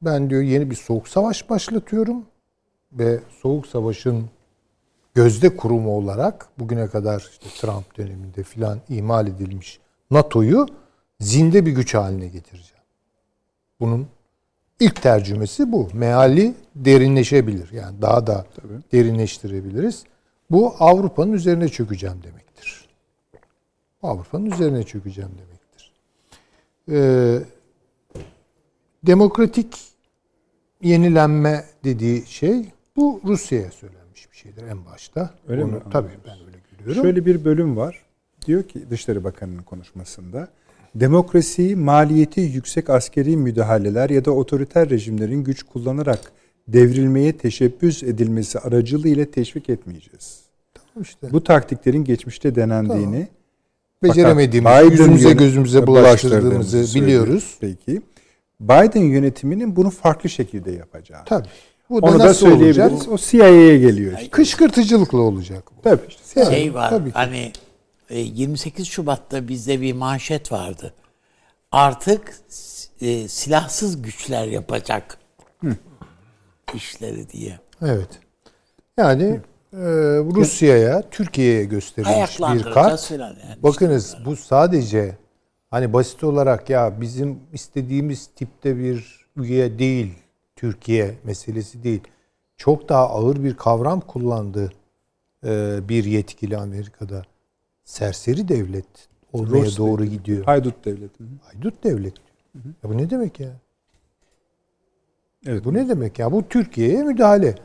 [0.02, 2.26] ben diyor yeni bir soğuk savaş başlatıyorum
[2.92, 4.30] ve soğuk savaşın
[5.14, 9.80] gözde kurumu olarak bugüne kadar işte Trump döneminde filan imal edilmiş
[10.12, 10.68] NATO'yu
[11.20, 12.84] zinde bir güç haline getireceğim.
[13.80, 14.08] Bunun
[14.80, 15.90] ilk tercümesi bu.
[15.94, 17.72] Meali derinleşebilir.
[17.72, 18.74] Yani daha da Tabii.
[18.92, 20.04] derinleştirebiliriz.
[20.52, 22.90] Bu Avrupa'nın üzerine çökeceğim demektir.
[24.04, 25.92] Avrupa'nın üzerine çökeceğim demektir.
[26.92, 27.40] Ee,
[29.04, 29.78] demokratik
[30.82, 32.66] yenilenme dediği şey
[32.96, 35.34] bu Rusya'ya söylenmiş bir şeydir en başta.
[35.48, 35.82] Öyle Onu, mi?
[35.92, 37.04] Tabii ben öyle görüyorum.
[37.04, 38.06] Şöyle bir bölüm var.
[38.46, 40.48] Diyor ki Dışişleri Bakanı'nın konuşmasında
[40.96, 46.32] demokrasiyi maliyeti yüksek askeri müdahaleler ya da otoriter rejimlerin güç kullanarak
[46.68, 50.40] devrilmeye teşebbüs edilmesi aracılığıyla teşvik etmeyeceğiz.
[51.02, 53.28] işte Bu taktiklerin geçmişte denendiğini
[54.04, 57.58] beceremediğimizi, Fakat Biden yüzümüze gözümüze bulaştırdığımızı biliyoruz.
[57.62, 58.02] Peki.
[58.60, 61.26] Biden yönetiminin bunu farklı şekilde yapacağı.
[61.26, 61.48] Tabii.
[61.90, 62.60] Bu da Onu da nasıl olacak?
[62.76, 63.08] söyleyebiliriz.
[63.10, 64.14] O CIA'ye geliyor.
[64.18, 64.30] işte.
[64.30, 65.64] Kışkırtıcılıkla olacak.
[65.78, 65.82] bu.
[65.82, 66.40] Tabii işte.
[66.40, 67.14] Yani, şey var tabii ki.
[67.14, 67.52] hani
[68.10, 70.94] 28 Şubat'ta bizde bir manşet vardı.
[71.72, 72.40] Artık
[73.02, 75.18] e, silahsız güçler yapacak
[76.74, 77.60] işleri diye.
[77.82, 78.20] Evet.
[78.98, 79.40] Yani
[79.74, 79.80] e,
[80.36, 83.12] Rusya'ya, Türkiye'ye gösterilmiş bir kart.
[83.12, 83.38] yani.
[83.64, 85.18] Bakınız bu sadece
[85.72, 90.14] hani basit olarak ya bizim istediğimiz tipte bir üye değil
[90.56, 92.02] Türkiye meselesi değil.
[92.58, 94.72] Çok daha ağır bir kavram kullandı
[95.46, 97.24] e, bir yetkili Amerika'da.
[97.90, 98.86] Serseri devlet
[99.34, 100.18] olmaya Rus doğru devleti.
[100.18, 100.44] gidiyor.
[100.46, 101.24] Haydut devleti.
[101.44, 102.14] Haydut devlet.
[102.56, 103.50] Ya bu ne demek ya?
[105.48, 105.66] Evet.
[105.66, 106.32] Bu ne demek ya?
[106.32, 107.56] Bu Türkiye'ye müdahale.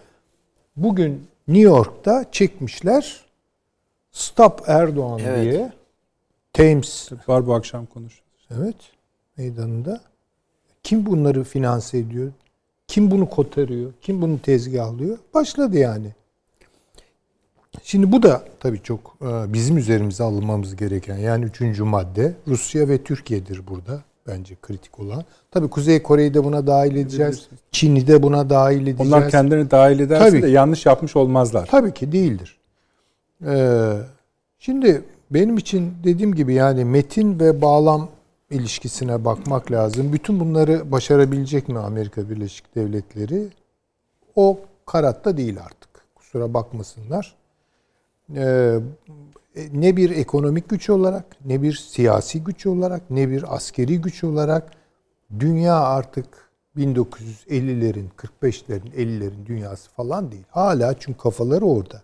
[0.76, 3.24] Bugün New York'ta çekmişler
[4.10, 5.42] Stop Erdoğan Evet.
[5.44, 5.72] diye
[6.52, 8.46] Thames Var bu akşam konuşuyoruz.
[8.50, 8.76] evet
[9.36, 10.00] meydanında.
[10.82, 12.32] Kim bunları finanse ediyor?
[12.88, 13.92] Kim bunu kotarıyor?
[14.00, 15.18] Kim bunu tezgahlıyor?
[15.34, 16.14] Başladı yani.
[17.82, 23.04] Şimdi bu da tabii çok e, bizim üzerimize alınmamız gereken yani üçüncü madde Rusya ve
[23.04, 25.24] Türkiye'dir burada bence kritik olan.
[25.50, 27.48] Tabii Kuzey Kore'yi de buna dahil edeceğiz.
[27.72, 29.12] Çin'i de buna dahil edeceğiz.
[29.12, 30.42] Onlar kendilerini dahil ederse Tabii.
[30.42, 31.66] de yanlış yapmış olmazlar.
[31.66, 32.58] Tabii ki değildir.
[33.46, 33.96] Ee,
[34.58, 38.08] şimdi benim için dediğim gibi yani metin ve bağlam
[38.50, 40.12] ilişkisine bakmak lazım.
[40.12, 43.48] Bütün bunları başarabilecek mi Amerika Birleşik Devletleri?
[44.36, 45.90] O karatta değil artık.
[46.14, 47.34] Kusura bakmasınlar.
[48.36, 48.78] Ee,
[49.72, 54.70] ne bir ekonomik güç olarak, ne bir siyasi güç olarak, ne bir askeri güç olarak
[55.38, 60.44] dünya artık 1950'lerin, 45'lerin, 50'lerin dünyası falan değil.
[60.50, 62.02] Hala çünkü kafaları orada.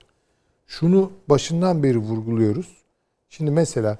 [0.66, 2.76] Şunu başından beri vurguluyoruz.
[3.28, 3.98] Şimdi mesela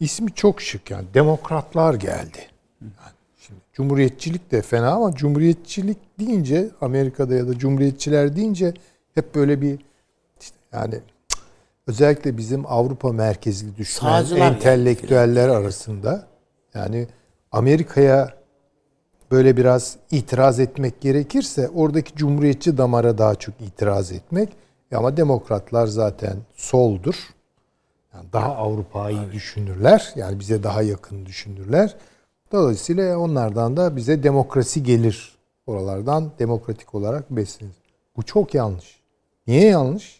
[0.00, 2.38] ismi çok şık yani demokratlar geldi.
[2.82, 8.74] Yani şimdi cumhuriyetçilik de fena ama cumhuriyetçilik deyince Amerika'da ya da cumhuriyetçiler deyince
[9.14, 9.78] hep böyle bir
[10.40, 11.00] işte yani
[11.88, 16.26] özellikle bizim Avrupa merkezli düşünen Sağcılar entelektüeller arasında
[16.74, 17.06] yani
[17.52, 18.34] Amerika'ya
[19.30, 24.48] böyle biraz itiraz etmek gerekirse oradaki cumhuriyetçi damara daha çok itiraz etmek.
[24.92, 27.14] E Ama demokratlar zaten soldur.
[28.14, 30.12] Yani daha Avrupa'yı düşünürler.
[30.16, 31.96] Yani bize daha yakın düşünürler.
[32.52, 35.38] Dolayısıyla onlardan da bize demokrasi gelir.
[35.66, 37.74] Oralardan demokratik olarak beslenir.
[38.16, 39.00] Bu çok yanlış.
[39.46, 40.17] Niye yanlış?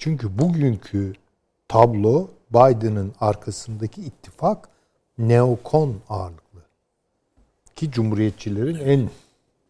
[0.00, 1.12] Çünkü bugünkü
[1.68, 4.68] tablo Biden'ın arkasındaki ittifak
[5.18, 6.60] neokon ağırlıklı.
[7.76, 9.10] Ki cumhuriyetçilerin en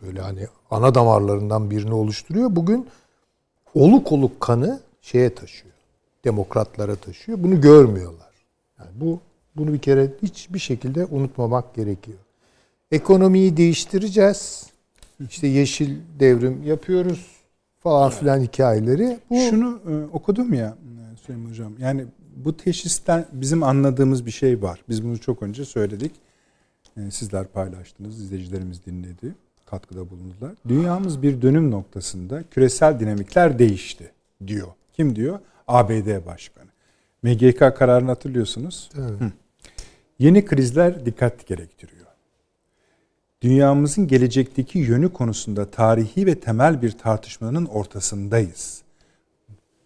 [0.03, 2.57] böyle hani ana damarlarından birini oluşturuyor.
[2.57, 2.89] Bugün
[3.75, 5.75] oluk oluk kanı şeye taşıyor.
[6.25, 7.43] Demokratlara taşıyor.
[7.43, 8.33] Bunu görmüyorlar.
[8.79, 9.21] Yani bu
[9.57, 12.19] bunu bir kere hiçbir şekilde unutmamak gerekiyor.
[12.93, 14.67] Ekonomiyi değiştireceğiz.
[15.21, 17.40] İşte yeşil devrim yapıyoruz
[17.81, 19.19] falan filan hikayeleri.
[19.31, 20.77] Bu Şunu e, okudum ya
[21.13, 21.73] e, Süleyman Hocam.
[21.79, 22.05] Yani
[22.37, 24.85] bu teşhisten bizim anladığımız bir şey var.
[24.89, 26.13] Biz bunu çok önce söyledik.
[26.97, 29.35] E, sizler paylaştınız, izleyicilerimiz dinledi,
[29.67, 30.53] katkıda bulundular.
[30.69, 34.13] Dünyamız bir dönüm noktasında küresel dinamikler değişti
[34.47, 34.69] diyor.
[34.93, 35.39] Kim diyor?
[35.69, 36.71] ABD Başkanı.
[37.23, 38.91] MGK kararını hatırlıyorsunuz.
[38.99, 39.21] Evet.
[39.21, 39.33] Hı.
[40.19, 42.00] Yeni krizler dikkat gerektiriyor.
[43.43, 48.83] Dünyamızın gelecekteki yönü konusunda tarihi ve temel bir tartışmanın ortasındayız.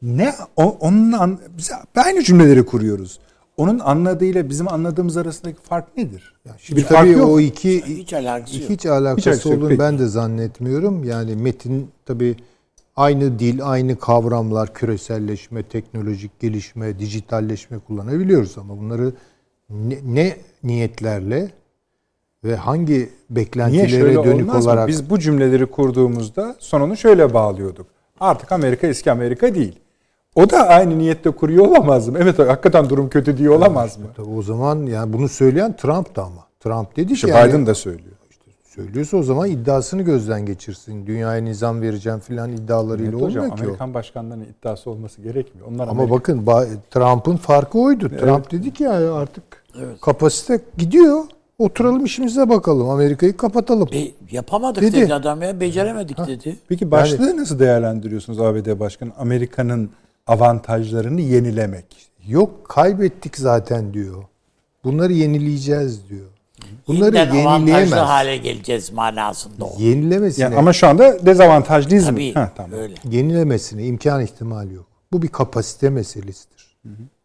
[0.02, 3.18] Ne o, onun an, biz aynı cümleleri kuruyoruz.
[3.56, 6.34] Onun anladığıyla bizim anladığımız arasındaki fark nedir?
[6.44, 7.30] Ya şimdi bir fark tabii yok.
[7.30, 8.70] o iki Hiç alakası yok.
[8.70, 9.78] hiç alakası alakası yok, olduğunu peki.
[9.78, 11.04] ben de zannetmiyorum.
[11.04, 12.36] Yani metin tabii
[12.96, 19.12] aynı dil, aynı kavramlar, küreselleşme, teknolojik gelişme, dijitalleşme kullanabiliyoruz ama bunları
[19.70, 21.50] ne, ne niyetlerle
[22.44, 24.70] ve hangi Niye beklentilere şöyle dönük olmaz mı?
[24.72, 27.86] olarak Biz bu cümleleri kurduğumuzda sonunu şöyle bağlıyorduk.
[28.20, 29.78] Artık Amerika eski Amerika değil.
[30.34, 32.18] O da aynı niyette kuruyor olamaz mı?
[32.20, 34.04] Evet hakikaten durum kötü diye olamaz mı?
[34.16, 36.44] Tabii o zaman yani bunu söyleyen Trump'tı ama.
[36.60, 38.14] Trump dedi İşte ki yani, Biden da söylüyor.
[38.64, 41.06] söylüyorsa o zaman iddiasını gözden geçirsin.
[41.06, 43.66] Dünyaya nizam vereceğim filan iddialarıyla Evet hocam olmuyor ki o.
[43.66, 45.68] Amerikan başkanlarının iddiası olması gerekmiyor.
[45.68, 48.08] Onlar Ama Amerika- bakın ba- Trump'ın farkı oydu.
[48.08, 49.44] Trump dedi ki yani artık
[49.82, 50.00] Evet.
[50.00, 51.20] kapasite gidiyor.
[51.58, 52.88] Oturalım işimize bakalım.
[52.90, 53.88] Amerika'yı kapatalım.
[53.92, 54.96] E, yapamadık Dedi.
[54.96, 55.14] dedi.
[55.14, 55.60] adam ya.
[55.60, 56.56] Beceremedik dedi.
[56.68, 59.10] Peki başlığı nasıl değerlendiriyorsunuz ABD Başkanı?
[59.18, 59.90] Amerika'nın
[60.26, 61.84] avantajlarını yenilemek.
[62.28, 64.24] Yok kaybettik zaten diyor.
[64.84, 66.26] Bunları yenileyeceğiz diyor.
[66.86, 68.08] Bunları Yeniden avantajlı yenileyemez.
[68.08, 69.72] hale geleceğiz manasında o.
[69.78, 72.10] Yenilemesine, Yani ama şu anda dezavantajlıyız mı?
[72.14, 72.78] Tabii Ha, tamam.
[72.78, 72.94] öyle.
[73.10, 74.86] yenilemesine imkan ihtimali yok.
[75.12, 76.76] Bu bir kapasite meselesidir.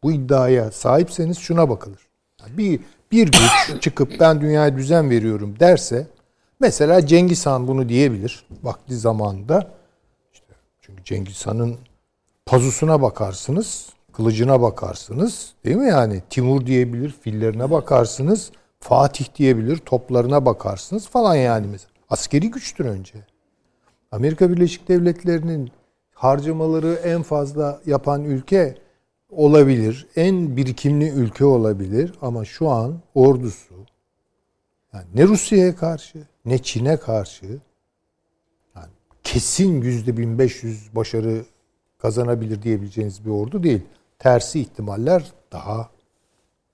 [0.04, 2.00] Bu iddiaya sahipseniz şuna bakılır.
[2.42, 2.80] Yani bir
[3.12, 6.08] bir güç çıkıp ben dünyaya düzen veriyorum derse
[6.60, 9.72] mesela Cengiz Han bunu diyebilir vakti zamanında.
[10.34, 11.78] İşte çünkü Cengiz Han'ın
[12.46, 16.22] pazusuna bakarsınız, kılıcına bakarsınız, değil mi yani?
[16.30, 21.92] Timur diyebilir, fillerine bakarsınız, Fatih diyebilir, toplarına bakarsınız falan yani mesela.
[22.10, 23.14] Askeri güçtür önce.
[24.12, 25.72] Amerika Birleşik Devletleri'nin
[26.14, 28.78] harcamaları en fazla yapan ülke
[29.30, 30.08] olabilir.
[30.16, 33.76] En birikimli ülke olabilir ama şu an ordusu
[34.94, 37.46] yani ne Rusya'ya karşı ne Çin'e karşı
[38.76, 38.92] yani
[39.24, 41.46] kesin yüzde 1500 başarı
[41.98, 43.82] kazanabilir diyebileceğiniz bir ordu değil.
[44.20, 45.90] Tersi ihtimaller daha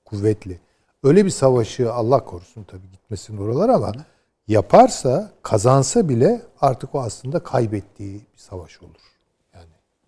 [0.05, 0.59] kuvvetli.
[1.03, 3.91] Öyle bir savaşı Allah korusun tabii gitmesin oralar ama
[4.47, 9.14] yaparsa kazansa bile artık o aslında kaybettiği bir savaş olur.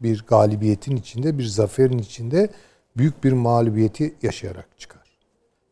[0.02, 2.50] Bir galibiyetin içinde bir zaferin içinde
[2.98, 5.20] büyük bir mağlubiyeti yaşayarak çıkar.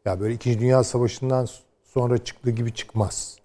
[0.06, 0.60] Ya böyle 2.
[0.60, 1.48] Dünya Savaşı'ndan
[1.84, 3.38] sonra çıktığı gibi çıkmaz.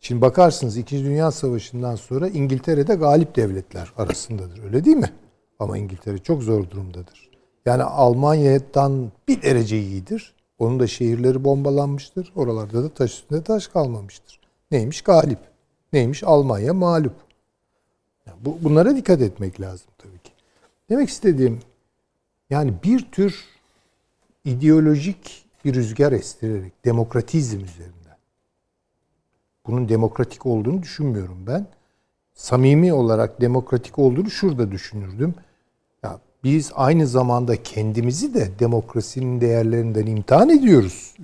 [0.00, 1.04] Şimdi bakarsınız 2.
[1.04, 4.64] Dünya Savaşı'ndan sonra İngiltere'de galip devletler arasındadır.
[4.64, 5.12] Öyle değil mi?
[5.58, 7.30] Ama İngiltere çok zor durumdadır.
[7.66, 10.34] Yani Almanya'dan bir derece iyidir.
[10.58, 12.32] Onun da şehirleri bombalanmıştır.
[12.36, 14.40] Oralarda da taş üstünde taş kalmamıştır.
[14.70, 15.02] Neymiş?
[15.02, 15.38] Galip.
[15.92, 16.24] Neymiş?
[16.24, 17.14] Almanya mağlup.
[18.26, 19.86] Yani bu, bunlara dikkat etmek lazım.
[20.92, 21.60] Demek istediğim
[22.50, 23.44] yani bir tür
[24.44, 28.16] ideolojik bir rüzgar estirerek demokratizm üzerinden.
[29.66, 31.66] Bunun demokratik olduğunu düşünmüyorum ben.
[32.34, 35.34] Samimi olarak demokratik olduğunu şurada düşünürdüm.
[36.02, 41.14] Ya biz aynı zamanda kendimizi de demokrasinin değerlerinden imtihan ediyoruz.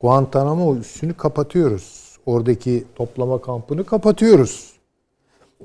[0.00, 2.18] Guantanamo üssünü kapatıyoruz.
[2.26, 4.72] Oradaki toplama kampını kapatıyoruz.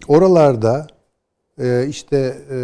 [0.08, 0.88] Oralarda
[1.88, 2.58] işte e,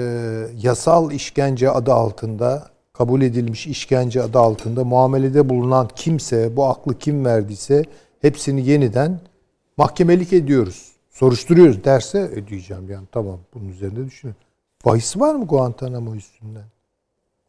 [0.61, 7.25] yasal işkence adı altında kabul edilmiş işkence adı altında muamelede bulunan kimse bu aklı kim
[7.25, 7.83] verdiyse
[8.21, 9.19] hepsini yeniden
[9.77, 10.91] mahkemelik ediyoruz.
[11.09, 14.35] Soruşturuyoruz derse ödeyeceğim yani tamam bunun üzerinde düşünün.
[14.85, 16.65] Bahis var mı Guantanamo üstünden?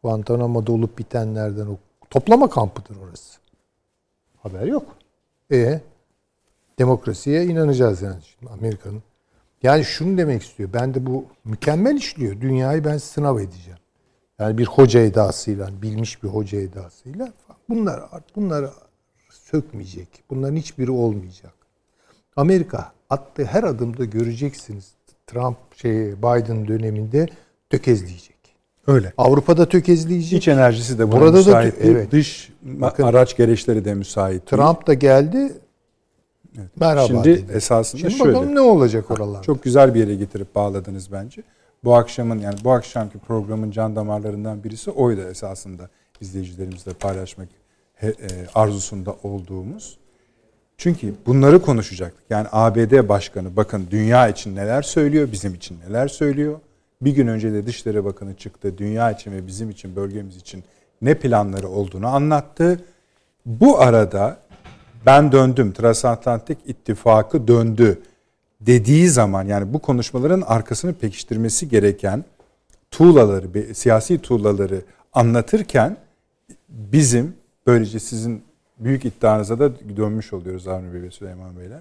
[0.02, 1.76] Guantanamo'da olup bitenlerden o
[2.10, 3.38] toplama kampıdır orası.
[4.42, 4.96] Haber yok.
[5.52, 5.80] E
[6.78, 9.02] demokrasiye inanacağız yani şimdi Amerika'nın.
[9.62, 10.68] Yani şunu demek istiyor.
[10.72, 12.40] Ben de bu mükemmel işliyor.
[12.40, 13.78] Dünyayı ben sınav edeceğim.
[14.38, 17.32] Yani bir hoca edasıyla, bilmiş bir hoca edasıyla
[17.68, 18.00] bunlar
[18.36, 18.70] bunları
[19.30, 20.08] sökmeyecek.
[20.30, 21.52] Bunların hiçbiri olmayacak.
[22.36, 24.92] Amerika attığı her adımda göreceksiniz.
[25.26, 27.28] Trump şey Biden döneminde
[27.70, 28.32] tökezleyecek.
[28.86, 29.12] Öyle.
[29.18, 30.38] Avrupa'da tökezleyecek.
[30.38, 31.80] İç enerjisi de Burada da- müsait.
[31.82, 31.92] değil.
[31.96, 32.10] evet.
[32.12, 34.46] Dış Bakın- araç gereçleri de müsait.
[34.46, 35.52] Trump da geldi.
[36.80, 38.34] Merhaba Şimdi esasında Şimdi şöyle.
[38.34, 39.42] bakalım ne olacak oralarda.
[39.42, 41.42] Çok güzel bir yere getirip bağladınız bence.
[41.84, 45.88] Bu akşamın yani bu akşamki programın can damarlarından birisi oydu esasında
[46.20, 47.48] izleyicilerimizle paylaşmak
[48.02, 48.12] e,
[48.54, 49.98] arzusunda olduğumuz.
[50.78, 52.24] Çünkü bunları konuşacaktık.
[52.30, 56.60] Yani ABD Başkanı bakın dünya için neler söylüyor, bizim için neler söylüyor.
[57.02, 58.78] Bir gün önce de Dışişleri Bakanı çıktı.
[58.78, 60.64] Dünya için ve bizim için, bölgemiz için
[61.02, 62.80] ne planları olduğunu anlattı.
[63.46, 64.38] Bu arada
[65.06, 68.02] ben döndüm, Transatlantik İttifakı döndü
[68.60, 72.24] dediği zaman yani bu konuşmaların arkasını pekiştirmesi gereken
[72.90, 74.82] tuğlaları, siyasi tuğlaları
[75.12, 75.96] anlatırken
[76.68, 77.34] bizim
[77.66, 78.42] böylece sizin
[78.78, 81.80] büyük iddianıza da dönmüş oluyoruz Avni Bey ve Süleyman Beyler.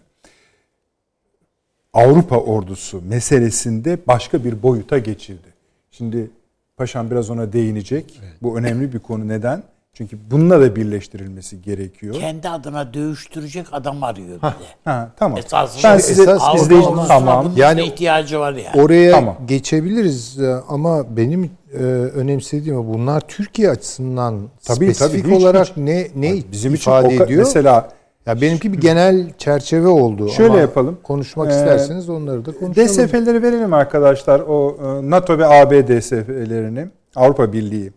[1.93, 5.47] Avrupa ordusu meselesinde başka bir boyuta geçildi.
[5.91, 6.29] Şimdi
[6.77, 8.21] Paşam biraz ona değinecek.
[8.41, 9.27] Bu önemli bir konu.
[9.27, 9.63] Neden?
[9.93, 12.15] Çünkü bununla da birleştirilmesi gerekiyor.
[12.15, 14.53] Kendi adına dövüştürecek adam arıyor bir de.
[14.85, 15.37] Ha, tamam.
[15.37, 17.51] Esasında ben size esas izleyici tamam.
[17.55, 18.81] Yani- ihtiyacı var yani.
[18.83, 19.37] Oraya Tamam.
[19.47, 25.77] geçebiliriz e, ama benim e, önemsediğim bunlar Türkiye açısından Tabii, spesifik tabii, hiç- olarak hiç.
[25.77, 27.39] ne ne Bizim için ifade ka- ediyor?
[27.43, 27.89] mesela
[28.25, 30.29] ya benimki bir genel çerçeve oldu.
[30.29, 30.97] Şöyle ama yapalım.
[31.03, 32.87] Konuşmak Ee, isterseniz onları da konuşalım.
[32.87, 34.39] DSF'leri verelim arkadaşlar.
[34.39, 37.91] O e, NATO ve AB DSF'lerini, Avrupa Birliği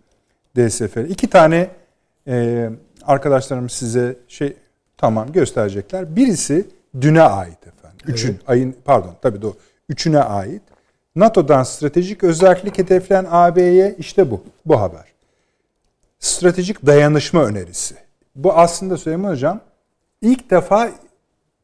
[0.57, 1.09] DSF'leri.
[1.13, 1.69] İki tane
[2.29, 2.71] e,
[3.03, 4.57] arkadaşlarım size şey
[4.97, 6.17] tamam gösterecekler.
[6.17, 6.67] Birisi
[7.01, 7.99] düne ait efendim.
[8.07, 9.55] Üçün ayın pardon tabii doğru.
[9.89, 10.63] Üçüne ait.
[11.17, 14.43] NATO'dan stratejik özellik hedefleyen AB'ye işte bu.
[14.67, 15.05] Bu haber.
[16.19, 17.95] Stratejik dayanışma önerisi.
[18.37, 19.61] Bu aslında Süleyman Hocam
[20.23, 20.91] ilk defa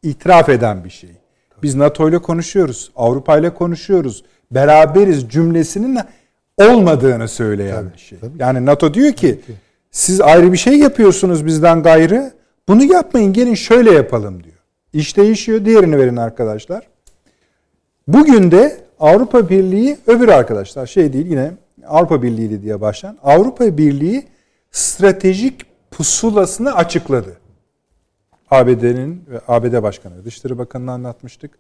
[0.03, 1.11] itiraf eden bir şey.
[1.63, 5.99] Biz NATO ile konuşuyoruz, Avrupa ile konuşuyoruz, beraberiz cümlesinin
[6.59, 8.19] olmadığını söyleyen bir şey.
[8.39, 9.41] Yani NATO diyor ki
[9.91, 12.33] siz ayrı bir şey yapıyorsunuz bizden gayrı.
[12.69, 14.57] Bunu yapmayın gelin şöyle yapalım diyor.
[14.93, 15.65] İş değişiyor.
[15.65, 16.87] Diğerini verin arkadaşlar.
[18.09, 21.53] Bugün de Avrupa Birliği öbür arkadaşlar şey değil yine
[21.87, 24.27] Avrupa Birliği diye başlayan Avrupa Birliği
[24.71, 27.37] stratejik pusulasını açıkladı.
[28.51, 31.51] ABD'nin ve ABD Başkanı Dışişleri Bakanı'na anlatmıştık.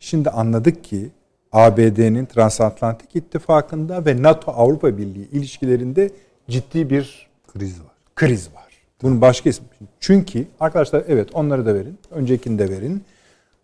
[0.00, 1.10] Şimdi anladık ki
[1.52, 6.10] ABD'nin Transatlantik İttifakı'nda ve NATO Avrupa Birliği ilişkilerinde
[6.48, 7.27] ciddi bir
[7.58, 7.92] kriz var.
[8.16, 8.68] kriz var.
[9.02, 9.66] Bunun başka ismi.
[10.00, 11.98] Çünkü arkadaşlar evet onları da verin.
[12.10, 13.04] Öncekini de verin.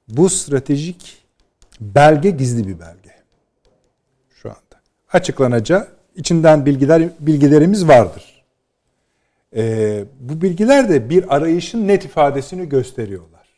[0.09, 1.25] Bu stratejik
[1.81, 3.15] belge gizli bir belge.
[4.35, 4.81] Şu anda.
[5.13, 8.45] Açıklanacağı içinden bilgiler bilgilerimiz vardır.
[9.57, 13.49] Ee, bu bilgiler de bir arayışın net ifadesini gösteriyorlar.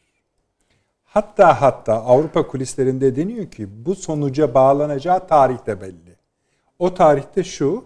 [1.04, 6.16] Hatta hatta Avrupa kulislerinde deniyor ki bu sonuca bağlanacağı tarih de belli.
[6.78, 7.84] O tarihte şu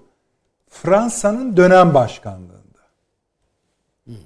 [0.71, 2.61] Fransa'nın dönem başkanlığında.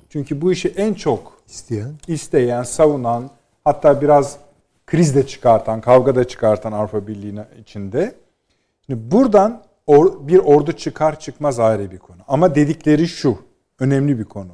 [0.09, 3.30] Çünkü bu işi en çok İsteyen isteyen, savunan,
[3.64, 4.38] hatta biraz
[4.86, 8.14] kriz de çıkartan, kavga da çıkartan Avrupa Birliği'nin içinde.
[8.86, 12.18] Şimdi buradan or- bir ordu çıkar çıkmaz ayrı bir konu.
[12.28, 13.38] Ama dedikleri şu,
[13.78, 14.53] önemli bir konu.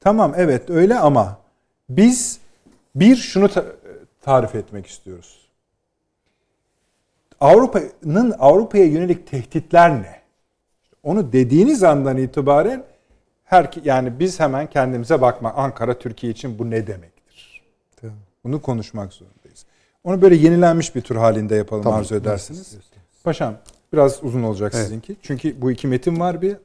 [0.00, 1.38] Tamam evet öyle ama
[1.88, 2.40] biz
[2.94, 3.64] bir şunu ta-
[4.20, 5.48] tarif etmek istiyoruz.
[7.40, 10.21] Avrupa'nın Avrupa'ya yönelik tehditler ne?
[11.02, 12.84] Onu dediğiniz andan itibaren
[13.44, 17.62] her yani biz hemen kendimize bakma Ankara Türkiye için bu ne demektir?
[18.44, 19.66] Bunu konuşmak zorundayız.
[20.04, 22.00] Onu böyle yenilenmiş bir tur halinde yapalım Tamam.
[22.00, 22.76] arzu edersiniz.
[23.24, 23.54] Paşam
[23.92, 25.16] biraz uzun olacak sizinki.
[25.22, 26.56] Çünkü bu iki metin var bir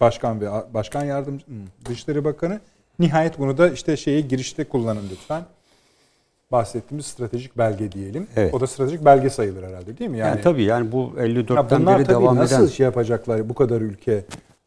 [0.00, 1.44] başkan ve başkan yardımcı
[1.84, 2.60] Dışişleri Bakanı.
[2.98, 5.42] Nihayet bunu da işte şeye girişte kullanın lütfen.
[6.52, 8.26] Bahsettiğimiz stratejik belge diyelim.
[8.36, 8.54] Evet.
[8.54, 10.18] O da stratejik belge sayılır herhalde değil mi?
[10.18, 13.80] Yani, tabii yani bu Ya 54'ten bunlar beri devam nasıl eden şey yapacaklar bu kadar
[13.80, 14.24] ülke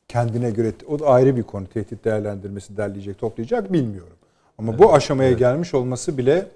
[0.08, 4.18] kendine göre o da ayrı bir konu tehdit değerlendirmesi derleyecek toplayacak bilmiyorum.
[4.58, 6.48] Ama bu aşamaya gelmiş olması bile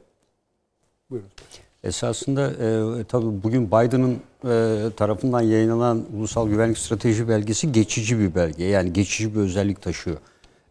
[1.10, 1.30] buyurun.
[1.84, 8.64] Esasında e, tabii bugün Biden'ın e, tarafından yayınlanan Ulusal Güvenlik Strateji belgesi geçici bir belge.
[8.64, 10.18] Yani geçici bir özellik taşıyor.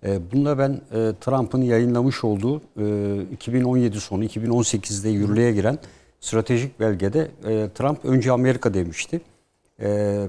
[0.06, 5.78] E, bunda ben e, Trump'ın yayınlamış olduğu e, 2017 sonu 2018'de yürürlüğe giren
[6.20, 9.20] stratejik belgede e, Trump önce Amerika demişti.
[9.80, 9.86] E,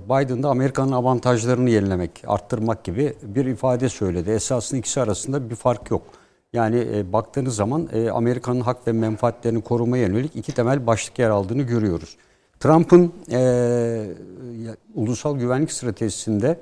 [0.09, 4.29] Biden da Amerika'nın avantajlarını yenilemek, arttırmak gibi bir ifade söyledi.
[4.29, 6.03] Esasında ikisi arasında bir fark yok.
[6.53, 11.29] Yani e, baktığınız zaman e, Amerika'nın hak ve menfaatlerini korumaya yönelik iki temel başlık yer
[11.29, 12.17] aldığını görüyoruz.
[12.59, 14.05] Trump'ın e,
[14.95, 16.59] ulusal güvenlik stratejisinde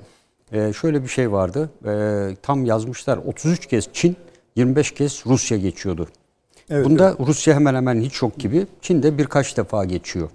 [0.52, 1.70] e, şöyle bir şey vardı.
[1.86, 4.16] E, tam yazmışlar 33 kez Çin,
[4.56, 6.08] 25 kez Rusya geçiyordu.
[6.70, 8.66] Evet, Bunda Rusya hemen hemen hiç yok gibi.
[8.80, 10.28] Çin de birkaç defa geçiyor.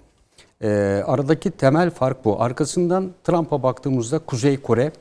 [0.62, 0.70] E,
[1.06, 2.42] aradaki temel fark bu.
[2.42, 4.92] Arkasından Trump'a baktığımızda Kuzey Kore,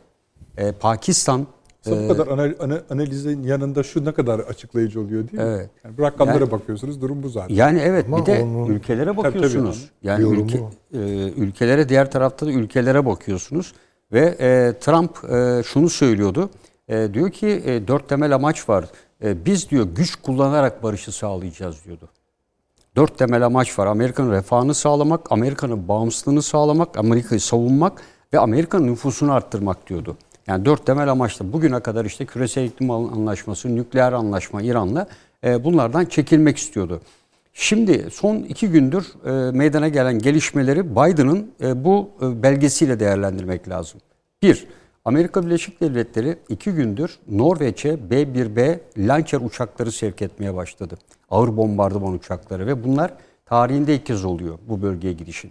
[0.56, 1.46] e, Pakistan,
[1.86, 5.48] Aslında bu kadar anal- ana- analizin yanında şu ne kadar açıklayıcı oluyor değil mi?
[5.56, 5.70] Evet.
[5.84, 7.54] Yani bu rakamlara Yani- bakıyorsunuz durum bu zaten.
[7.54, 9.90] Yani evet Ama bir de onun- ülkelere tabii, bakıyorsunuz.
[10.02, 10.58] yani ülke,
[10.94, 10.98] e,
[11.36, 13.74] ülkelere diğer tarafta da ülkelere bakıyorsunuz
[14.12, 16.50] ve e, Trump e, şunu söylüyordu.
[16.88, 18.84] E, diyor ki e, dört temel amaç var.
[19.24, 22.08] E, biz diyor güç kullanarak barışı sağlayacağız diyordu.
[22.96, 23.86] Dört temel amaç var.
[23.86, 28.02] Amerika'nın refahını sağlamak, Amerika'nın bağımsızlığını sağlamak, Amerika'yı savunmak
[28.32, 30.16] ve Amerika'nın nüfusunu arttırmak diyordu.
[30.46, 35.06] Yani dört temel amaçla bugüne kadar işte küresel iklim anlaşması, nükleer anlaşma İran'la
[35.44, 37.00] e, bunlardan çekilmek istiyordu.
[37.52, 44.00] Şimdi son iki gündür e, meydana gelen gelişmeleri Biden'ın e, bu e, belgesiyle değerlendirmek lazım.
[44.42, 44.66] Bir,
[45.04, 50.98] Amerika Birleşik Devletleri iki gündür Norveç'e B-1B Lancer uçakları sevk etmeye başladı.
[51.30, 53.14] Ağır bombardıman uçakları ve bunlar
[53.46, 55.50] tarihinde ilk kez oluyor bu bölgeye girişin.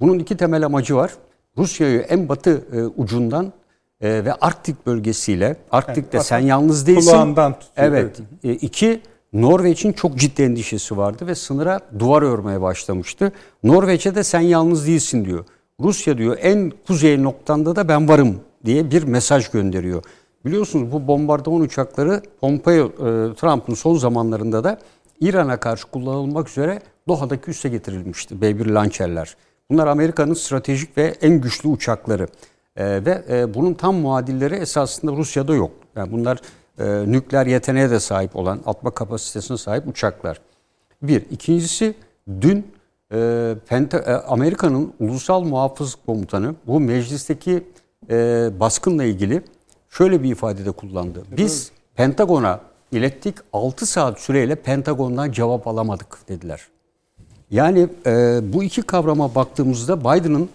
[0.00, 1.12] Bunun iki temel amacı var.
[1.58, 3.52] Rusya'yı en batı e, ucundan
[4.00, 7.10] e, ve Arktik bölgesiyle, Arktik'te Yani sen yalnız değilsin.
[7.10, 7.88] kulağından tutuyor.
[7.88, 8.20] Evet.
[8.44, 9.00] E, iki,
[9.32, 13.32] Norveç'in çok ciddi endişesi vardı ve sınıra duvar örmeye başlamıştı.
[13.62, 15.44] Norveç'e de sen yalnız değilsin diyor.
[15.80, 20.02] Rusya diyor en kuzey noktanda da ben varım diye bir mesaj gönderiyor.
[20.44, 24.78] Biliyorsunuz bu bombardıman uçakları Pompeo, e, Trump'ın son zamanlarında da
[25.20, 28.40] İran'a karşı kullanılmak üzere Doha'daki üsse getirilmişti.
[28.40, 29.36] B-1 Lancer'ler.
[29.70, 32.26] Bunlar Amerika'nın stratejik ve en güçlü uçakları.
[32.76, 35.70] E, ve e, bunun tam muadilleri esasında Rusya'da yok.
[35.96, 36.38] Yani bunlar
[36.80, 40.40] e, nükleer yeteneğe de sahip olan, atma kapasitesine sahip uçaklar.
[41.02, 41.22] Bir.
[41.30, 41.94] İkincisi
[42.40, 42.66] dün
[43.12, 43.16] e,
[43.70, 47.64] Penta- e, Amerika'nın Ulusal Muhafız Komutanı bu meclisteki
[48.10, 49.42] e, baskınla ilgili
[49.88, 51.24] şöyle bir ifadede kullandı.
[51.36, 52.60] Biz Pentagon'a
[52.92, 56.66] ilettik 6 saat süreyle Pentagon'dan cevap alamadık dediler.
[57.50, 60.48] Yani e, bu iki kavrama baktığımızda Biden'ın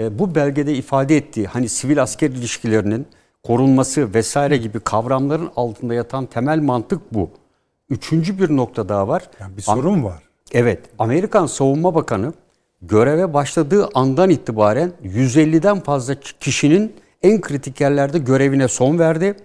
[0.00, 3.06] e, bu belgede ifade ettiği hani sivil asker ilişkilerinin
[3.42, 7.30] korunması vesaire gibi kavramların altında yatan temel mantık bu.
[7.90, 9.22] Üçüncü bir nokta daha var.
[9.40, 10.22] Yani bir sorun var.
[10.52, 12.32] Evet, Amerikan Savunma Bakanı
[12.82, 19.36] göreve başladığı andan itibaren 150'den fazla kişinin en kritik yerlerde görevine son verdi.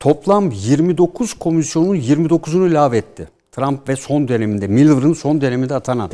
[0.00, 3.28] Toplam 29 komisyonun 29'unu lağvetti.
[3.52, 6.10] Trump ve son döneminde, Miller'ın son döneminde atanan.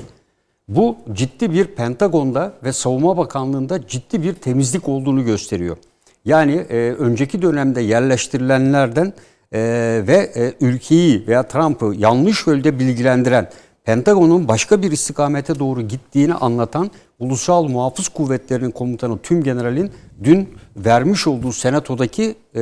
[0.68, 5.76] Bu ciddi bir Pentagon'da ve Savunma Bakanlığı'nda ciddi bir temizlik olduğunu gösteriyor.
[6.24, 9.12] Yani e, önceki dönemde yerleştirilenlerden
[9.52, 9.60] e,
[10.06, 13.48] ve e, ülkeyi veya Trump'ı yanlış yönde bilgilendiren
[13.84, 19.90] Pentagon'un başka bir istikamete doğru gittiğini anlatan Ulusal Muhafız Kuvvetleri'nin komutanı Tüm General'in
[20.24, 22.60] dün vermiş olduğu senatodaki e,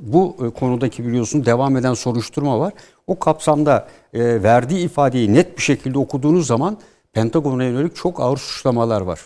[0.00, 2.72] bu e, konudaki biliyorsun devam eden soruşturma var.
[3.06, 6.78] O kapsamda e, verdiği ifadeyi net bir şekilde okuduğunuz zaman
[7.12, 9.20] Pentagon'a yönelik çok ağır suçlamalar var.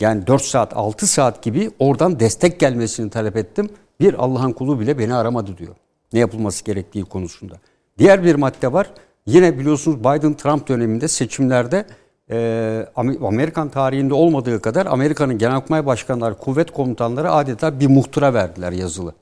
[0.00, 3.68] Yani 4 saat 6 saat gibi oradan destek gelmesini talep ettim.
[4.00, 5.74] Bir Allah'ın kulu bile beni aramadı diyor.
[6.12, 7.54] Ne yapılması gerektiği konusunda.
[7.98, 8.90] Diğer bir madde var.
[9.26, 11.86] Yine biliyorsunuz Biden-Trump döneminde seçimlerde
[12.30, 12.86] e,
[13.22, 19.14] Amerikan tarihinde olmadığı kadar Amerika'nın genelkurmay başkanları, kuvvet komutanları adeta bir muhtıra verdiler yazılı.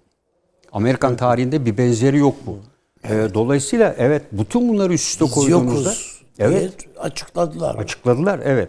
[0.72, 2.58] Amerikan tarihinde bir benzeri yok bu.
[3.08, 7.74] E, dolayısıyla evet bütün bunları üst üste Biz koyduğunuzda yokuz evet açıkladılar.
[7.74, 8.68] açıkladılar evet.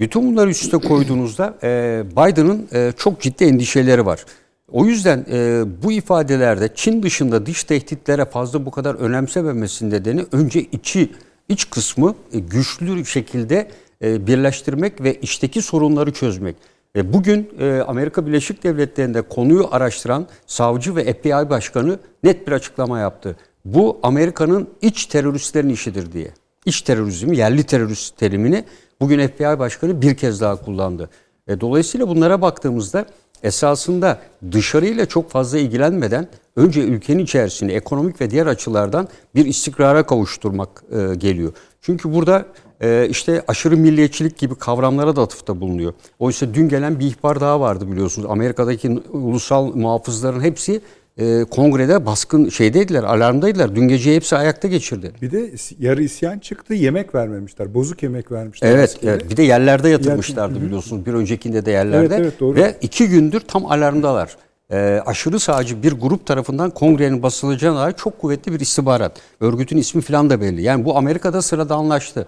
[0.00, 4.24] Bütün bunları üst üste koyduğunuzda e, Biden'ın e, çok ciddi endişeleri var.
[4.72, 10.60] O yüzden e, bu ifadelerde Çin dışında dış tehditlere fazla bu kadar önemsememesinin nedeni önce
[10.60, 11.10] içi
[11.48, 13.70] iç kısmı e, güçlü şekilde
[14.02, 16.56] e, birleştirmek ve içteki sorunları çözmek.
[16.96, 22.98] E, bugün e, Amerika Birleşik Devletleri'nde konuyu araştıran savcı ve FBI başkanı net bir açıklama
[22.98, 23.36] yaptı.
[23.64, 26.30] Bu Amerika'nın iç teröristlerin işidir diye.
[26.66, 28.64] İç terörizm, yerli terörist terimini
[29.04, 31.10] bugün FBI başkanı bir kez daha kullandı.
[31.48, 33.06] E, dolayısıyla bunlara baktığımızda
[33.42, 34.18] esasında
[34.52, 41.14] dışarıyla çok fazla ilgilenmeden önce ülkenin içerisinde ekonomik ve diğer açılardan bir istikrara kavuşturmak e,
[41.14, 41.52] geliyor.
[41.80, 42.46] Çünkü burada
[42.80, 45.92] e, işte aşırı milliyetçilik gibi kavramlara da atıfta bulunuyor.
[46.18, 48.30] Oysa dün gelen bir ihbar daha vardı biliyorsunuz.
[48.30, 50.80] Amerika'daki ulusal muhafızların hepsi
[51.18, 53.76] e, kongrede baskın şeydeydiler, alarmdaydılar.
[53.76, 55.12] Dün gece hepsi ayakta geçirdi.
[55.22, 56.74] Bir de yarı isyan çıktı.
[56.74, 57.74] Yemek vermemişler.
[57.74, 58.70] Bozuk yemek vermişler.
[58.70, 59.30] Evet, evet.
[59.30, 61.06] Bir de yerlerde yatırmışlardı biliyorsunuz.
[61.06, 62.14] Bir öncekinde de yerlerde.
[62.14, 62.56] Evet, evet, doğru.
[62.56, 64.36] Ve iki gündür tam alarmdalar.
[64.70, 69.20] Ee, aşırı sağcı bir grup tarafından kongrenin basılacağına dair çok kuvvetli bir istihbarat.
[69.40, 70.62] Örgütün ismi falan da belli.
[70.62, 72.26] Yani bu Amerika'da sırada anlaştı.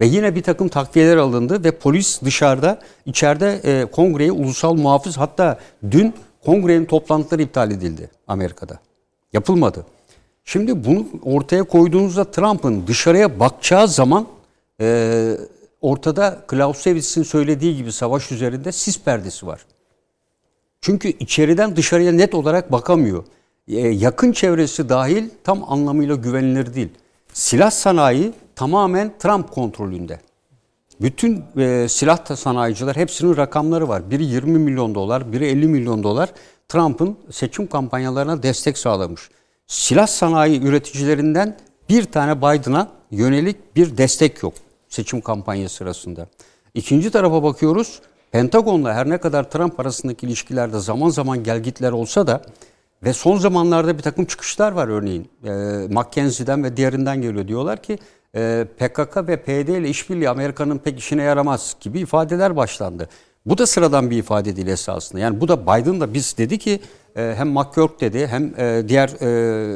[0.00, 5.58] Ve yine bir takım takviyeler alındı ve polis dışarıda, içeride e, kongreye ulusal muhafız hatta
[5.90, 6.14] dün
[6.46, 8.78] kongrenin toplantıları iptal edildi Amerika'da.
[9.32, 9.86] Yapılmadı.
[10.44, 14.26] Şimdi bunu ortaya koyduğunuzda Trump'ın dışarıya bakacağı zaman
[14.80, 15.36] e,
[15.80, 19.66] ortada Clausewitz'in söylediği gibi savaş üzerinde sis perdesi var.
[20.80, 23.24] Çünkü içeriden dışarıya net olarak bakamıyor.
[23.68, 26.88] E, yakın çevresi dahil tam anlamıyla güvenilir değil.
[27.32, 30.20] Silah sanayi tamamen Trump kontrolünde.
[31.00, 34.10] Bütün e, silah sanayiciler hepsinin rakamları var.
[34.10, 36.30] Biri 20 milyon dolar, biri 50 milyon dolar
[36.68, 39.30] Trump'ın seçim kampanyalarına destek sağlamış.
[39.66, 41.56] Silah sanayi üreticilerinden
[41.88, 44.54] bir tane Biden'a yönelik bir destek yok
[44.88, 46.26] seçim kampanyası sırasında.
[46.74, 48.00] İkinci tarafa bakıyoruz.
[48.32, 52.42] Pentagon'la her ne kadar Trump arasındaki ilişkilerde zaman zaman gelgitler olsa da
[53.02, 55.28] ve son zamanlarda bir takım çıkışlar var örneğin.
[55.44, 55.50] E,
[55.94, 57.48] Mackenzie'den ve diğerinden geliyor.
[57.48, 57.98] Diyorlar ki
[58.78, 63.08] PKK ve PD ile işbirliği Amerika'nın pek işine yaramaz gibi ifadeler başlandı.
[63.46, 65.20] Bu da sıradan bir ifade değil esasında.
[65.20, 66.80] Yani bu da Biden da biz dedi ki
[67.16, 69.08] e, hem McCork dedi hem e, diğer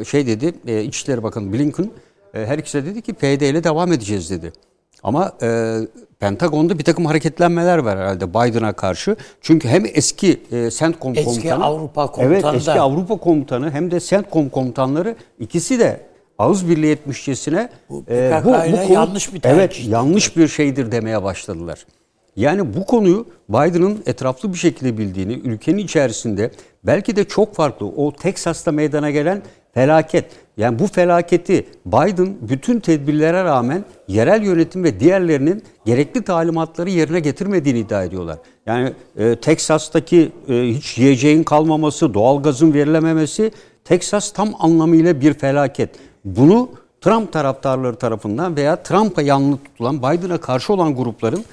[0.00, 1.90] e, şey dedi İçişleri Bakanı Blinken
[2.32, 4.52] her ikisi de dedi ki PD ile devam edeceğiz dedi.
[5.02, 5.78] Ama e,
[6.20, 9.16] Pentagon'da bir takım hareketlenmeler var herhalde Biden'a karşı.
[9.40, 14.00] Çünkü hem eski e, CENTCOM Eski komutanı, Avrupa komutanı evet, eski Avrupa komutanı hem de
[14.00, 16.00] CENTCOM komutanları ikisi de
[16.40, 19.88] ağız birliği etmişçesine Bu e, PKK ile yanlış bir Evet, tercih.
[19.88, 21.86] yanlış bir şeydir demeye başladılar.
[22.36, 26.50] Yani bu konuyu Biden'ın etraflı bir şekilde bildiğini, ülkenin içerisinde
[26.84, 29.42] belki de çok farklı o Teksas'ta meydana gelen
[29.74, 30.24] felaket.
[30.56, 37.78] Yani bu felaketi Biden bütün tedbirlere rağmen yerel yönetim ve diğerlerinin gerekli talimatları yerine getirmediğini
[37.78, 38.38] iddia ediyorlar.
[38.66, 43.52] Yani e, Teksas'taki e, hiç yiyeceğin kalmaması, doğalgazın verilememesi
[43.84, 45.90] Teksas tam anlamıyla bir felaket.
[46.24, 46.68] Bunu
[47.00, 51.44] Trump taraftarları tarafından veya Trump'a yanlı tutulan Biden'a karşı olan grupların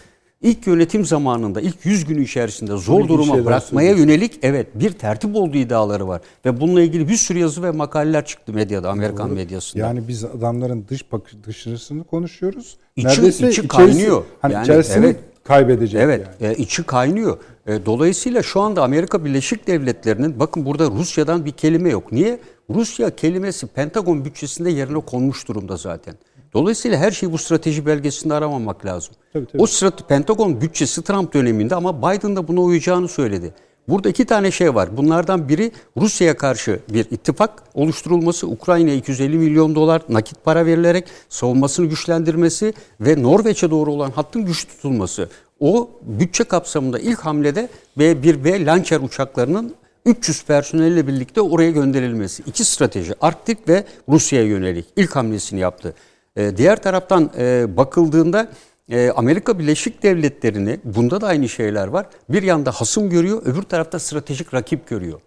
[0.42, 5.36] ilk yönetim zamanında ilk 100 günü içerisinde zor ilginç duruma bırakmaya yönelik evet bir tertip
[5.36, 6.22] olduğu iddiaları var.
[6.46, 9.84] Ve bununla ilgili bir sürü yazı ve makaleler çıktı medyada, Amerikan medyasında.
[9.84, 12.78] Yani biz adamların dış bakış dışarısını konuşuyoruz.
[12.96, 14.24] İçi- Neredeyse içi kaynıyor.
[14.42, 15.20] Hani Yani içerisini evet.
[15.44, 16.54] kaybedecek Evet, yani.
[16.54, 17.38] e, içi kaynıyor.
[17.68, 22.12] E, dolayısıyla şu anda Amerika Birleşik Devletleri'nin bakın burada Rusya'dan bir kelime yok.
[22.12, 22.40] Niye?
[22.70, 26.16] Rusya kelimesi Pentagon bütçesinde yerine konmuş durumda zaten.
[26.54, 29.14] Dolayısıyla her şeyi bu strateji belgesinde aramamak lazım.
[29.34, 29.62] Tabii, tabii.
[29.62, 33.54] O strate- Pentagon bütçesi Trump döneminde ama Biden da buna uyacağını söyledi.
[33.88, 34.98] Burada iki tane şey var.
[34.98, 41.86] Bunlardan biri Rusya'ya karşı bir ittifak oluşturulması, Ukrayna'ya 250 milyon dolar nakit para verilerek savunmasını
[41.86, 45.30] güçlendirmesi ve Norveç'e doğru olan hattın güçlü tutulması.
[45.60, 49.76] O bütçe kapsamında ilk hamlede B-1B Lancer uçaklarının
[50.08, 52.44] 300 personelle birlikte oraya gönderilmesi.
[52.46, 55.94] İki strateji Arktik ve Rusya'ya yönelik ilk hamlesini yaptı.
[56.36, 58.50] Ee, diğer taraftan e, bakıldığında
[58.90, 62.06] e, Amerika Birleşik Devletleri'ni bunda da aynı şeyler var.
[62.30, 65.22] Bir yanda hasım görüyor, öbür tarafta stratejik rakip görüyor.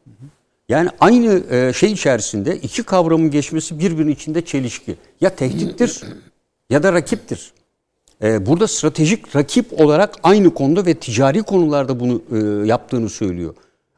[0.68, 4.96] Yani aynı e, şey içerisinde iki kavramın geçmesi birbirinin içinde çelişki.
[5.20, 6.00] Ya tehdittir
[6.70, 7.52] ya da rakiptir.
[8.22, 12.22] Burada stratejik rakip olarak aynı konuda ve ticari konularda bunu
[12.66, 13.54] yaptığını söylüyor.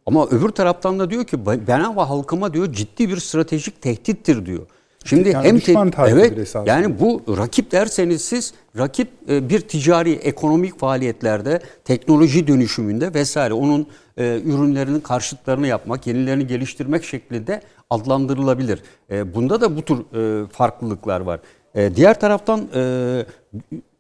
[0.07, 4.67] Ama öbür taraftan da diyor ki ben ve halkıma diyor ciddi bir stratejik tehdittir diyor.
[5.05, 6.71] Şimdi Yani hem düşman te- evet esasında.
[6.71, 13.87] yani bu rakip derseniz siz rakip e, bir ticari ekonomik faaliyetlerde teknoloji dönüşümünde vesaire onun
[14.17, 18.83] e, ürünlerinin karşıtlarını yapmak, yenilerini geliştirmek şeklinde adlandırılabilir.
[19.11, 21.41] E, bunda da bu tür e, farklılıklar var.
[21.75, 23.25] E, diğer taraftan e,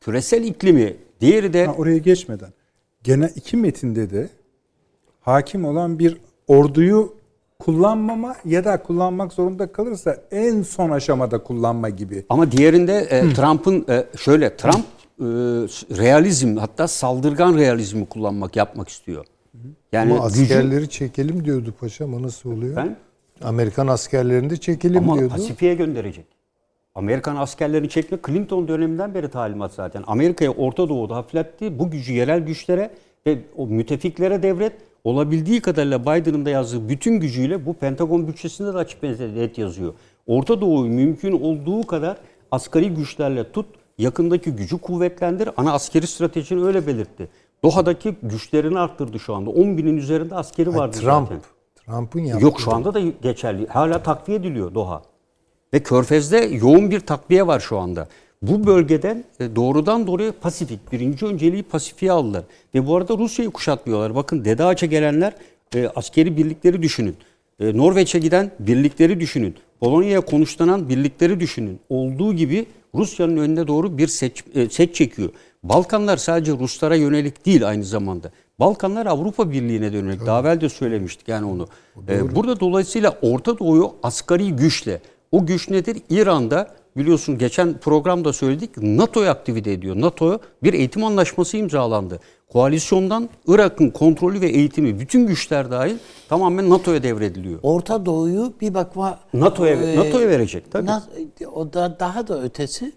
[0.00, 2.50] küresel iklimi, diğeri de Ha, oraya geçmeden.
[3.02, 4.28] Gene iki metinde de
[5.22, 6.16] hakim olan bir
[6.46, 7.14] orduyu
[7.58, 12.24] kullanmama ya da kullanmak zorunda kalırsa en son aşamada kullanma gibi.
[12.28, 14.84] Ama diğerinde e, Trump'ın e, şöyle Trump
[15.20, 15.24] e,
[15.98, 19.24] realizm hatta saldırgan realizmi kullanmak yapmak istiyor.
[19.92, 22.14] Yani Ama gücü askerleri çekelim diyordu paşam.
[22.14, 22.76] O nasıl oluyor?
[22.76, 22.96] Ben-
[23.42, 25.34] Amerikan askerlerini de çekelim ama diyordu.
[25.34, 26.26] Pasifik'e gönderecek.
[26.94, 30.04] Amerikan askerlerini çekme Clinton döneminden beri talimat zaten.
[30.06, 31.78] Amerika'ya Orta Doğu'da hafifletti.
[31.78, 32.90] Bu gücü yerel güçlere
[33.26, 34.72] ve o müttefiklere devret.
[35.04, 39.94] Olabildiği kadarıyla Biden'ın da yazdığı bütün gücüyle bu Pentagon bütçesinde de açık net yazıyor.
[40.26, 42.16] Orta Doğu'yu mümkün olduğu kadar
[42.50, 43.66] asgari güçlerle tut,
[43.98, 45.50] yakındaki gücü kuvvetlendir.
[45.56, 47.28] Ana askeri stratejini öyle belirtti.
[47.64, 49.50] Doha'daki güçlerini arttırdı şu anda.
[49.50, 51.28] 10 binin üzerinde askeri vardı Trump.
[51.28, 51.40] zaten.
[51.86, 52.44] Trump'ın yaptığı.
[52.44, 53.66] Yok şu anda da geçerli.
[53.66, 55.02] Hala takviye ediliyor Doha.
[55.74, 58.08] Ve Körfez'de yoğun bir takviye var şu anda.
[58.42, 62.44] Bu bölgeden e, doğrudan doğruya Pasifik, birinci önceliği Pasifik'e aldılar.
[62.74, 64.14] Ve bu arada Rusya'yı kuşatmıyorlar.
[64.14, 65.32] Bakın Dede Ağaç'a gelenler
[65.74, 67.16] e, askeri birlikleri düşünün.
[67.60, 69.54] E, Norveç'e giden birlikleri düşünün.
[69.80, 71.80] Polonya'ya konuşlanan birlikleri düşünün.
[71.88, 75.30] Olduğu gibi Rusya'nın önüne doğru bir seç, e, set çekiyor.
[75.62, 78.30] Balkanlar sadece Ruslara yönelik değil aynı zamanda.
[78.60, 80.26] Balkanlar Avrupa Birliği'ne de yönelik.
[80.26, 81.66] Daha evvel de söylemiştik yani onu.
[82.08, 85.00] Ee, burada dolayısıyla Orta Doğu'yu asgari güçle,
[85.32, 85.96] o güç nedir?
[86.10, 89.96] İran'da biliyorsun geçen programda söyledik NATO'yu aktivite ediyor.
[90.00, 92.20] NATO bir eğitim anlaşması imzalandı.
[92.52, 95.96] Koalisyondan Irak'ın kontrolü ve eğitimi bütün güçler dahil
[96.28, 97.60] tamamen NATO'ya devrediliyor.
[97.62, 100.86] Orta Doğu'yu bir bakma NATO'ya e, NATO'ya verecek tabii.
[100.86, 101.02] na-
[101.54, 102.92] o da daha da ötesi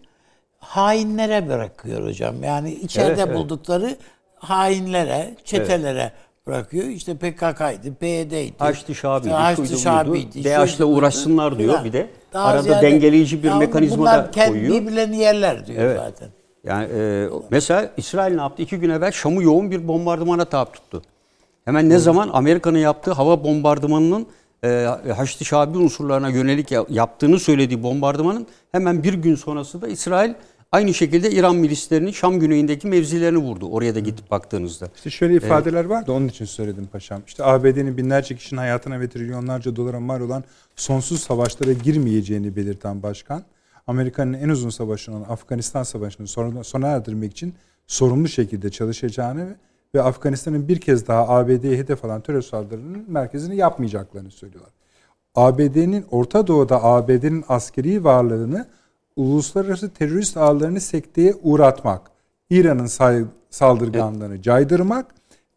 [0.60, 2.44] hainlere bırakıyor hocam.
[2.44, 3.38] Yani içeride Evet, evet.
[3.38, 3.96] buldukları
[4.36, 6.12] hainlere, çetelere
[6.48, 6.86] bırakıyor.
[6.88, 8.54] İşte PKK'ydı, PYD'ydi.
[8.58, 10.44] Haçlı Şabi'ydi, Haçlı Şabi'ydi.
[10.44, 12.10] DAEŞ'le uğraşsınlar diyor bir de.
[12.34, 14.74] Daha Arada ziyade- dengeleyici bir mekanizma bunlar da koyuyor.
[14.82, 15.98] birbirlerini yerler diyor Evet.
[16.00, 16.30] zaten.
[16.64, 18.62] Yani e, mesela İsrail ne yaptı?
[18.64, 21.02] İki gün evvel Şam'ı yoğun bir bombardımana tabi tuttu.
[21.66, 24.28] Hemen ne zaman Amerika'nın yaptığı hava bombardımanının
[24.64, 24.86] e,
[25.18, 30.34] Haçlı Şabi unsurlarına yönelik ya- yaptığını söylediği bombardımanın hemen bir gün sonrası da İsrail
[30.76, 33.70] aynı şekilde İran milislerinin Şam güneyindeki mevzilerini vurdu.
[33.70, 34.88] Oraya da gidip baktığınızda.
[34.96, 37.22] İşte şöyle ifadeler var da onun için söyledim paşam.
[37.28, 40.44] İşte ABD'nin binlerce kişinin hayatına ve trilyonlarca dolara mal olan
[40.76, 43.44] sonsuz savaşlara girmeyeceğini belirten başkan.
[43.88, 47.54] Amerika'nın en uzun savaşı olan Afganistan Savaşı'nı sona, sona erdirmek için
[47.88, 49.56] sorumlu şekilde çalışacağını
[49.96, 54.74] ve Afganistan'ın bir kez daha ABD'ye hedef alan terör saldırılarının merkezini yapmayacaklarını söylüyorlar.
[55.36, 58.66] ABD'nin Orta Doğu'da ABD'nin askeri varlığını
[59.16, 62.02] uluslararası terörist ağlarını sekteye uğratmak,
[62.50, 62.90] İran'ın
[63.50, 65.06] saldırganlığını caydırmak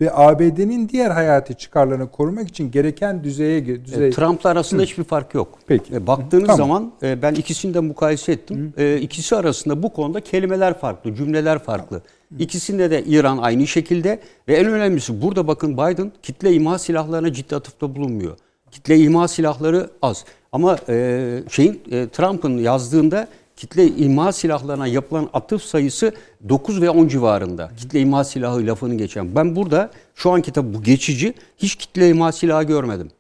[0.01, 5.05] ve ABD'nin diğer hayati çıkarlarını korumak için gereken düzeye ge- düzey E, Trump'la arasında hiçbir
[5.05, 5.59] fark yok.
[5.67, 5.95] Peki.
[5.95, 6.59] E, Baktığınız Tamam.
[6.69, 8.73] zaman e, ben ikisini de mukayese ettim.
[8.77, 12.03] E, İkisi arasında bu konuda kelimeler farklı, cümleler farklı.
[12.39, 17.57] İkisinde de İran aynı şekilde ve en önemlisi burada bakın Biden kitle imha silahlarına ciddi
[17.57, 18.37] atıfta bulunmuyor.
[18.71, 20.25] Kitle imha silahları az.
[20.53, 23.29] Ama e, şeyin e, Trump'ın yazdığında
[23.59, 26.13] kitle imha silahlarına yapılan atıf sayısı
[26.49, 27.71] 9 ve 10 civarında.
[27.77, 29.35] Kitle imha silahı lafını geçen.
[29.35, 33.11] Ben burada şu anki tabi bu geçici hiç kitle imha silahı görmedim.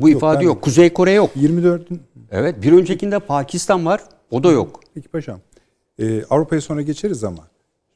[0.00, 0.62] Bu ifade ben de- yok.
[0.62, 1.30] Kuzey Kore yok.
[1.36, 4.00] 24'ün Evet bir öncekinde Pakistan var.
[4.30, 4.80] O da yok.
[4.94, 5.40] Peki paşam.
[5.98, 7.48] Ee, Avrupa'ya sonra geçeriz ama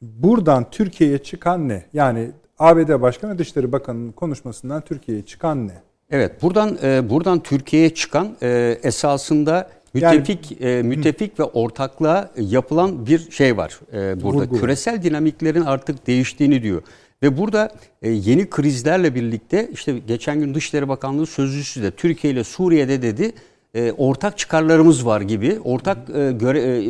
[0.02, 1.84] buradan Türkiye'ye çıkan ne?
[1.92, 5.82] Yani ABD Başkanı Dışişleri Bakanı'nın konuşmasından Türkiye'ye çıkan ne?
[6.10, 13.30] Evet buradan e, buradan Türkiye'ye çıkan e, esasında müttefik e, müttefik ve ortaklığa yapılan bir
[13.30, 14.38] şey var e, burada.
[14.38, 14.60] Vurgu.
[14.60, 16.82] Küresel dinamiklerin artık değiştiğini diyor.
[17.22, 17.72] Ve burada
[18.02, 23.32] e, yeni krizlerle birlikte işte geçen gün Dışişleri Bakanlığı sözcüsü de Türkiye ile Suriye'de dedi
[23.74, 26.86] e, ortak çıkarlarımız var gibi, ortak e, göre, e,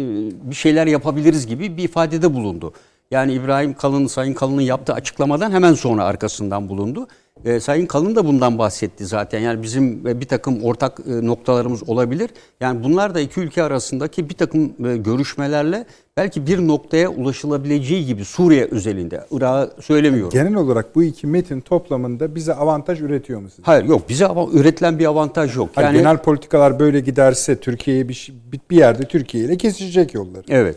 [0.51, 2.73] bir şeyler yapabiliriz gibi bir ifadede bulundu.
[3.11, 7.09] Yani İbrahim Kalın, Sayın Kalın'ın yaptığı açıklamadan hemen sonra arkasından bulundu.
[7.45, 9.41] E, Sayın Kalın da bundan bahsetti zaten.
[9.41, 12.31] Yani bizim e, bir takım ortak e, noktalarımız olabilir.
[12.61, 15.87] Yani bunlar da iki ülke arasındaki bir takım e, görüşmelerle
[16.17, 19.27] belki bir noktaya ulaşılabileceği gibi Suriye özelinde.
[19.31, 20.31] Irak'ı söylemiyorum.
[20.33, 23.63] Genel olarak bu iki metin toplamında bize avantaj üretiyor mu sizce?
[23.65, 25.69] Hayır yok bize ama üretilen bir avantaj yok.
[25.75, 30.15] Hayır, Yani genel politikalar böyle giderse Türkiye'ye bir, şey- bir bir yerde Türkiye ile kesişecek
[30.15, 30.45] yolları.
[30.49, 30.77] Evet.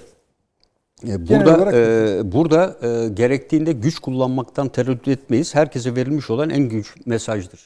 [1.05, 5.55] E, Burada olarak- e, burada e, gerektiğinde güç kullanmaktan tereddüt etmeyiz.
[5.55, 7.59] Herkese verilmiş olan en güç mesajdır.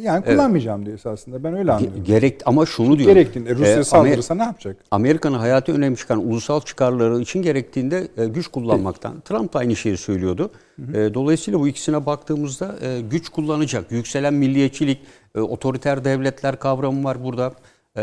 [0.00, 1.44] Yani kullanmayacağım diyor esasında.
[1.44, 2.04] Ben öyle anlıyorum.
[2.04, 3.08] gerek ama şunu diyor.
[3.10, 4.76] Gerektiğinde Rusya E, Amer- saldırırsa ne yapacak?
[4.90, 9.20] Amerika'nın hayatı önem çıkan ulusal çıkarları için gerektiğinde e, güç kullanmaktan.
[9.20, 10.50] Trump da aynı şeyi söylüyordu.
[10.94, 13.92] E, dolayısıyla bu ikisine baktığımızda e, güç kullanacak.
[13.92, 14.98] Yükselen milliyetçilik,
[15.34, 17.52] e, otoriter devletler kavramı var burada.
[17.96, 18.00] E,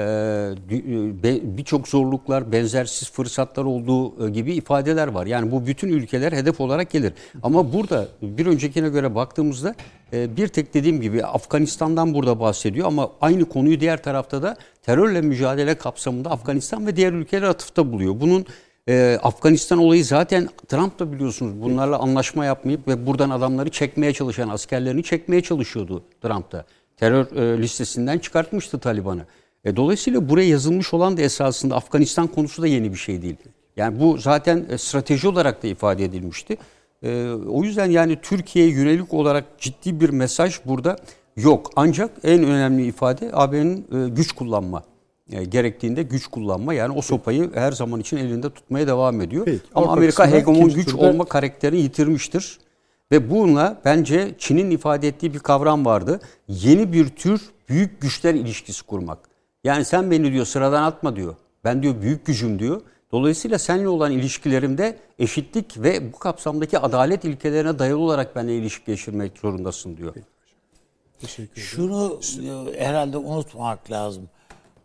[0.69, 5.25] dü- e, Birçok zorluklar, benzersiz fırsatlar olduğu e, gibi ifadeler var.
[5.25, 7.13] Yani bu bütün ülkeler hedef olarak gelir.
[7.43, 9.75] Ama burada bir öncekine göre baktığımızda
[10.13, 15.21] e, bir tek dediğim gibi Afganistan'dan burada bahsediyor ama aynı konuyu diğer tarafta da terörle
[15.21, 18.19] mücadele kapsamında Afganistan ve diğer ülkeler atıfta buluyor.
[18.19, 18.45] Bunun
[19.23, 25.03] Afganistan olayı zaten Trump da biliyorsunuz bunlarla anlaşma yapmayıp ve buradan adamları çekmeye çalışan askerlerini
[25.03, 26.65] çekmeye çalışıyordu Trump da.
[26.97, 29.25] Terör listesinden çıkartmıştı Taliban'ı.
[29.65, 33.35] E, dolayısıyla buraya yazılmış olan da esasında Afganistan konusu da yeni bir şey değil.
[33.77, 36.57] Yani bu zaten e, strateji olarak da ifade edilmişti.
[37.03, 40.95] E, o yüzden yani Türkiye'ye yönelik olarak ciddi bir mesaj burada
[41.37, 41.71] yok.
[41.75, 44.83] Ancak en önemli ifade AB'nin e, güç kullanma.
[45.31, 46.73] E, gerektiğinde güç kullanma.
[46.73, 49.45] Yani o sopayı her zaman için elinde tutmaya devam ediyor.
[49.45, 52.59] Peki, Ama Amerika hegemon güç turda- olma karakterini yitirmiştir.
[53.11, 56.19] Ve bununla bence Çin'in ifade ettiği bir kavram vardı.
[56.47, 59.28] Yeni bir tür büyük güçler ilişkisi kurmak.
[59.63, 61.35] Yani sen beni diyor sıradan atma diyor.
[61.63, 62.81] Ben diyor büyük gücüm diyor.
[63.11, 69.37] Dolayısıyla seninle olan ilişkilerimde eşitlik ve bu kapsamdaki adalet ilkelerine dayalı olarak benimle ilişki geçirmek
[69.37, 70.15] zorundasın diyor.
[71.55, 72.19] Şunu
[72.75, 74.29] e, herhalde unutmamak lazım.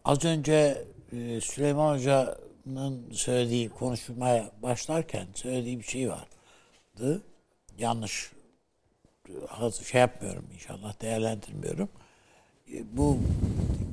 [0.04, 7.22] Az önce e, Süleyman Hoca'nın söylediği konuşmaya başlarken söylediği bir şey vardı.
[7.78, 8.32] Yanlış
[9.28, 11.88] e, şey yapmıyorum inşallah değerlendirmiyorum.
[12.74, 13.18] E, Bu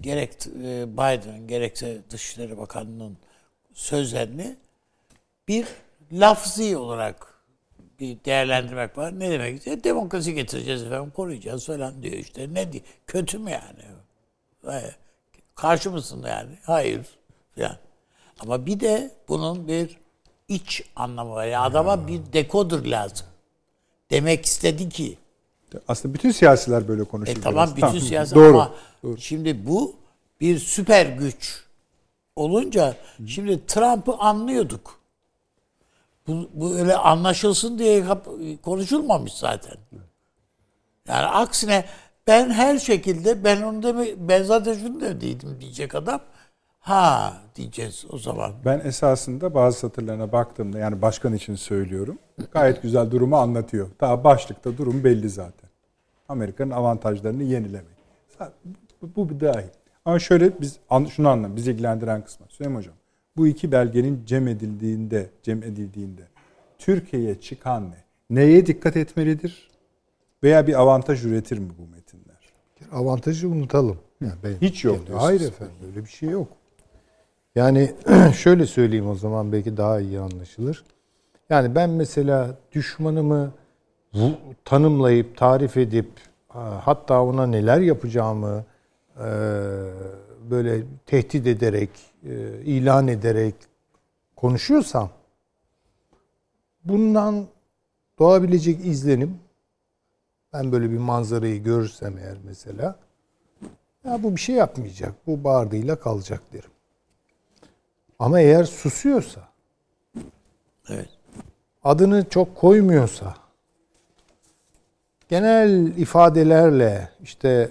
[0.02, 3.18] gerek e, Biden gerekse Dışişleri Bakanı'nın
[3.74, 4.56] sözlerini
[5.48, 5.68] bir
[6.12, 7.28] lafzi olarak
[8.00, 9.20] bir değerlendirmek var.
[9.20, 9.84] Ne demek istiyor?
[9.84, 12.54] Demokrasi getireceğiz efendim, koruyacağız falan diyor işte.
[12.54, 12.84] Ne diyor?
[13.08, 14.92] Kötü mü yani?
[15.56, 16.58] Karşı mısın yani?
[16.64, 17.06] Hayır.
[17.58, 17.78] Yani.
[18.40, 19.98] Ama bir de bunun bir
[20.48, 21.46] iç anlamı var.
[21.46, 23.28] Yani adama bir dekodur lazım.
[24.10, 25.18] Demek istedi ki
[25.88, 27.38] Aslında bütün siyasiler böyle konuşuyor.
[27.38, 28.50] e tamam bütün siyasi Doğru.
[28.50, 28.72] ama
[29.18, 29.96] şimdi bu
[30.42, 31.64] bir süper güç
[32.36, 32.96] olunca
[33.28, 35.00] şimdi Trump'ı anlıyorduk.
[36.28, 38.06] Bu, bu öyle anlaşılsın diye
[38.64, 39.76] konuşulmamış zaten.
[41.08, 41.86] Yani aksine
[42.28, 46.22] ben her şekilde ben onu deme ben zaten şunu dediydim diyecek adam.
[46.80, 48.52] Ha diyeceğiz o zaman.
[48.66, 52.18] Ben esasında bazı satırlarına baktığımda yani başkan için söylüyorum.
[52.52, 53.90] Gayet güzel durumu anlatıyor.
[54.02, 55.61] Daha başlıkta durum belli zaten.
[56.32, 58.02] Amerika'nın avantajlarını yenilemek.
[59.16, 59.68] Bu, bir dahil.
[60.06, 60.80] Ama şöyle biz
[61.10, 62.46] şunu anlam, bizi ilgilendiren kısmı.
[62.50, 62.94] Süleyman Hocam,
[63.38, 66.22] bu iki belgenin cem edildiğinde, cem edildiğinde
[66.80, 67.96] Türkiye'ye çıkan ne?
[68.30, 69.70] Neye dikkat etmelidir?
[70.44, 72.52] Veya bir avantaj üretir mi bu metinler?
[72.92, 73.98] Avantajı unutalım.
[74.22, 75.30] Yani ben Hiç yok kendi- diyorsunuz.
[75.30, 76.48] Hayır efendim öyle bir şey yok.
[77.56, 77.92] Yani
[78.36, 80.84] şöyle söyleyeyim o zaman belki daha iyi anlaşılır.
[81.50, 83.52] Yani ben mesela düşmanımı
[84.66, 86.10] tanımlayıp, tarif edip
[86.48, 88.66] ha- hatta ona neler yapacağımı
[89.18, 89.26] e,
[90.50, 91.90] böyle tehdit ederek,
[92.24, 93.56] e, ilan ederek
[94.36, 95.10] konuşuyorsam
[96.84, 97.46] bundan
[98.20, 99.40] doğabilecek izlenim
[100.54, 102.96] ben böyle bir manzarayı görürsem eğer mesela
[104.06, 105.14] ya bu bir şey yapmayacak.
[105.28, 106.70] Bu bağırdığıyla kalacak derim.
[108.20, 109.42] Ama eğer susuyorsa
[110.90, 111.10] Evet.
[111.84, 113.36] adını çok koymuyorsa
[115.32, 117.70] genel ifadelerle işte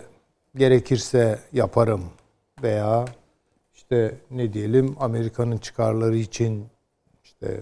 [0.56, 2.04] gerekirse yaparım
[2.62, 3.04] veya
[3.74, 6.66] işte ne diyelim Amerika'nın çıkarları için
[7.24, 7.60] işte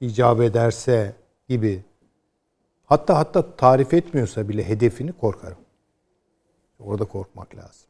[0.00, 1.14] icap ederse
[1.48, 1.82] gibi
[2.84, 5.58] hatta hatta tarif etmiyorsa bile hedefini korkarım.
[6.80, 7.88] Orada korkmak lazım.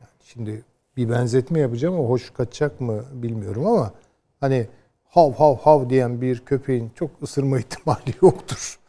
[0.00, 0.64] Yani şimdi
[0.96, 3.92] bir benzetme yapacağım ama hoş kaçacak mı bilmiyorum ama
[4.40, 4.66] hani
[5.04, 8.79] hav hav hav diyen bir köpeğin çok ısırma ihtimali yoktur.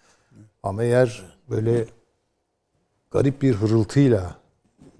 [0.64, 1.86] Ama eğer böyle
[3.12, 4.36] garip bir hırıltıyla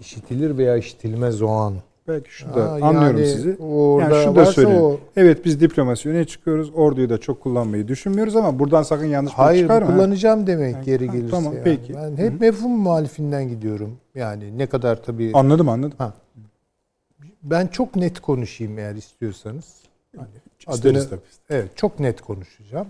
[0.00, 1.74] işitilir veya işitilmez o an.
[2.08, 3.56] Belki şu da Ha, anlıyorum yani sizi.
[3.60, 4.82] orada yani şu da söyleyeyim.
[4.82, 6.70] o- Evet biz diplomasi öne çıkıyoruz.
[6.74, 9.86] Orduyu da çok kullanmayı düşünmüyoruz ama buradan sakın yanlış bir şey Hayır çıkarma.
[9.94, 11.30] kullanacağım demek Yani, geri ha, gelirse.
[11.30, 11.64] tamam, yani.
[11.64, 11.94] peki.
[11.94, 13.96] Ben hep mefhum muhalifinden gidiyorum.
[14.14, 15.98] Yani ne kadar tabii Anladım anladım.
[15.98, 16.12] Ha.
[17.42, 19.74] Ben çok net konuşayım eğer istiyorsanız.
[20.16, 20.28] Hani
[20.58, 21.20] İsteriz adını tabii.
[21.50, 22.86] evet çok net konuşacağım.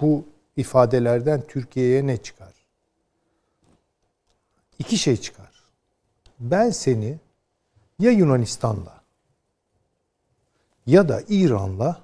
[0.00, 0.24] Bu
[0.56, 2.54] ifadelerden Türkiye'ye ne çıkar?
[4.78, 5.50] İki şey çıkar.
[6.40, 7.18] Ben seni
[7.98, 9.00] ya Yunanistan'la
[10.86, 12.00] ya da İran'la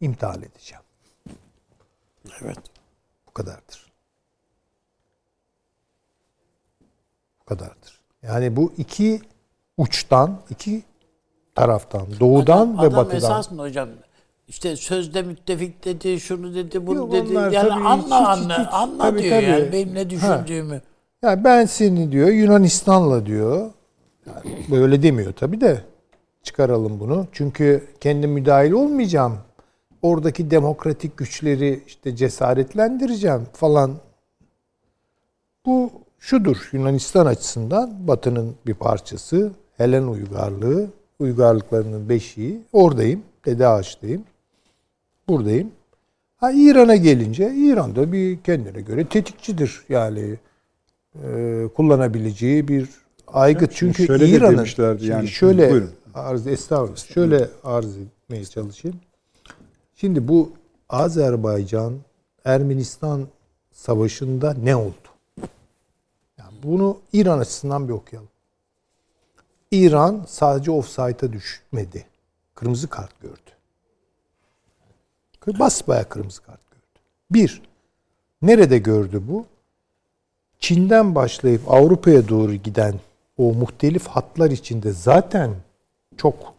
[0.00, 0.84] imtihan edeceğim.
[2.42, 2.58] Evet.
[3.26, 3.92] Bu kadardır.
[7.40, 8.00] Bu kadardır.
[8.22, 9.22] Yani bu iki
[9.76, 10.82] uçtan, iki
[11.54, 13.16] taraftan, doğudan Adam- ve adam batıdan.
[13.16, 13.88] esasında hocam
[14.50, 17.32] işte sözde müttefik dedi, şunu dedi, bunu Yok, dedi.
[17.34, 19.72] Yani tabii anla hiç- anla, hiç- hiç- anla tabii, diyor yani tabii.
[19.72, 20.80] benim ne düşündüğümü.
[21.22, 23.70] Yani ben seni diyor Yunanistan'la diyor.
[24.26, 25.80] Yani böyle demiyor tabii de
[26.42, 27.26] çıkaralım bunu.
[27.32, 29.38] Çünkü kendi müdahil olmayacağım.
[30.02, 33.90] Oradaki demokratik güçleri işte cesaretlendireceğim falan.
[35.66, 39.50] Bu şudur Yunanistan açısından Batı'nın bir parçası.
[39.76, 40.86] Helen uygarlığı,
[41.18, 42.60] uygarlıklarının beşiği.
[42.72, 43.22] Oradayım.
[43.46, 44.24] Dede Ağaç'tayım.
[45.30, 45.70] Buradayım.
[46.36, 49.84] Ha İran'a gelince İran'da bir kendine göre tetikçidir.
[49.88, 50.38] Yani
[51.24, 52.88] e, kullanabileceği bir
[53.26, 53.72] aygıt.
[53.74, 54.66] Çünkü şöyle İran'ın
[55.00, 55.28] yani.
[55.28, 55.90] şöyle Buyurun.
[56.14, 56.96] arz estağfurullah.
[56.96, 58.96] Şöyle arz etmeye çalışayım.
[59.94, 60.52] Şimdi bu
[60.88, 61.92] Azerbaycan
[62.44, 63.26] Ermenistan
[63.72, 64.94] savaşında ne oldu?
[66.38, 68.28] Yani bunu İran açısından bir okuyalım.
[69.70, 72.06] İran sadece offside'a düşmedi.
[72.54, 73.49] Kırmızı kart gördü.
[75.46, 77.04] Basbaya kırmızı kart gördü.
[77.30, 77.62] Bir,
[78.42, 79.46] nerede gördü bu?
[80.58, 82.94] Çin'den başlayıp Avrupa'ya doğru giden
[83.38, 85.54] o muhtelif hatlar içinde zaten
[86.16, 86.54] çok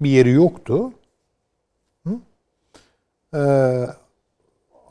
[0.00, 0.92] bir yeri yoktu.
[2.06, 2.18] Hı?
[3.34, 3.86] Ee,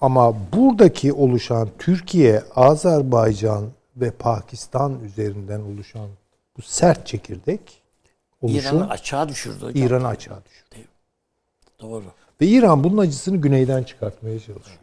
[0.02, 6.10] ama buradaki oluşan Türkiye, Azerbaycan ve Pakistan üzerinden oluşan
[6.58, 7.82] bu sert çekirdek
[8.42, 9.88] oluşum İran'ı açığa düşürdü hocam.
[9.88, 10.88] İran'ı açığa düşürdü.
[11.80, 12.06] Doğru.
[12.44, 14.80] Ve İran bunun acısını güneyden çıkartmaya çalışıyor.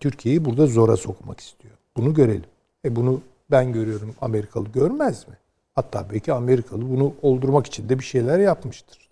[0.00, 1.74] Türkiye'yi burada zora sokmak istiyor.
[1.96, 2.44] Bunu görelim.
[2.84, 3.20] E bunu
[3.50, 4.14] ben görüyorum.
[4.20, 5.34] Amerikalı görmez mi?
[5.74, 9.08] Hatta belki Amerikalı bunu oldurmak için de bir şeyler yapmıştır.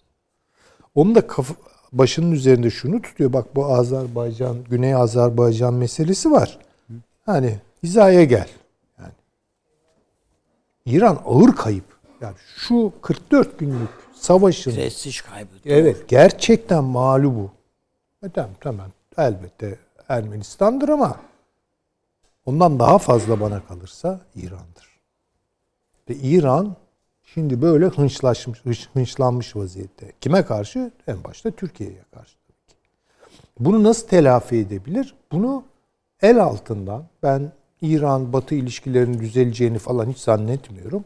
[0.94, 1.54] Onun da kafa,
[1.92, 3.32] başının üzerinde şunu tutuyor.
[3.32, 6.58] Bak bu Azerbaycan, Güney Azerbaycan meselesi var.
[7.24, 8.48] Hani hizaya gel.
[8.98, 9.12] Yani
[10.86, 11.96] İran ağır kayıp.
[12.20, 15.50] Yani şu 44 günlük savaşın Prestij kaybı.
[15.66, 17.50] Evet gerçekten mağlubu.
[18.22, 19.78] E tamam tamam elbette
[20.08, 21.20] Ermenistan'dır ama
[22.46, 24.86] ondan daha fazla bana kalırsa İran'dır.
[26.10, 26.76] Ve İran
[27.24, 30.12] şimdi böyle hınçlaşmış, hınç- hınçlanmış vaziyette.
[30.20, 30.90] Kime karşı?
[31.06, 32.36] En başta Türkiye'ye karşı.
[33.58, 35.14] Bunu nasıl telafi edebilir?
[35.32, 35.64] Bunu
[36.22, 37.52] el altından ben
[37.82, 41.04] İran-Batı ilişkilerinin düzeleceğini falan hiç zannetmiyorum.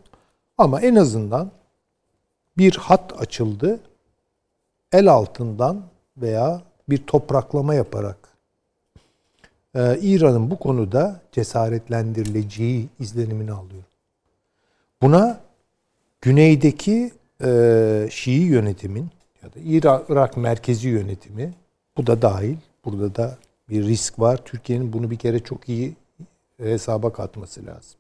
[0.59, 1.51] Ama en azından
[2.61, 3.81] bir hat açıldı.
[4.93, 5.83] El altından
[6.17, 8.17] veya bir topraklama yaparak
[9.75, 13.91] e, İran'ın bu konuda cesaretlendirileceği izlenimini alıyorum.
[15.03, 15.41] Buna
[16.21, 17.13] güneydeki
[17.45, 19.11] e, Şii yönetimin
[19.43, 21.55] ya da Irak, Irak merkezi yönetimi
[21.97, 22.57] bu da dahil.
[22.85, 23.39] Burada da
[23.69, 24.41] bir risk var.
[24.45, 25.97] Türkiye'nin bunu bir kere çok iyi
[26.57, 27.99] hesaba katması lazım.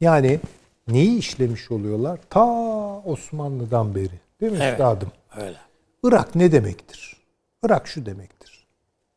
[0.00, 0.40] Yani
[0.88, 2.20] neyi işlemiş oluyorlar?
[2.30, 2.46] Ta
[3.04, 4.20] Osmanlı'dan beri.
[4.40, 4.72] Değil mi Evet.
[4.72, 5.12] üstadım?
[5.36, 5.56] Öyle.
[6.02, 7.16] Irak ne demektir?
[7.64, 8.66] Irak şu demektir.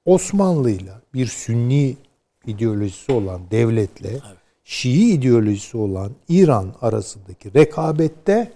[0.06, 1.98] Osmanlı'yla bir Sünni
[2.46, 4.20] ideolojisi olan devletle
[4.64, 8.52] Şii ideolojisi olan İran arasındaki rekabette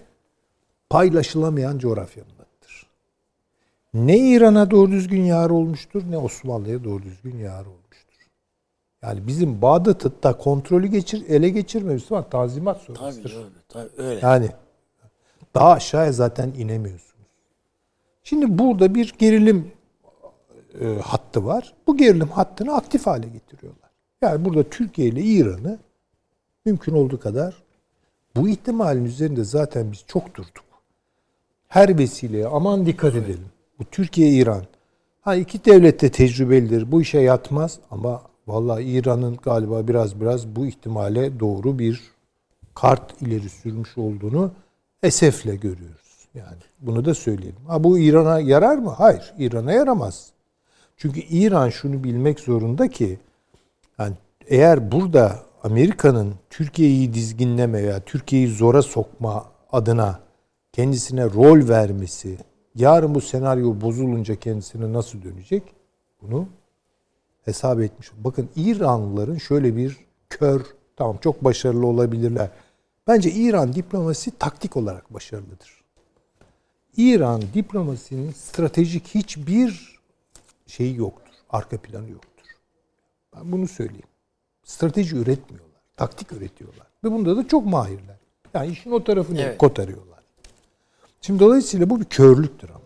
[0.90, 2.86] paylaşılamayan coğrafyanın adıdır.
[3.94, 7.83] Ne İran'a doğru düzgün yar olmuştur ne Osmanlı'ya doğru düzgün yar olmuştur.
[9.04, 12.30] Yani bizim Bağdat'ı da kontrolü geçir, ele geçirmemiz var.
[12.30, 13.36] Tazimat Tabii sonrasıdır.
[13.36, 13.48] öyle.
[13.68, 14.20] Tabii öyle.
[14.22, 14.48] Yani
[15.54, 17.14] daha aşağıya zaten inemiyorsunuz.
[18.22, 19.72] Şimdi burada bir gerilim
[20.80, 21.74] e, hattı var.
[21.86, 23.90] Bu gerilim hattını aktif hale getiriyorlar.
[24.22, 25.78] Yani burada Türkiye ile İran'ı
[26.64, 27.62] mümkün olduğu kadar
[28.36, 30.64] bu ihtimalin üzerinde zaten biz çok durduk.
[31.68, 33.46] Her vesileye aman dikkat edelim.
[33.78, 34.64] Bu Türkiye İran.
[35.20, 36.92] Ha iki devlet de tecrübelidir.
[36.92, 42.02] Bu işe yatmaz ama vallahi İran'ın galiba biraz biraz bu ihtimale doğru bir
[42.74, 44.52] kart ileri sürmüş olduğunu
[45.02, 46.28] esefle görüyoruz.
[46.34, 47.64] Yani bunu da söyleyelim.
[47.66, 48.90] Ha bu İran'a yarar mı?
[48.90, 50.30] Hayır, İran'a yaramaz.
[50.96, 53.18] Çünkü İran şunu bilmek zorunda ki
[53.98, 54.14] yani
[54.46, 60.20] eğer burada Amerika'nın Türkiye'yi dizginleme veya Türkiye'yi zora sokma adına
[60.72, 62.38] kendisine rol vermesi,
[62.74, 65.62] yarın bu senaryo bozulunca kendisine nasıl dönecek?
[66.22, 66.48] Bunu
[67.44, 68.10] hesap etmiş.
[68.16, 69.96] Bakın İranlıların şöyle bir
[70.30, 70.62] kör,
[70.96, 72.50] tamam çok başarılı olabilirler.
[73.06, 75.84] Bence İran diplomasi taktik olarak başarılıdır.
[76.96, 80.00] İran diplomasinin stratejik hiçbir
[80.66, 81.34] şeyi yoktur.
[81.50, 82.46] Arka planı yoktur.
[83.36, 84.08] Ben bunu söyleyeyim.
[84.64, 85.80] Strateji üretmiyorlar.
[85.96, 86.86] Taktik üretiyorlar.
[87.04, 88.16] Ve bunda da çok mahirler.
[88.54, 89.58] Yani işin o tarafını Evet.
[89.58, 90.18] kotarıyorlar.
[91.20, 92.80] Şimdi dolayısıyla bu bir körlüktür ama.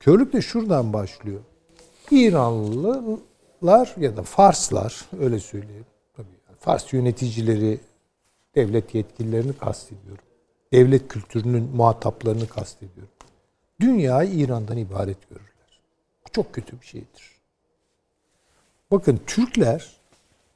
[0.00, 1.40] Körlük de şuradan başlıyor.
[3.62, 5.86] İranlılar ya da Farslar öyle söyleyeyim.
[6.16, 6.26] Tabii
[6.60, 7.80] Fars yöneticileri,
[8.54, 10.24] devlet yetkililerini kastediyorum.
[10.72, 13.12] Devlet kültürünün muhataplarını kastediyorum.
[13.80, 15.80] Dünyayı İran'dan ibaret görürler.
[16.26, 17.30] Bu çok kötü bir şeydir.
[18.90, 19.96] Bakın Türkler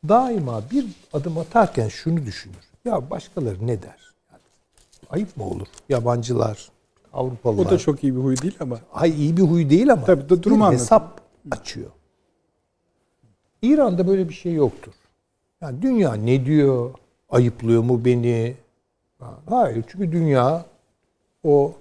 [0.08, 2.64] daima bir adım atarken şunu düşünür.
[2.84, 4.14] Ya başkaları ne der?
[5.10, 5.68] Ayıp mı olur?
[5.88, 6.68] Yabancılar,
[7.12, 7.66] Avrupalılar.
[7.66, 8.80] O da çok iyi bir huy değil ama.
[8.90, 11.20] Hay iyi bir huy değil ama Tabii, durumu bir hesap
[11.50, 11.90] açıyor.
[13.64, 14.92] İran'da böyle bir şey yoktur.
[15.60, 16.90] Yani dünya ne diyor?
[17.28, 18.54] Ayıplıyor mu beni?
[19.18, 20.66] Ha, Hayır çünkü dünya
[21.44, 21.72] o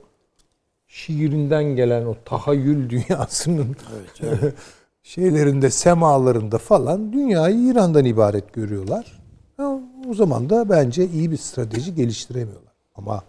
[0.88, 3.76] şiirinden gelen o tahayyül dünyasının
[5.04, 9.24] şeylerinde, semalarında falan dünyayı İran'dan ibaret görüyorlar.
[10.10, 12.74] O zaman da bence iyi bir strateji geliştiremiyorlar.
[12.96, 13.24] Ama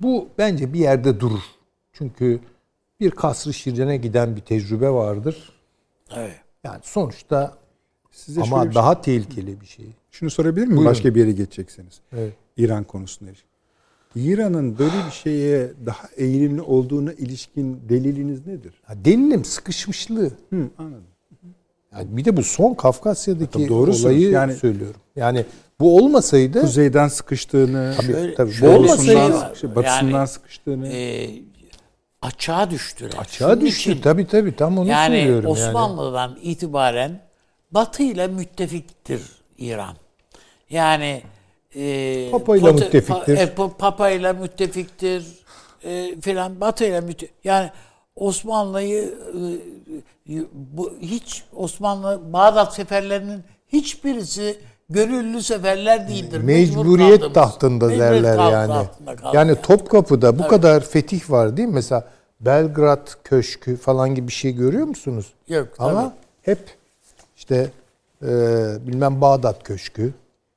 [0.00, 1.42] bu bence bir yerde durur.
[1.92, 2.40] Çünkü
[3.00, 5.52] bir kasrı şirine giden bir tecrübe vardır.
[6.16, 6.40] Evet.
[6.64, 7.59] Yani sonuçta
[8.10, 9.86] Size ama şöyle bir şey- daha tehlikeli bir şey.
[10.10, 10.76] şunu sorabilir miyim?
[10.76, 10.90] Buyurun.
[10.90, 12.00] Başka bir yere geçeceksiniz.
[12.16, 12.32] Evet.
[12.56, 13.30] İran konusunda.
[14.16, 18.74] İran'ın böyle bir şeye daha eğilimli olduğuna ilişkin deliliniz nedir?
[18.84, 20.30] Ha, delilim sıkışmışlığı.
[20.50, 21.04] Hı, anladım.
[21.92, 24.04] Yani bir de bu son Kafkasya'daki doğrusunuz.
[24.04, 25.00] olayı Yani- söylüyorum.
[25.16, 25.44] Yani
[25.80, 28.52] bu olmasaydı Kuzeyden sıkıştığını, Tabii, Şöyle- tabii.
[28.62, 30.88] Bu olmasaydı- şey batısından, Yani, sıkıştığını.
[30.88, 31.30] e,
[32.22, 33.12] açığa düştüler.
[33.18, 33.90] açığa Şunun düştü.
[33.90, 35.50] için- Tabii tabii tam onu yani söylüyorum.
[35.56, 35.68] yani.
[35.68, 37.20] Osmanlı'dan itibaren
[37.70, 39.22] Batı ile müttefiktir
[39.58, 39.96] İran.
[40.70, 41.22] Yani
[41.76, 43.36] e, Papa ile müttefiktir.
[43.36, 45.26] Pa, e, Pa- Papa ile müttefiktir
[45.84, 47.70] e, filan Batı ile mütte yani
[48.16, 49.14] Osmanlı'yı
[50.28, 54.58] e, bu hiç Osmanlı Bağdat seferlerinin hiçbirisi
[54.90, 56.40] gönüllü seferler değildir.
[56.40, 57.34] Mecbur Mecburiyet kaldığımız.
[57.34, 58.86] tahtında Mecburiyet derler yani.
[59.32, 61.74] Yani Topkapı'da bu kadar fetih var değil mi?
[61.74, 62.08] Mesela
[62.40, 65.26] Belgrad Köşkü falan gibi bir şey görüyor musunuz?
[65.48, 66.12] Yok, Ama tabii.
[66.42, 66.79] hep
[67.40, 67.70] işte
[68.22, 68.28] e,
[68.86, 70.14] bilmem Bağdat Köşkü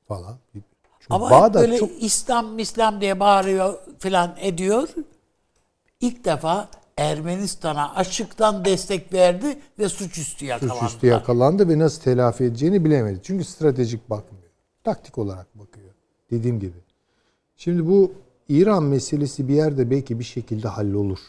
[0.08, 0.38] falan.
[0.54, 0.66] Çünkü
[1.10, 4.90] Ama Bağdat böyle çok İslam İslam diye bağırıyor filan ediyor.
[6.02, 10.80] İlk defa Ermenistan'a açıktan destek verdi ve suçüstü yakalandı.
[10.80, 13.20] suçüstü yakalandı ve nasıl telafi edeceğini bilemedi.
[13.24, 14.50] Çünkü stratejik bakmıyor.
[14.84, 15.90] Taktik olarak bakıyor.
[16.32, 16.78] Dediğim gibi.
[17.58, 18.12] Şimdi bu
[18.50, 21.20] İran meselesi bir yerde belki bir şekilde hallolur.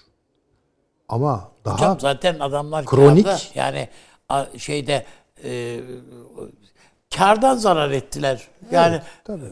[1.09, 3.25] Ama daha Hocam zaten adamlar Kronik.
[3.25, 3.41] kârda.
[3.55, 3.89] yani
[4.57, 5.05] şeyde
[5.45, 5.81] e,
[7.17, 8.49] kardan zarar ettiler.
[8.71, 9.45] Yani tabii.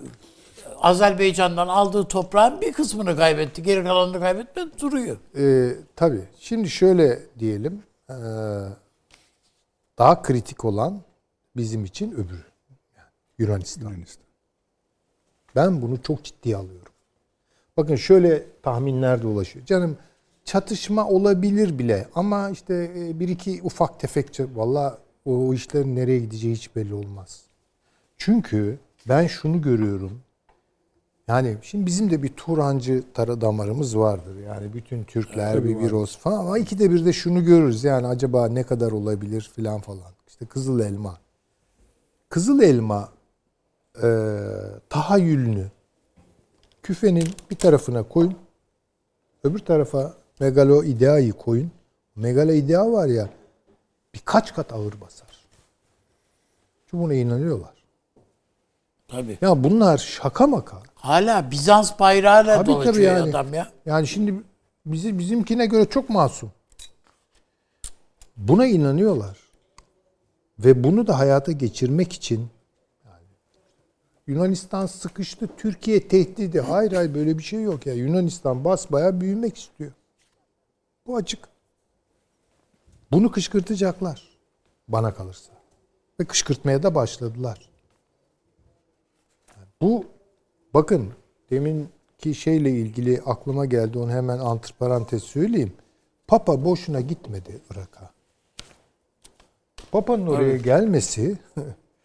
[0.79, 3.63] Azerbaycan'dan aldığı toprağın bir kısmını kaybetti.
[3.63, 5.17] Geri kalanını kaybetmedi duruyor.
[5.37, 6.25] Ee, tabii.
[6.39, 7.83] Şimdi şöyle diyelim.
[8.11, 8.15] ee,
[9.99, 11.03] daha kritik olan
[11.57, 12.45] bizim için öbürü.
[12.97, 13.09] Yani
[13.39, 13.91] Yunanistan.
[13.91, 14.25] Yunanistan.
[15.57, 16.93] Ben bunu çok ciddiye alıyorum.
[17.77, 19.67] Bakın şöyle tahminler dolaşıyor.
[19.67, 19.99] Canım
[20.45, 26.19] çatışma olabilir bile ama işte e, bir iki ufak tefek valla o, o işlerin nereye
[26.19, 27.43] gideceği hiç belli olmaz.
[28.19, 28.79] Çünkü
[29.09, 30.21] ben şunu görüyorum.
[31.29, 34.37] Yani şimdi bizim de bir Turancı tara damarımız vardır.
[34.47, 37.85] Yani bütün Türkler bir bir olsun falan ama ikide bir de şunu görürüz.
[37.85, 40.13] Yani acaba ne kadar olabilir filan falan.
[40.29, 41.19] İşte Kızıl Elma.
[42.29, 43.09] Kızıl Elma
[44.03, 44.09] e,
[44.89, 45.67] tahayyülünü
[46.83, 48.35] küfenin bir tarafına koyun.
[49.45, 51.71] Öbür tarafa megalo ideayı koyun.
[52.17, 53.29] Megalo idea var ya
[54.15, 55.29] birkaç kat ağır basar.
[56.87, 57.75] Çünkü buna inanıyorlar.
[59.09, 59.39] Tabii.
[59.41, 60.77] Ya bunlar şaka maka.
[60.95, 63.31] Hala Bizans bayrağıyla Tabii, dolaşıyor tabii yani.
[63.31, 63.73] adam ya.
[63.87, 64.35] Yani şimdi
[64.87, 66.53] bizi bizimkine göre çok masum.
[68.37, 69.37] Buna inanıyorlar.
[70.59, 72.49] Ve bunu da hayata geçirmek için
[73.05, 73.25] yani
[74.27, 76.61] Yunanistan sıkıştı, Türkiye tehdidi.
[76.61, 77.95] Hayır hayır böyle bir şey yok ya.
[77.95, 79.93] Yunanistan basbaya büyümek istiyor.
[81.07, 81.52] Bu açık.
[83.13, 84.23] Bunu kışkırtacaklar.
[84.89, 85.53] Bana kalırsa.
[86.21, 87.71] Ve kışkırtmaya da başladılar.
[89.83, 90.05] Bu
[90.75, 91.13] bakın
[91.51, 95.73] deminki şeyle ilgili aklıma geldi onu hemen antiparantez söyleyeyim.
[96.27, 98.11] Papa boşuna gitmedi Irak'a.
[99.93, 101.39] Papa'nın oraya gelmesi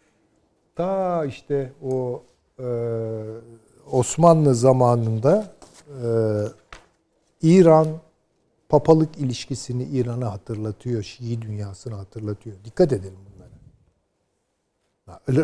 [0.76, 2.22] ta işte o
[2.58, 2.66] e,
[3.92, 5.52] Osmanlı zamanında
[5.88, 6.08] e,
[7.42, 7.88] İran
[8.68, 12.56] papalık ilişkisini İran'a hatırlatıyor, Şii dünyasını hatırlatıyor.
[12.64, 13.50] Dikkat edelim bunlara.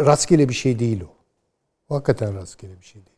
[0.07, 1.15] Rastgele bir şey değil o.
[1.95, 3.17] Hakikaten rastgele bir şey değil.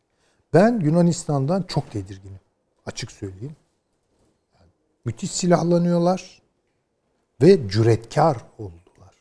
[0.53, 2.39] Ben Yunanistan'dan çok tedirginim.
[2.85, 3.55] Açık söyleyeyim.
[4.53, 4.69] Yani
[5.05, 6.41] müthiş silahlanıyorlar
[7.41, 9.15] ve cüretkar oldular.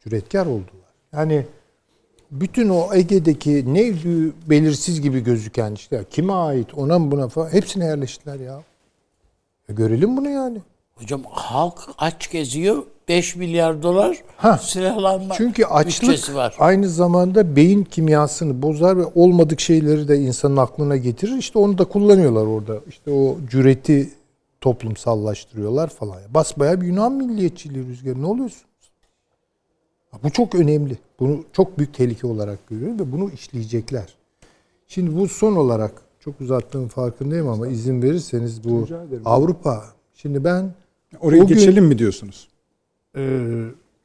[0.00, 0.90] Cüretkar oldular.
[1.12, 1.46] Yani
[2.30, 7.84] bütün o Ege'deki neydi belirsiz gibi gözüken işte kime ait ona mı buna falan hepsine
[7.84, 8.62] yerleştiler ya.
[9.70, 10.58] Ya görelim bunu yani.
[10.94, 12.82] Hocam halk aç geziyor.
[13.08, 14.58] 5 milyar dolar Ha.
[14.58, 16.56] silahlanma Çünkü açlık var.
[16.58, 21.36] aynı zamanda beyin kimyasını bozar ve olmadık şeyleri de insanın aklına getirir.
[21.38, 22.80] İşte onu da kullanıyorlar orada.
[22.88, 24.10] İşte o cüreti
[24.60, 26.16] toplumsallaştırıyorlar falan.
[26.30, 28.22] Basbaya bir Yunan milliyetçiliği rüzgarı.
[28.22, 28.64] Ne oluyorsunuz?
[30.22, 30.98] Bu çok önemli.
[31.20, 34.14] Bunu çok büyük tehlike olarak görüyorum ve bunu işleyecekler.
[34.88, 38.88] Şimdi bu son olarak çok uzattığım farkındayım ama izin verirseniz bu.
[39.24, 39.84] Avrupa.
[40.14, 40.74] Şimdi ben
[41.20, 42.48] Oraya O gün- geçelim mi diyorsunuz?
[43.16, 43.40] e,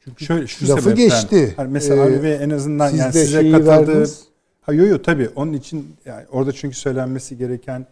[0.03, 1.05] çünkü Şöyle şu Lafı sebepten.
[1.07, 1.53] geçti.
[1.57, 4.05] Hani mesela Ee, ve en azından siz yani de size katıldığı.
[4.61, 7.85] Ha yo yo tabii onun için yani orada çünkü söylenmesi gereken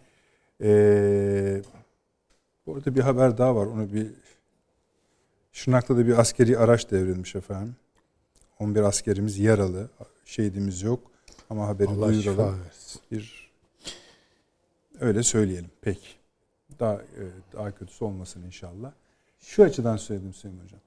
[0.60, 1.62] eee
[2.66, 3.66] orada bir haber daha var.
[3.66, 4.06] Onu bir
[5.52, 7.76] Şırnak'ta da bir askeri araç devrilmiş efendim.
[8.58, 9.88] 11 askerimiz yaralı.
[10.24, 11.00] Şehidimiz yok
[11.50, 12.60] ama haberi Allah şifa duyuralım.
[12.64, 13.00] versin.
[13.12, 13.43] Bir
[15.04, 15.70] öyle söyleyelim.
[15.82, 16.06] Peki.
[16.80, 17.22] Daha e,
[17.52, 18.92] daha kötüsü olmasın inşallah.
[19.40, 20.80] Şu açıdan söyledim Sayın Hocam.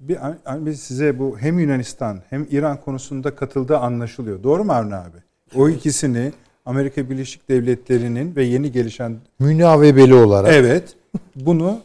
[0.00, 4.42] Bir, hani biz size bu hem Yunanistan hem İran konusunda katıldığı anlaşılıyor.
[4.42, 5.16] Doğru mu Avni abi?
[5.54, 6.32] O ikisini
[6.66, 10.52] Amerika Birleşik Devletleri'nin ve yeni gelişen Münavebeli olarak.
[10.52, 10.96] evet
[11.36, 11.80] bunu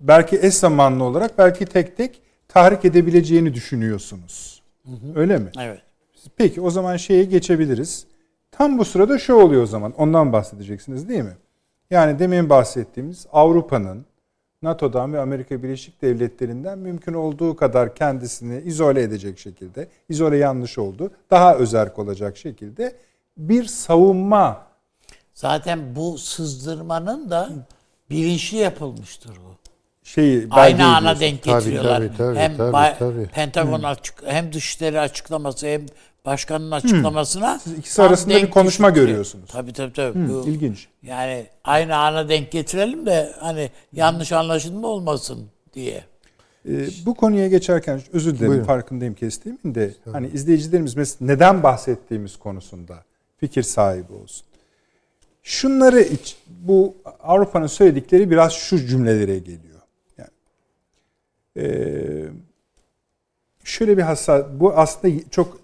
[0.00, 4.62] belki eş zamanlı olarak belki tek tek tahrik edebileceğini düşünüyorsunuz.
[5.14, 5.50] Öyle mi?
[5.60, 5.82] Evet.
[6.36, 8.06] Peki o zaman şeye geçebiliriz.
[8.52, 9.92] Tam bu sırada şu oluyor o zaman.
[9.92, 11.36] Ondan bahsedeceksiniz değil mi?
[11.90, 14.04] Yani demin bahsettiğimiz Avrupa'nın
[14.62, 21.10] NATO'dan ve Amerika Birleşik Devletleri'nden mümkün olduğu kadar kendisini izole edecek şekilde, izole yanlış oldu,
[21.30, 22.96] daha özerk olacak şekilde
[23.36, 24.66] bir savunma
[25.34, 27.50] Zaten bu sızdırmanın da
[28.10, 29.56] bilinçli yapılmıştır bu.
[30.02, 31.96] şeyi Aynı ana denk Tabii, getiriyorlar.
[31.98, 33.26] tabii, tabii, hem tabii, tabii.
[33.26, 35.86] Pentagon açık hem dışişleri açıklaması hem
[36.26, 39.06] başkanın açıklamasına Siz ikisi arasında bir konuşma getiriyor.
[39.08, 39.50] görüyorsunuz.
[39.52, 40.28] Tabii tabii tabii.
[40.28, 40.88] Bu- İlginç.
[41.02, 46.04] Yani aynı ana denk getirelim de hani yanlış anlaşılma olmasın diye.
[46.68, 48.64] Ee, bu konuya geçerken özür dilerim Buyurun.
[48.66, 53.04] farkındayım kestiğimin de hani izleyicilerimiz mesela neden bahsettiğimiz konusunda
[53.36, 54.46] fikir sahibi olsun.
[55.42, 59.80] Şunları iç, bu Avrupa'nın söyledikleri biraz şu cümlelere geliyor.
[60.18, 60.30] Yani
[61.56, 62.24] ee,
[63.64, 65.61] şöyle bir hassas bu aslında çok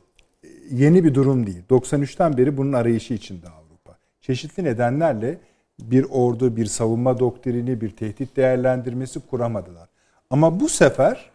[0.71, 1.63] yeni bir durum değil.
[1.71, 3.97] 93'ten beri bunun arayışı içinde Avrupa.
[4.21, 5.39] Çeşitli nedenlerle
[5.81, 9.89] bir ordu, bir savunma doktrini, bir tehdit değerlendirmesi kuramadılar.
[10.31, 11.31] Ama bu sefer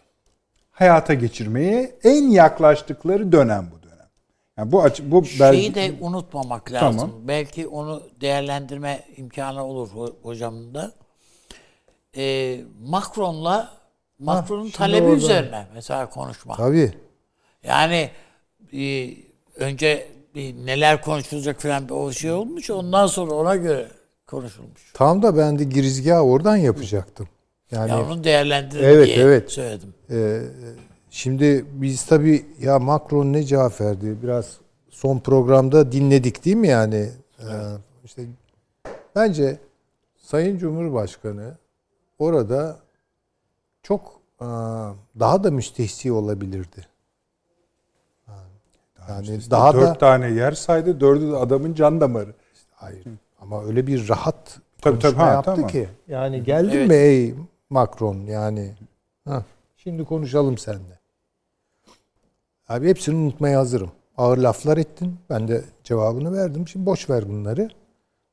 [0.72, 4.07] hayata geçirmeye en yaklaştıkları dönem bu dönem.
[4.57, 6.99] Yani bu açı, bu Şeyi de unutmamak lazım.
[6.99, 7.11] Tamam.
[7.27, 10.91] Belki onu değerlendirme imkanı olur ho- hocamın da.
[12.18, 13.72] Ee, Macron'la
[14.19, 16.55] Macron'un talebi orada- üzerine mesela konuşma.
[16.55, 16.93] Tabii.
[17.64, 18.10] Yani
[18.74, 19.14] e,
[19.56, 22.70] önce bir neler konuşulacak falan bir o şey olmuş.
[22.70, 23.88] Ondan sonra ona göre
[24.28, 24.91] konuşulmuş.
[24.94, 27.28] Tam da ben de girizgahı oradan yapacaktım.
[27.72, 29.52] Yani ya onun değerlendirin Evet, diye evet.
[29.52, 29.94] söyledim.
[30.12, 30.41] Ee,
[31.10, 34.18] şimdi biz tabii ya Macron ne cevap verdi?
[34.24, 34.58] Biraz
[34.90, 37.10] son programda dinledik değil mi yani?
[37.40, 37.45] Ee,
[38.06, 38.26] işte
[39.16, 39.58] bence
[40.18, 41.58] Sayın Cumhurbaşkanı
[42.20, 42.80] orada
[43.84, 44.22] çok
[45.20, 46.93] daha da müstehsi olabilirdi.
[49.09, 50.99] Yani İşte daha dört da tane yer saydı.
[50.99, 52.34] Dördü de adamın can damarı.
[52.71, 53.03] hayır
[53.41, 55.69] ama öyle bir rahat Tabii, konuşma tabii, ha, yaptı tamam.
[55.69, 55.88] ki.
[56.07, 56.88] Yani geldin Evet.
[56.89, 57.34] mi ey
[57.69, 58.71] Macron yani?
[59.27, 59.43] Ha,
[59.77, 60.99] şimdi konuşalım seninle.
[62.69, 63.91] Abi hepsini unutmaya hazırım.
[64.17, 65.15] Ağır laflar ettin.
[65.30, 66.67] Ben de cevabını verdim.
[66.67, 67.69] Şimdi boş ver bunları.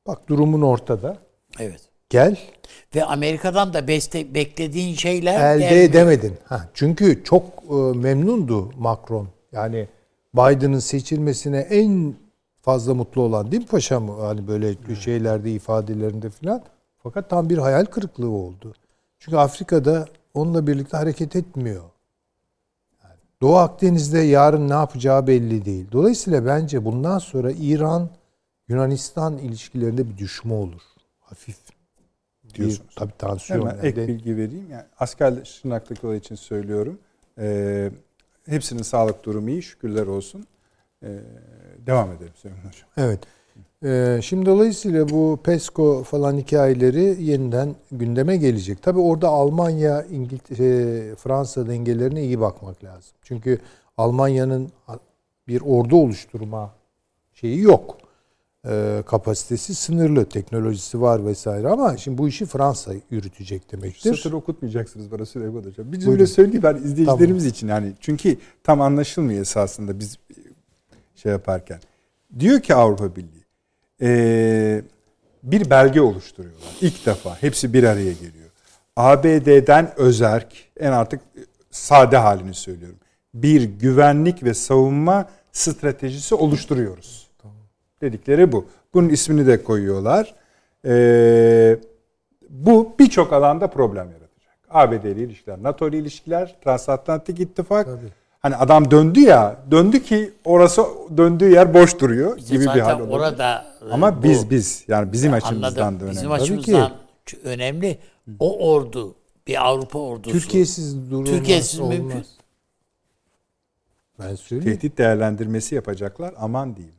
[0.07, 1.17] Bak durumun ortada.
[1.59, 1.81] Evet.
[2.09, 2.39] Gel.
[2.95, 5.89] Ve Amerika'dan da beste, beklediğin şeyler Elde gelmiyor.
[5.89, 6.33] edemedin.
[6.45, 9.27] Ha, çünkü çok e, memnundu Macron.
[9.51, 9.87] Yani
[10.33, 12.15] Biden'ın seçilmesine en
[12.61, 14.09] fazla mutlu olan değil mi paşam?
[14.09, 16.63] Hani böyle şeylerde ifadelerinde filan.
[16.97, 18.73] Fakat tam bir hayal kırıklığı oldu.
[19.19, 21.83] Çünkü Afrika'da onunla birlikte hareket etmiyor.
[23.03, 25.87] Yani Doğu Akdeniz'de yarın ne yapacağı belli değil.
[25.91, 28.09] Dolayısıyla bence bundan sonra İran
[28.67, 30.81] Yunanistan ilişkilerinde bir düşme olur.
[31.19, 31.57] Hafif.
[32.43, 32.95] Bir, Diyorsunuz.
[32.95, 33.59] tabii tansiyon.
[33.59, 33.87] Hemen yani.
[33.87, 34.67] ek bilgi vereyim.
[34.71, 36.99] Yani asker şırnaklıkları için söylüyorum.
[37.37, 37.91] Ee,
[38.51, 39.61] hepsinin sağlık durumu iyi.
[39.63, 40.47] Şükürler olsun.
[41.03, 41.19] Ee,
[41.87, 42.89] devam edelim Süleyman Hocam.
[42.97, 43.19] Evet.
[43.83, 48.83] Ee, şimdi dolayısıyla bu PESCO falan hikayeleri yeniden gündeme gelecek.
[48.83, 53.13] Tabii orada Almanya, İngiltere, Fransa dengelerine iyi bakmak lazım.
[53.21, 53.59] Çünkü
[53.97, 54.71] Almanya'nın
[55.47, 56.73] bir ordu oluşturma
[57.33, 57.97] şeyi yok.
[58.67, 64.15] Ee, kapasitesi sınırlı, teknolojisi var vesaire ama şimdi bu işi Fransa yürütecek demektir.
[64.15, 65.91] Satır okutmayacaksınız bana Süleyman Hocam.
[65.91, 66.11] Bir Buyurun.
[66.11, 67.67] cümle söyleyeyim ben izleyicilerimiz için.
[67.67, 70.17] Yani çünkü tam anlaşılmıyor esasında biz
[71.15, 71.79] şey yaparken.
[72.39, 73.41] Diyor ki Avrupa Birliği
[74.01, 74.81] ee,
[75.43, 76.77] bir belge oluşturuyorlar.
[76.81, 77.41] İlk defa.
[77.41, 78.49] Hepsi bir araya geliyor.
[78.95, 81.21] ABD'den özerk en artık
[81.71, 82.99] sade halini söylüyorum.
[83.33, 87.20] Bir güvenlik ve savunma stratejisi oluşturuyoruz.
[88.01, 88.65] Dedikleri bu.
[88.93, 90.35] Bunun ismini de koyuyorlar.
[90.85, 91.77] Ee,
[92.49, 94.57] bu birçok alanda problem yaratacak.
[94.69, 97.87] ABD ile ilişkiler, NATO ile ilişkiler, Transatlantik İttifak.
[98.39, 100.81] Hani adam döndü ya, döndü ki orası
[101.17, 103.15] döndüğü yer boş duruyor Bizim gibi bir hal olabilir.
[103.17, 105.99] orada e, Ama bu- biz biz yani bizim açımızdan anladım.
[105.99, 106.11] da önemli.
[106.17, 106.91] Bizim Tabii açımızdan
[107.25, 107.97] ç- önemli.
[108.39, 109.15] O ordu
[109.47, 110.31] bir Avrupa ordusu.
[110.39, 111.29] Türkiye'siz durulmaz.
[111.29, 111.97] Türkiye'siz olmaz.
[111.97, 112.25] mümkün.
[114.19, 114.79] Ben söyleyeyim.
[114.79, 116.95] Tehdit değerlendirmesi yapacaklar aman diyeyim.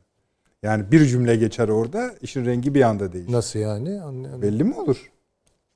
[0.63, 3.31] Yani bir cümle geçer orada işin rengi bir anda değişir.
[3.31, 4.01] Nasıl yani?
[4.01, 4.41] Anlayamadım.
[4.41, 5.11] Belli mi olur?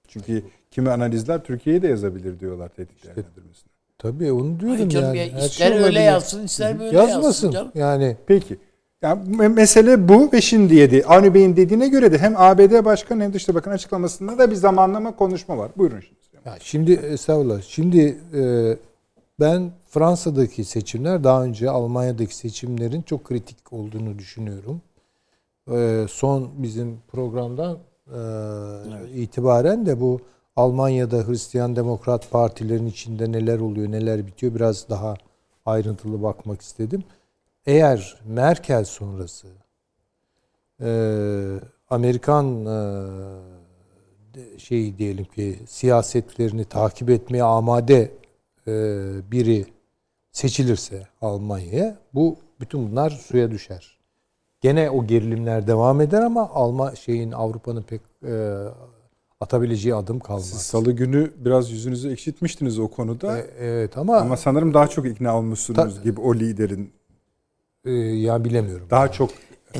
[0.07, 3.69] Çünkü kimi analizler Türkiye'ye de yazabilir diyorlar tehdit değerlendirmesini.
[3.97, 5.18] Tabii onu diyorum Ay canım yani.
[5.18, 7.51] ya, Her şey ister öyle yazsın ister böyle yazsın Yazmasın.
[7.51, 7.72] canım.
[7.76, 8.57] Yani Peki.
[9.01, 11.03] Yani me- mesele bu ve şimdi yedi.
[11.07, 15.15] Avni Bey'in dediğine göre de hem ABD Başkanı hem Dışişleri Bakanı açıklamasında da bir zamanlama
[15.15, 15.72] konuşma var.
[15.77, 16.18] Buyurun şimdi.
[16.45, 17.61] ya şimdi estağfurullah.
[17.61, 18.41] Şimdi e,
[19.39, 24.81] ben Fransa'daki seçimler daha önce Almanya'daki seçimlerin çok kritik olduğunu düşünüyorum.
[25.71, 28.19] E, son bizim programdan e,
[29.13, 30.19] itibaren de bu
[30.55, 35.13] Almanya'da Hristiyan Demokrat partilerin içinde neler oluyor, neler bitiyor biraz daha
[35.65, 37.03] ayrıntılı bakmak istedim.
[37.65, 39.47] Eğer Merkel sonrası
[40.81, 40.89] e,
[41.89, 48.11] Amerikan e, şey diyelim ki siyasetlerini takip etmeye amade
[48.67, 48.71] e,
[49.31, 49.76] biri
[50.31, 53.97] seçilirse Almanya'ya bu bütün bunlar suya düşer.
[54.61, 58.53] Gene o gerilimler devam eder ama Alma şeyin Avrupa'nın pek e,
[59.41, 60.45] atabileceği adım kalmaz.
[60.49, 63.37] Siz salı günü biraz yüzünüzü ekşitmiştiniz o konuda.
[63.37, 66.93] E, evet ama, Ama sanırım daha çok ikna olmuşsunuz Ta- gibi o liderin.
[67.85, 68.87] e, ya bilemiyorum.
[68.89, 69.29] Daha çok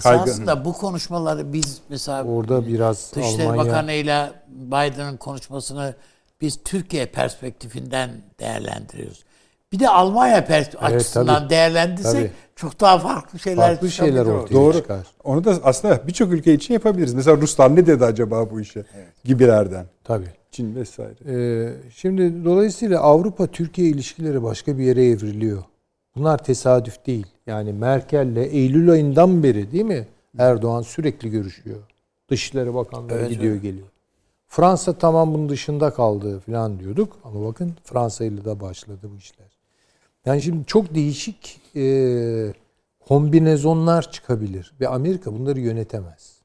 [0.04, 0.24] kaygı.
[0.24, 5.96] Esasında bu konuşmaları biz mesela Orada biraz Dışişleri Almanya Bakanı ile Biden'ın konuşmasını
[6.42, 8.10] biz Türkiye perspektifinden
[8.40, 9.24] değerlendiriyoruz.
[9.74, 11.50] Bir de Almanya pers- açısından tabii.
[11.50, 12.32] değerlendirsek Tabii.
[12.56, 14.74] çok daha farklı şeyler farklı şeyler ortaya Doğru.
[14.78, 15.08] çıkar.
[15.24, 17.14] Onu da aslında birçok ülke için yapabiliriz.
[17.14, 18.84] Mesela Ruslar ne dedi acaba bu işe?
[19.24, 19.86] Gibilerden.
[20.04, 20.28] Tabii.
[20.52, 21.16] Çin vesaire.
[21.28, 25.64] Ee, şimdi dolayısıyla Avrupa-Türkiye ilişkileri başka bir yere evriliyor.
[26.16, 27.28] Bunlar tesadüf değil.
[27.48, 30.08] Yani Merkel'le Eylül ayından beri değil mi?
[30.38, 31.78] Erdoğan sürekli görüşüyor.
[32.30, 33.88] Dışişleri Bakanları Evet, gidiyor geliyor.
[34.48, 37.14] Fransa tamam bunun dışında kaldı falan diyorduk.
[37.24, 39.47] Ama bakın Fransa ile de başladı bu işler.
[40.28, 42.54] Yani şimdi çok değişik e,
[43.00, 44.74] kombinezonlar çıkabilir.
[44.80, 46.42] Ve Amerika bunları yönetemez.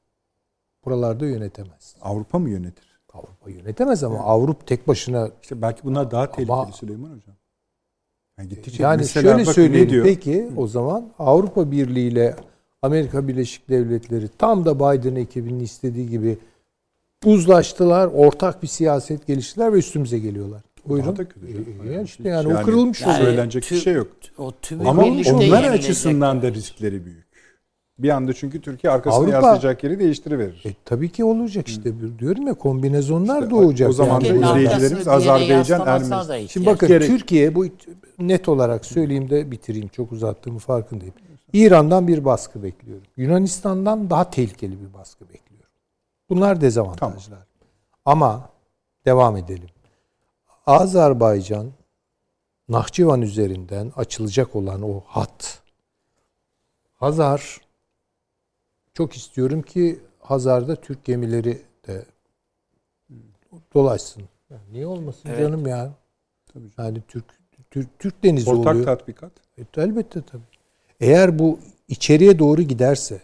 [0.85, 1.95] Buralarda yönetemez.
[2.01, 2.99] Avrupa mı yönetir?
[3.13, 7.35] Avrupa yönetemez ama Avrupa tek başına İşte belki bunlar daha tehlikeli Ama- Süleyman Hocam.
[8.39, 9.05] Yani, gittikçe Yani
[9.53, 10.05] şöyle diyor?
[10.05, 12.35] peki o zaman Avrupa Birliği ile
[12.81, 16.37] Amerika Birleşik Devletleri tam da Biden ekibinin istediği gibi
[17.25, 20.61] uzlaştılar, ortak bir siyaset geliştirdiler ve üstümüze geliyorlar.
[20.85, 21.07] Buyurun.
[21.07, 21.47] Daha da kötü.
[21.89, 23.27] E, e, işte yani, o Yani- kırılmış Yani- oluyor.
[23.27, 24.07] Söylenecek bir şey yok.
[24.37, 27.23] O tümü Ama onlar açısından da riskleri büyük.
[27.99, 30.63] Bir anda çünkü Türkiye arkasına Avrupa- yaslayacak yeri değiştiriverir.
[30.65, 31.93] E, tabii ki olacak işte.
[32.19, 33.89] Diyorum ya kombinezonlar İşte doğacak.
[33.89, 34.35] o zaman da yani.
[34.35, 36.27] Türkiye'nin izleyicilerimiz arkasını Azerbaycan, Ermenistan.
[36.29, 37.65] da Şimdi bakın Gerek- Türkiye bu
[38.19, 39.87] net olarak söyleyeyim de bitireyim.
[39.87, 41.13] Çok uzattığımı farkındayım.
[41.53, 43.03] İran'dan bir baskı bekliyorum.
[43.17, 45.69] Yunanistan'dan daha tehlikeli bir baskı bekliyorum.
[46.29, 47.47] Bunlar dezavantajlar.
[48.05, 48.49] Ama
[49.05, 49.69] devam edelim.
[50.65, 51.71] Azerbaycan
[52.69, 55.61] Nahçıvan üzerinden açılacak olan o hat
[56.93, 57.57] Hazar
[58.93, 62.05] çok istiyorum ki Hazar'da Türk gemileri de
[63.73, 64.23] dolaşsın.
[64.49, 65.39] Ya niye olmasın Evet.
[65.39, 65.93] canım ya?
[66.53, 67.25] Tabii Yani Türk
[67.71, 68.85] Türk, Türk denizi Ortak oluyor.
[68.85, 69.31] tatbikat.
[69.57, 70.43] E, elbette tabii.
[70.99, 73.21] Eğer bu içeriye doğru giderse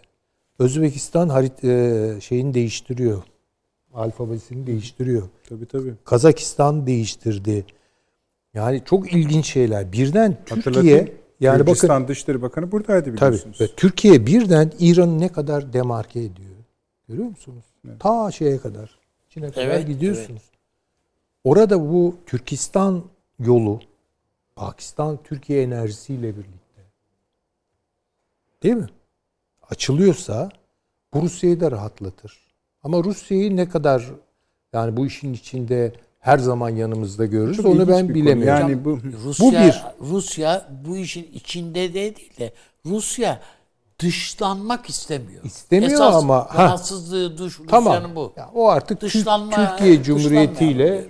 [0.58, 3.22] Özbekistan harit e, şeyini değiştiriyor.
[3.94, 5.22] Alfabesini değiştiriyor.
[5.48, 5.94] Tabii tabii.
[6.04, 7.64] Kazakistan değiştirdi.
[8.54, 9.92] Yani çok ilginç şeyler.
[9.92, 13.60] Birden Türkiye yani bakın Gürcistan Dışişleri Bakanı buradaydı tabii biliyorsunuz.
[13.60, 16.50] ve Türkiye birden İran'ı ne kadar demarke ediyor.
[17.08, 17.64] Görüyor musunuz?
[17.98, 18.98] Ta şeye kadar.
[19.28, 20.42] Çin'e kadar Evet, gidiyorsunuz.
[21.44, 23.04] Orada bu Türkistan
[23.38, 23.80] yolu
[24.56, 26.82] Pakistan Türkiye enerjisiyle birlikte
[28.62, 28.86] değil mi?
[29.70, 30.48] Açılıyorsa
[31.14, 32.49] bu Rusya'yı da rahatlatır.
[32.82, 34.04] Ama Rusya'yı ne kadar
[34.72, 38.60] yani bu işin içinde her zaman yanımızda görürüz Çok onu ben bilemiyorum.
[38.60, 39.82] Yani bu Rusya, Bu bir.
[40.10, 42.52] Rusya bu işin içinde de değil de
[42.86, 43.40] Rusya
[43.98, 45.44] dışlanmak istemiyor.
[45.44, 46.64] İstemiyor Esas ama- ha.
[46.64, 47.94] rahatsızlığı duş, Tamam.
[47.94, 48.32] Rusya'nın bu.
[48.36, 51.02] Ya o artık Dışlanma- Türkiye Cumhuriyeti ile e,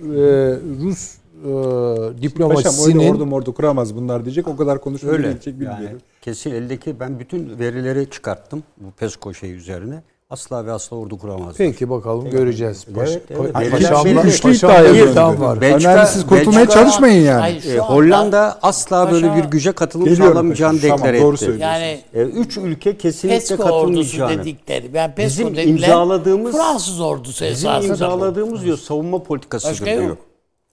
[0.81, 4.47] Rus e, Paşam diplomasisinin ordu mordu kuramaz bunlar diyecek.
[4.47, 5.27] O kadar konuşmayı Öyle.
[5.27, 5.83] gelecek bilmiyorum.
[5.85, 10.03] Yani kesin eldeki ben bütün verileri çıkarttım bu PESCO şey üzerine.
[10.31, 11.55] Asla ve asla ordu kuramaz.
[11.57, 12.85] Peki bakalım göreceğiz.
[12.95, 13.39] Paş, Evet, evet.
[13.55, 15.61] pa- paşamla, güçlü var.
[15.61, 17.39] Belçika- siz kurtulmaya Belçika- çalışmayın yani.
[17.39, 20.97] Hayır, E, anda Hollanda asla böyle Paşa- bir güce katılım Geliyorum sağlamayacağını paşam.
[20.97, 21.55] deklar Tamam, etti.
[21.59, 24.37] Yani E, üç ülke kesinlikle PESCO katılmayacağını.
[24.39, 24.93] dedikleri.
[24.93, 27.81] Ben PESCO Bizim dediler, imzaladığımız- Fransız ordusu Bizim esasında.
[27.81, 27.85] bu.
[27.85, 30.03] imzaladığımız diyor savunma politikasıdır Başka diyor.
[30.03, 30.17] yok.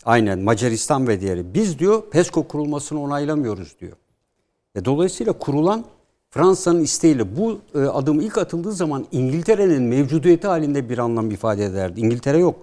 [0.05, 1.55] Aynen Macaristan ve diğeri.
[1.55, 3.97] Biz diyor PESCO kurulmasını onaylamıyoruz diyor.
[4.77, 5.85] E, dolayısıyla kurulan
[6.31, 12.01] Fransa'nın isteğiyle bu e, adım ilk atıldığı zaman İngiltere'nin mevcudiyeti halinde bir anlam ifade ederdi.
[12.01, 12.55] İngiltere yok.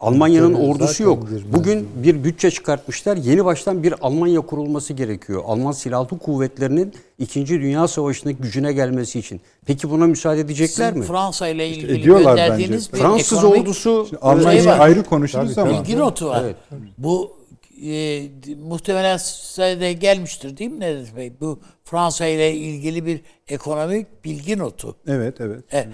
[0.00, 1.28] Almanya'nın ordusu yok.
[1.52, 3.16] Bugün bir bütçe çıkartmışlar.
[3.16, 5.42] Yeni baştan bir Almanya kurulması gerekiyor.
[5.46, 7.46] Alman silahlı kuvvetlerinin 2.
[7.46, 9.40] Dünya Savaşı'ndaki gücüne gelmesi için.
[9.66, 11.04] Peki buna müsaade edecekler Sizin mi?
[11.04, 13.04] Fransa ile ilgili ediyorlar gönderdiğiniz bence.
[13.04, 14.78] bir Fransız ekonomik ordusu Almanya'yı var.
[14.80, 16.42] ayrı konuşuruz ama bilgi notu var.
[16.44, 16.56] Evet.
[16.98, 17.37] Bu
[17.82, 21.32] e, muhtemelen size de gelmiştir değil mi Nedret Bey?
[21.40, 24.96] Bu Fransa ile ilgili bir ekonomik bilgi notu.
[25.06, 25.74] evet evet.
[25.74, 25.88] E,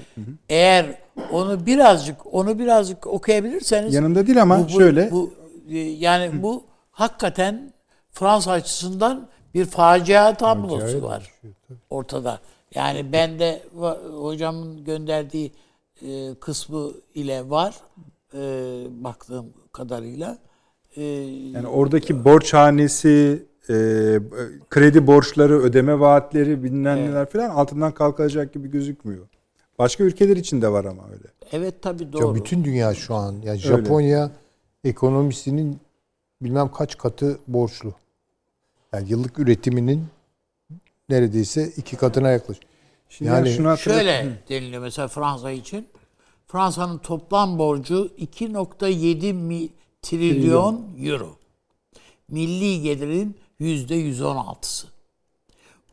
[0.48, 0.98] eğer
[1.32, 5.35] onu birazcık onu birazcık okuyabilirseniz Yanında değil ama bu- bu- şöyle bu
[5.70, 7.73] e, yani bu hakikaten
[8.11, 11.32] Fransa açısından bir facia tablosu var
[11.90, 12.40] ortada.
[12.74, 13.62] Yani ben de
[14.20, 15.52] hocamın gönderdiği
[16.06, 17.74] e, kısmı ile var
[18.35, 18.40] e,
[19.05, 20.39] baktığım kadarıyla.
[20.97, 21.03] E,
[21.55, 23.75] yani oradaki borçhanesi, e,
[24.71, 29.27] kredi borçları, ödeme vaatleri, bilmem neler falan altından kalkacak gibi gözükmüyor.
[29.79, 31.25] Başka ülkeler için de var ama öyle.
[31.53, 32.35] evet tabii Ya doğru.
[32.35, 34.31] bütün dünya şu an yani Japonya
[34.85, 35.81] ekonomisinin
[36.43, 37.95] bilmem kaç katı borçlu.
[38.93, 40.07] Yani yıllık üretiminin
[41.09, 42.71] neredeyse iki katına yaklaşıyor.
[43.09, 45.87] Şimdi Yani Şöyle deniliyor mesela Fransa için.
[46.47, 49.33] Fransa'nın toplam borcu 2.7
[50.05, 51.36] trilyon euro.
[52.28, 54.86] Milli gelirin %116'sı.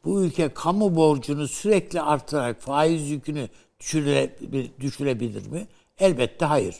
[0.06, 3.50] Bu ülke kamu borcunu sürekli artırarak faiz yükünü
[4.80, 5.68] düşürebilir, mi?
[6.00, 6.76] Elbette hayır.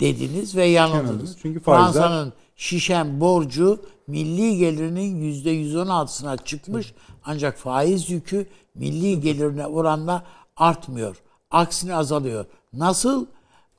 [0.00, 1.36] Dediniz ve yanıldınız.
[1.42, 6.94] Çünkü faizler- Fransa'nın şişen borcu milli gelirinin %116'sına çıkmış
[7.24, 10.24] ancak faiz yükü milli gelirine oranla
[10.56, 11.16] artmıyor.
[11.50, 12.44] Aksine azalıyor.
[12.72, 13.26] Nasıl?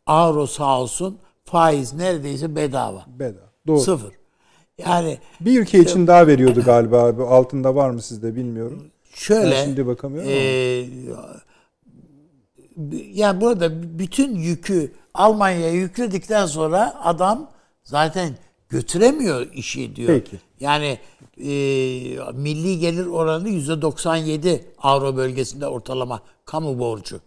[0.06, 3.06] Avro sağ olsun faiz neredeyse bedava.
[3.08, 3.50] bedava.
[3.68, 3.80] Doğru.
[3.80, 4.12] Sıfır.
[4.78, 7.18] Yani Bir ülke için daha veriyordu galiba.
[7.18, 8.92] Bu Altında var mı sizde bilmiyorum.
[9.16, 10.38] şöyle Ben şimdi bakamıyorum ama.
[10.40, 10.90] eee,
[13.14, 17.50] yani burada bütün yükü Almanya'ya yükledikten sonra adam
[17.84, 18.30] zaten
[18.70, 20.08] götüremiyor işi diyor.
[20.08, 20.38] Peki.
[20.60, 20.98] Yani
[21.38, 27.20] eee, milli gelir oranı yüzde 97 Avro bölgesinde ortalama kamu borcu.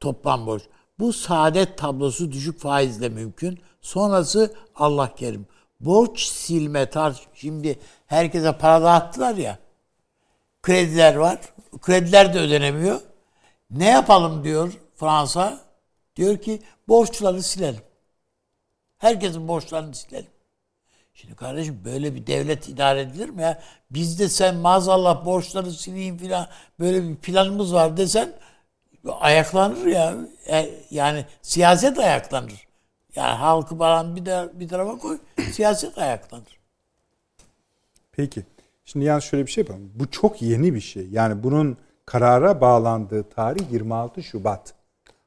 [0.00, 0.62] Toplam borç.
[0.98, 3.60] Bu saadet tablosu düşük faizle mümkün.
[3.80, 5.46] Sonrası Allah kerim.
[5.80, 9.58] Borç silme tarz şimdi herkese para dağıttılar ya
[10.62, 11.38] krediler var.
[11.80, 13.00] Krediler de ödenemiyor.
[13.70, 15.60] Ne yapalım diyor Fransa?
[16.16, 17.82] Diyor ki borçları silelim.
[18.98, 20.30] Herkesin borçlarını silelim.
[21.14, 23.62] Şimdi kardeşim böyle bir devlet idare edilir mi ya?
[23.90, 26.48] Bizde sen maazallah borçları sileyim filan
[26.80, 28.32] böyle bir planımız var desen
[29.12, 30.14] ayaklanır ya.
[30.50, 32.66] E, Yani siyaset ayaklanır.
[33.16, 35.18] Yani halkı falan bir, de, bir tarafa koy
[35.52, 36.58] siyaset ayaklanır.
[38.12, 38.42] Peki.
[38.84, 39.90] Şimdi yalnız şöyle bir şey yapalım.
[39.94, 41.08] Bu çok yeni bir şey.
[41.10, 41.76] Yani bunun
[42.06, 44.74] karara bağlandığı tarih 26 Şubat.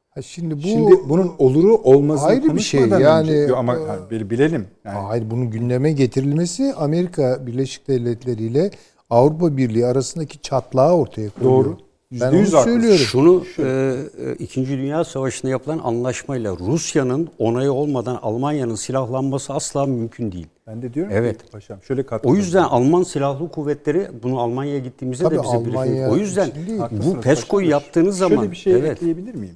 [0.09, 2.81] Ha şimdi bu Şimdi bunun oluru olmazını ayrı bir şey.
[2.81, 4.67] Yani, önce- ama e, yani bir bilelim.
[4.85, 8.71] Yani Hayır bunun gündeme getirilmesi Amerika Birleşik Devletleri ile
[9.09, 11.65] Avrupa Birliği arasındaki çatlağı ortaya koyuyor.
[11.65, 11.77] Doğru.
[12.11, 12.97] Ben onu söylüyorum.
[12.97, 20.31] Şunu e, e, İkinci Dünya Savaşı'nda yapılan anlaşmayla Rusya'nın onayı olmadan Almanya'nın silahlanması asla mümkün
[20.31, 20.47] değil.
[20.67, 21.43] ben de diyorum Evet.
[21.45, 22.43] ki paşam şöyle O katılıyorum.
[22.43, 26.49] yüzden Alman silahlı kuvvetleri bunu Almanya'ya gittiğimizde Tabii de bize Almanya O yüzden
[26.91, 28.91] bu PESCO'yu yaptığınız zaman Şöyle bir şey evet.
[28.91, 29.55] ekleyebilir miyim?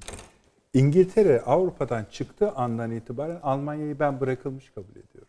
[0.74, 5.28] İngiltere Avrupa'dan çıktığı andan itibaren Almanya'yı ben bırakılmış kabul ediyorum.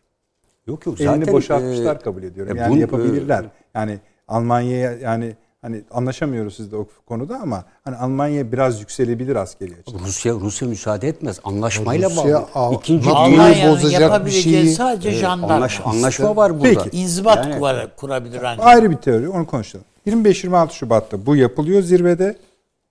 [0.67, 2.57] Yok yok Elini zaten boşaltmışlar e, kabul ediyorum.
[2.57, 3.45] e, Yani bu- yapabilirler.
[3.75, 9.99] Yani Almanya'ya yani hani anlaşamıyoruz sizde o konuda ama hani Almanya biraz yükselebilir askeri açıdan.
[9.99, 11.39] Rusya Rusya müsaade etmez.
[11.43, 12.75] Anlaşmayla Rusya, bağlı.
[12.75, 15.53] İkinci Almanya'nın bozacak bir yapabileceği şeyi- sadece Evet, jandarma.
[15.55, 16.83] anlaş- anlaşma var burada.
[16.83, 16.97] Peki.
[16.97, 18.65] İnzibat Yani- kurar- kurabilir ancak.
[18.65, 19.85] Ayrı bir teori onu konuşalım.
[20.05, 22.37] 25-26 Şubat'ta bu yapılıyor zirvede.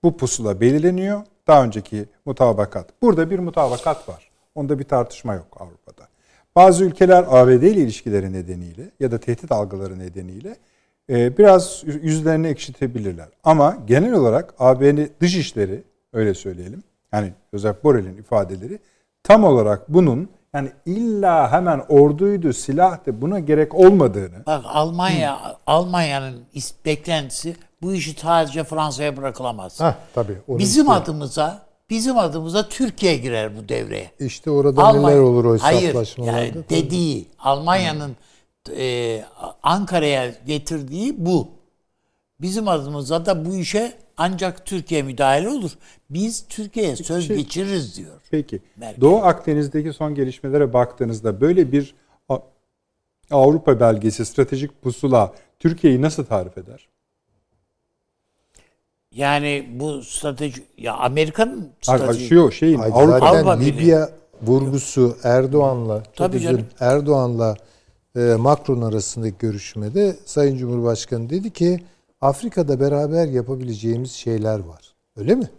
[0.03, 1.21] Bu pusula belirleniyor.
[1.47, 2.89] Daha önceki mutabakat.
[3.01, 4.29] Burada bir mutabakat var.
[4.55, 6.07] Onda bir tartışma yok Avrupa'da.
[6.55, 10.55] Bazı ülkeler ABD ile ilişkileri nedeniyle ya da tehdit algıları nedeniyle
[11.09, 13.27] biraz yüzlerini ekşitebilirler.
[13.43, 16.83] Ama genel olarak AB'nin dışişleri öyle söyleyelim.
[17.13, 18.79] Yani Josep Borrell'in ifadeleri
[19.23, 26.73] tam olarak bunun yani illa hemen orduydu, silahtı buna gerek olmadığını Bak Almanya Almanya'nın is-
[26.85, 29.81] beklentisi bu işi sadece Fransa'ya bırakılamaz.
[29.81, 30.37] Hah, tabii.
[30.47, 31.01] bizim istiyor.
[31.01, 34.11] adımıza bizim adımıza Türkiye girer bu devreye.
[34.19, 36.37] İşte orada Almanya- neler olur o Hayır, hesaplaşmalarda.
[36.39, 38.15] yani dediği Almanya'nın
[38.69, 39.23] e,
[39.63, 41.47] Ankara'ya getirdiği bu.
[42.41, 45.71] Bizim adımıza da bu işe ancak Türkiye müdahale olur.
[46.09, 48.21] Biz Türkiye'ye söz şey- geçiririz diyor.
[48.31, 48.59] Peki.
[48.75, 49.01] Merkel.
[49.01, 51.95] Doğu Akdeniz'deki son gelişmelere baktığınızda böyle bir
[53.31, 56.87] Avrupa belgesi, stratejik pusula Türkiye'yi nasıl tarif eder?
[59.11, 63.51] Yani bu strateji ya Amerika'nın strateji Şu şeyin Avrupa Avrupa.
[63.51, 64.09] Libya
[64.41, 66.65] vurgusu Erdoğan'la Tabii.
[66.79, 67.55] Erdoğan'la
[68.15, 71.83] Macron arasındaki görüşmede Sayın Cumhurbaşkanı dedi ki
[72.21, 74.93] Afrika'da beraber yapabileceğimiz şeyler var.
[75.17, 75.49] Öyle mi?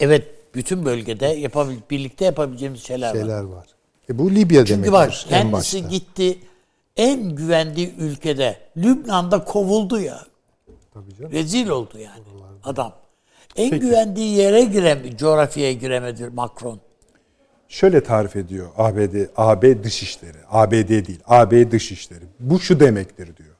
[0.00, 3.14] evet bütün bölgede yapabil birlikte yapabileceğimiz şeyler, var.
[3.14, 3.66] Şeyler var.
[4.10, 5.00] E bu Libya Çünkü demek.
[5.00, 5.78] en kendisi başta.
[5.78, 6.38] gitti
[6.96, 10.20] en güvendiği ülkede Lübnan'da kovuldu ya.
[10.94, 11.32] Tabii canım.
[11.32, 12.22] Rezil oldu yani
[12.64, 12.92] adam.
[13.56, 16.80] En güvendiği yere girem coğrafyaya giremedi Macron.
[17.72, 20.38] Şöyle tarif ediyor ABD, AB dışişleri.
[20.50, 22.24] ABD değil, AB dışişleri.
[22.40, 23.54] Bu şu demektir diyor.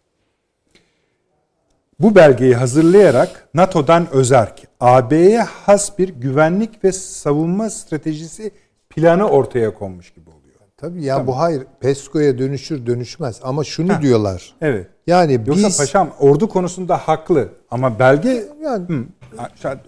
[2.00, 8.50] Bu belgeyi hazırlayarak NATO'dan özerk, AB'ye has bir güvenlik ve savunma stratejisi
[8.90, 10.60] planı ortaya konmuş gibi oluyor.
[10.76, 14.54] Tabii yani bu hayır PESCO'ya dönüşür dönüşmez ama şunu diyorlar.
[14.60, 14.86] Evet.
[15.06, 19.04] Yani Yoksa biz paşam ordu konusunda haklı ama belge yani Hı.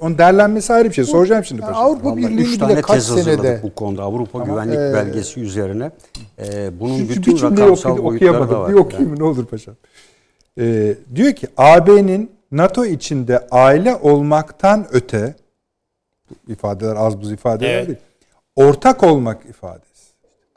[0.00, 1.04] Onun derlenmesi ayrı bir şey.
[1.04, 1.74] Soracağım şimdi yani.
[1.76, 5.90] Avrupa Vallahi Birliği üç bile tane kaç senede bu konuda Avrupa Güvenlik e, Belgesi üzerine.
[6.38, 8.60] E, bunun Şu, bütün rakamsal boyutları da okuyamadım.
[8.60, 8.68] var.
[8.68, 9.74] Bir okuyayım ne olur paşam.
[10.60, 15.34] Ee, diyor ki AB'nin NATO içinde aile olmaktan öte
[16.30, 17.86] bu ifadeler az buz ifadeler Evet.
[17.86, 17.98] değil.
[18.56, 19.84] Ortak olmak ifadesi.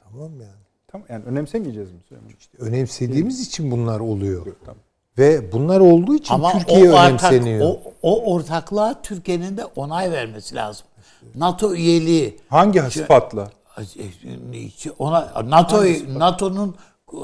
[0.03, 0.51] tamam yani.
[0.87, 1.97] Tamam yani önemsemeyeceğiz mi?
[1.97, 2.27] İstiyorum.
[2.59, 4.45] Önemsediğimiz için bunlar oluyor.
[4.65, 4.81] Tamam.
[5.17, 7.65] Ve bunlar olduğu için Ama Türkiye o, ortak, önemseniyor.
[7.69, 10.85] o, o ortaklığa Türkiye'nin de onay vermesi lazım.
[11.35, 13.49] NATO üyeliği Hangi sıfatla?
[14.99, 15.83] ona NATO
[16.17, 16.75] NATO'nun
[17.13, 17.17] e,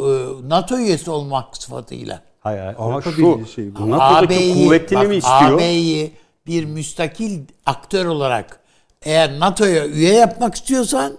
[0.50, 2.22] NATO üyesi olmak sıfatıyla.
[2.40, 2.76] Hayır, hayır.
[2.80, 3.90] Ama Avrupa şu şeyi bu.
[3.90, 5.54] NATO'daki AB'yi kuvvetini bak, mi istiyor?
[5.54, 6.14] AB'yi
[6.48, 8.60] bir müstakil aktör olarak
[9.02, 11.14] eğer NATO'ya üye yapmak istiyorsan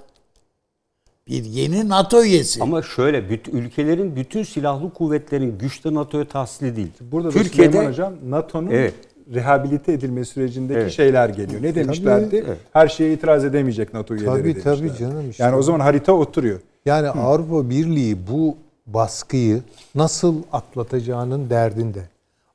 [1.28, 2.62] bir yeni NATO üyesi.
[2.62, 6.88] Ama şöyle bütün ülkelerin bütün silahlı kuvvetlerin güçte NATO'ya tahsili değil.
[7.00, 8.94] Burada da Türkiye'de Süleyman Hocam NATO'nun Evet.
[9.34, 10.92] rehabilite edilme sürecindeki Evet.
[10.92, 11.62] şeyler geliyor.
[11.62, 12.44] Ne demişlerdi?
[12.72, 14.76] Her şeye itiraz edemeyecek NATO üyeleri Tabii, demişler.
[14.76, 15.42] tabii canım işte.
[15.42, 16.60] Yani o zaman harita oturuyor.
[16.86, 18.56] Yani Avrupa Birliği bu
[18.86, 19.62] baskıyı
[19.94, 22.02] nasıl atlatacağının derdinde.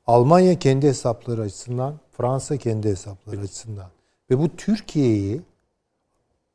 [0.06, 3.86] Almanya kendi hesapları açısından, Fransa kendi hesapları açısından.
[4.30, 5.40] Ve bu Türkiye'yi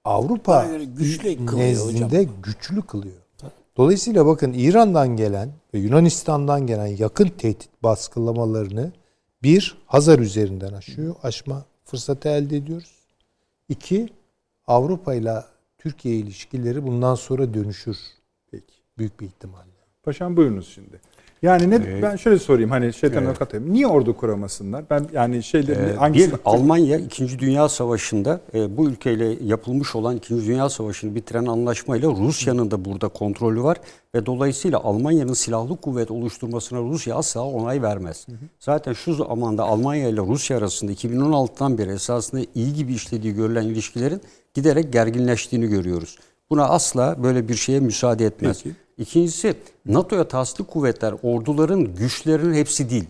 [0.05, 0.67] Avrupa
[0.97, 3.15] güçlü kılıyor nezdinde güçlü kılıyor.
[3.77, 8.91] Dolayısıyla bakın İran'dan gelen ve Yunanistan'dan gelen yakın tehdit baskılamalarını
[9.43, 12.91] bir Hazar üzerinden aşıyor, aşma fırsatı elde ediyoruz.
[13.69, 14.09] İki,
[14.67, 15.43] Avrupa ile
[15.77, 17.97] Türkiye ilişkileri bundan sonra dönüşür.
[18.51, 18.73] Peki.
[18.97, 19.71] Büyük bir ihtimalle.
[20.03, 21.01] Paşam buyurunuz şimdi.
[21.41, 23.27] Yani ne Ee, ben şöyle sorayım hani şeytan evet.
[23.27, 23.73] avukat yapayım.
[23.73, 24.85] Niye ordu kuramasınlar?
[24.89, 27.39] Ben yani şeyleri Ee, hangisini bir Almanya 2.
[27.39, 30.45] Dünya Savaşı'nda e, bu ülkeyle yapılmış olan 2.
[30.45, 33.77] Dünya Savaşı'nı bitiren anlaşmayla Rusya'nın da burada kontrolü var
[34.15, 38.27] ve dolayısıyla Almanya'nın silahlı kuvvet oluşturmasına Rusya asla onay vermez.
[38.59, 44.21] Zaten şu zamanda Almanya ile Rusya arasında 2016'dan beri esasında iyi gibi işlediği görülen ilişkilerin
[44.53, 46.17] giderek gerginleştiğini görüyoruz.
[46.49, 48.63] Buna asla böyle bir şeye müsaade etmez.
[48.63, 48.75] Peki.
[48.97, 49.55] İkincisi
[49.85, 53.05] NATO'ya tasdik kuvvetler orduların güçlerinin hepsi değil.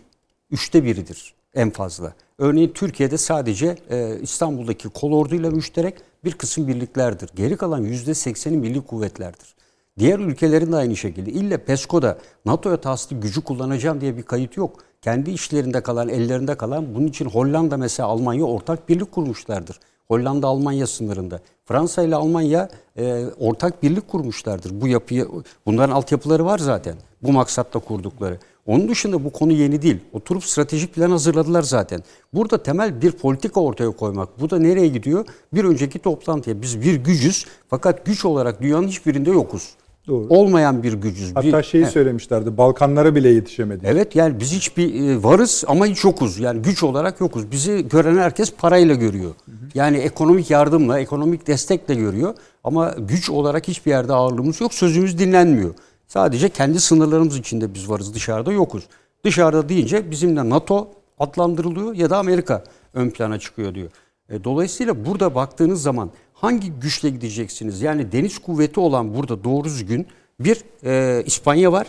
[0.52, 2.14] Üçte biridir en fazla.
[2.38, 7.30] Örneğin Türkiye'de sadece e, İstanbul'daki kolorduyla müşterek bir kısım birliklerdir.
[7.36, 9.56] Geri kalan yüzde sekseni milli kuvvetlerdir.
[10.00, 11.32] Diğer ülkelerin de aynı şekilde.
[11.32, 14.80] İlle PESCO'da NATO'ya tasdik gücü kullanacağım diye bir kayıt yok.
[15.02, 19.80] Kendi işlerinde kalan, ellerinde kalan bunun için Hollanda mesela Almanya ortak birlik kurmuşlardır.
[20.08, 21.40] Hollanda Almanya sınırında.
[21.66, 24.82] Fransa ile Almanya e, ortak birlik kurmuşlardır.
[24.82, 25.28] Bu yapıyı
[25.66, 26.96] bunların altyapıları var zaten.
[27.24, 28.40] Bu maksatla kurdukları.
[28.66, 29.98] Onun dışında bu konu yeni değil.
[30.14, 32.04] Oturup stratejik plan hazırladılar zaten.
[32.34, 34.40] Burada temel bir politika ortaya koymak.
[34.40, 35.26] Bu da nereye gidiyor?
[35.54, 39.76] Bir önceki toplantıya biz bir gücüz fakat güç olarak dünyanın hiçbirinde yokuz.
[40.08, 40.28] Doğru.
[40.30, 41.36] Olmayan bir gücüz.
[41.36, 41.90] Hatta bir, şeyi He.
[41.90, 42.58] söylemişlerdi.
[42.58, 43.86] Balkanlara bile yetişemedi.
[43.88, 46.40] Evet yani biz hiç bir e, varız ama hiç yokuz.
[46.40, 47.52] Yani güç olarak yokuz.
[47.52, 49.32] Bizi gören herkes parayla görüyor.
[49.74, 52.34] Yani ekonomik yardımla, ekonomik destekle görüyor.
[52.64, 54.74] Ama güç olarak hiçbir yerde ağırlığımız yok.
[54.74, 55.74] Sözümüz dinlenmiyor.
[56.08, 58.14] Sadece kendi sınırlarımız içinde biz varız.
[58.14, 58.84] Dışarıda yokuz.
[59.24, 60.88] Dışarıda deyince bizimle NATO
[61.20, 62.64] adlandırılıyor ya da Amerika
[62.94, 63.90] ön plana çıkıyor diyor.
[64.30, 66.10] E, Dolayısıyla burada baktığınız zaman
[66.46, 67.82] hangi güçle gideceksiniz?
[67.82, 70.08] Yani deniz kuvveti olan burada doğru düzgün
[70.40, 71.88] bir e, İspanya var.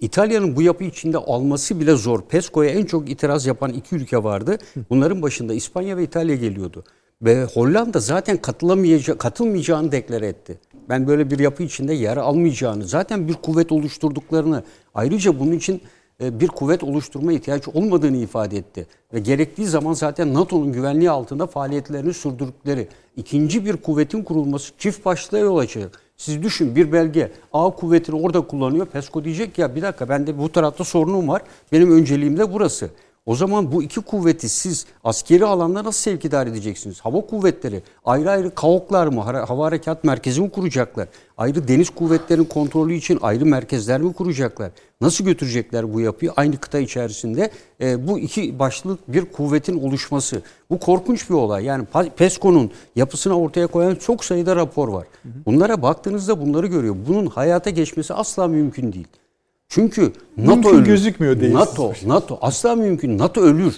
[0.00, 2.22] İtalya'nın bu yapı içinde alması bile zor.
[2.22, 4.58] PESCO'ya en çok itiraz yapan iki ülke vardı.
[4.90, 6.84] Bunların başında İspanya ve İtalya geliyordu.
[7.22, 10.58] Ve Hollanda zaten katılamayacak, katılmayacağını deklare etti.
[10.88, 14.62] Ben böyle bir yapı içinde yer almayacağını, zaten bir kuvvet oluşturduklarını,
[14.94, 15.82] ayrıca bunun için
[16.20, 18.86] bir kuvvet oluşturma ihtiyaç olmadığını ifade etti.
[19.14, 25.40] Ve gerektiği zaman zaten NATO'nun güvenliği altında faaliyetlerini sürdürdükleri ikinci bir kuvvetin kurulması çift başlığa
[25.40, 26.00] yol açacak.
[26.16, 28.86] Siz düşün bir belge A kuvvetini orada kullanıyor.
[28.86, 31.42] PESCO diyecek ya bir dakika bende bu tarafta sorunum var.
[31.72, 32.90] Benim önceliğim de burası.
[33.30, 37.00] O zaman bu iki kuvveti siz askeri alanda nasıl sevkidar edeceksiniz?
[37.00, 41.08] Hava kuvvetleri ayrı ayrı KAOK'lar mı, hava harekat merkezi mi kuracaklar?
[41.38, 44.70] Ayrı deniz kuvvetlerinin kontrolü için ayrı merkezler mi kuracaklar?
[45.00, 46.32] Nasıl götürecekler bu yapıyı?
[46.36, 47.50] Aynı kıta içerisinde
[47.80, 50.42] e, bu iki başlık bir kuvvetin oluşması.
[50.70, 51.64] Bu korkunç bir olay.
[51.64, 51.86] Yani
[52.16, 55.06] PESCO'nun yapısını ortaya koyan çok sayıda rapor var.
[55.24, 56.96] Bunlara baktığınızda bunları görüyor.
[57.08, 59.08] Bunun hayata geçmesi asla mümkün değil.
[59.70, 60.84] Çünkü NATO Mümkün ölür.
[60.84, 61.54] gözükmüyor değil.
[61.54, 63.18] NATO, NATO asla mümkün.
[63.18, 63.74] NATO ölür.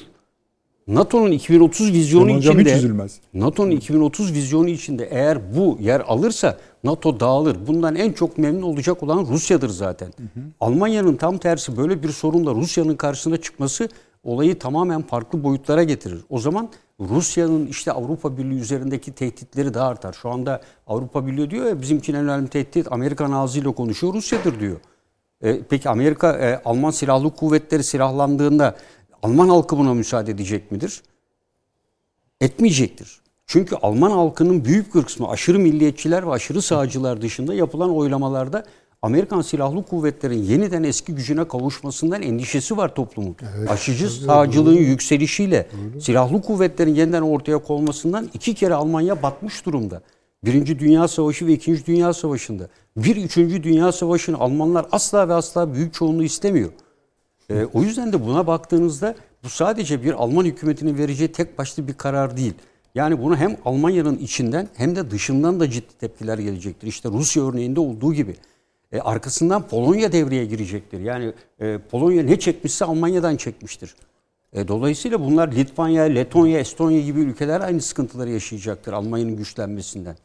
[0.89, 3.07] NATO'nun 2030 vizyonu Aman hocam hiç içinde.
[3.35, 7.57] NATO'nun 2030 vizyonu içinde eğer bu yer alırsa NATO dağılır.
[7.67, 10.13] Bundan en çok memnun olacak olan Rusya'dır zaten.
[10.61, 13.89] Almanya'nın tam tersi böyle bir sorunla Rusya'nın karşısına çıkması
[14.25, 16.21] olayı tamamen farklı boyutlara getirir.
[16.31, 16.69] O zaman
[17.01, 20.13] Rusya'nın işte Avrupa Birliği üzerindeki tehditleri daha artar.
[20.13, 24.61] Şu anda Avrupa Birliği diyor ya bizim için en önemli tehdit Amerikan ağzıyla konuşuyor Rusya'dır
[24.61, 24.77] diyor.
[25.43, 28.77] E, peki Amerika e, Alman silahlı kuvvetleri silahlandığında
[29.23, 31.03] Alman halkı buna müsaade edecek midir?
[32.41, 33.21] Etmeyecektir.
[33.47, 38.65] Çünkü Alman halkının büyük bir kısmı aşırı milliyetçiler ve aşırı sağcılar dışında yapılan oylamalarda
[39.03, 43.37] Amerikan Silahlı Kuvvetleri'nin yeniden eski gücüne kavuşmasından endişesi var toplumun.
[43.69, 45.67] Aşıcı sağcılığın yükselişiyle
[46.01, 50.03] silahlı kuvvetlerin yeniden ortaya konmasından iki kere Almanya batmış durumda.
[50.45, 52.69] Birinci Dünya Savaşı ve İkinci Dünya Savaşı'nda.
[52.97, 56.73] Bir Üçüncü Dünya Savaşı'nı Almanlar asla ve asla büyük çoğunluğu istemiyor.
[57.51, 59.15] Ee, o yüzden de buna baktığınızda
[59.45, 62.55] bu sadece bir Alman hükümetinin vereceği tek başlı bir karar değil.
[62.95, 66.87] Yani bunu hem Almanya'nın içinden hem de dışından da ciddi tepkiler gelecektir.
[66.87, 68.37] İşte Rusya örneğinde olduğu gibi.
[68.93, 71.01] E, arkasından Polonya devreye girecektir.
[71.01, 73.95] Yani e, Polonya ne çekmişse Almanya'dan çekmiştir.
[74.53, 80.17] E, dolayısıyla bunlar Litvanya, Letonya, Estonya gibi ülkeler aynı sıkıntıları yaşayacaktır Almanya'nın güçlenmesinden.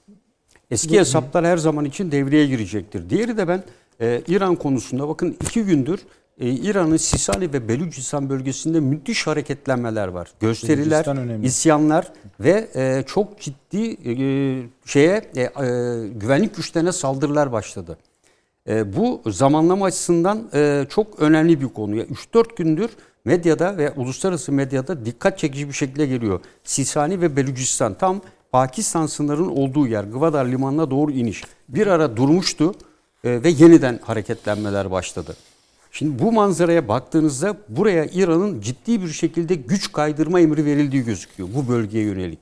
[0.72, 3.10] Eski hesaplar her zaman için devreye girecektir.
[3.10, 3.64] Diğeri de ben
[4.02, 6.00] e, İran konusunda bakın iki gündür
[6.40, 10.32] e, İran'ın Sisali ve Belucistan bölgesinde müthiş hareketlenmeler var.
[10.40, 11.06] Gösteriler,
[11.44, 14.14] isyanlar ve e, çok ciddi e,
[14.86, 15.50] şeye e, e,
[16.08, 17.98] güvenlik güçlerine saldırılar başladı.
[18.70, 21.96] E, bu zamanlama açısından e, çok önemli bir konu.
[21.96, 22.90] Ya 3-4 gündür
[23.28, 26.40] medyada ve uluslararası medyada dikkat çekici bir şekilde geliyor.
[26.64, 28.22] Sisani ve Belucistan tam
[28.52, 31.44] Pakistan sınırının olduğu yer Gwadar limanına doğru iniş.
[31.70, 32.76] Bir ara durmuştu
[33.24, 35.36] e, ve yeniden hareketlenmeler başladı.
[35.92, 41.68] Şimdi bu manzaraya baktığınızda buraya İran'ın ciddi bir şekilde güç kaydırma emri verildiği gözüküyor bu
[41.68, 42.40] bölgeye yönelik.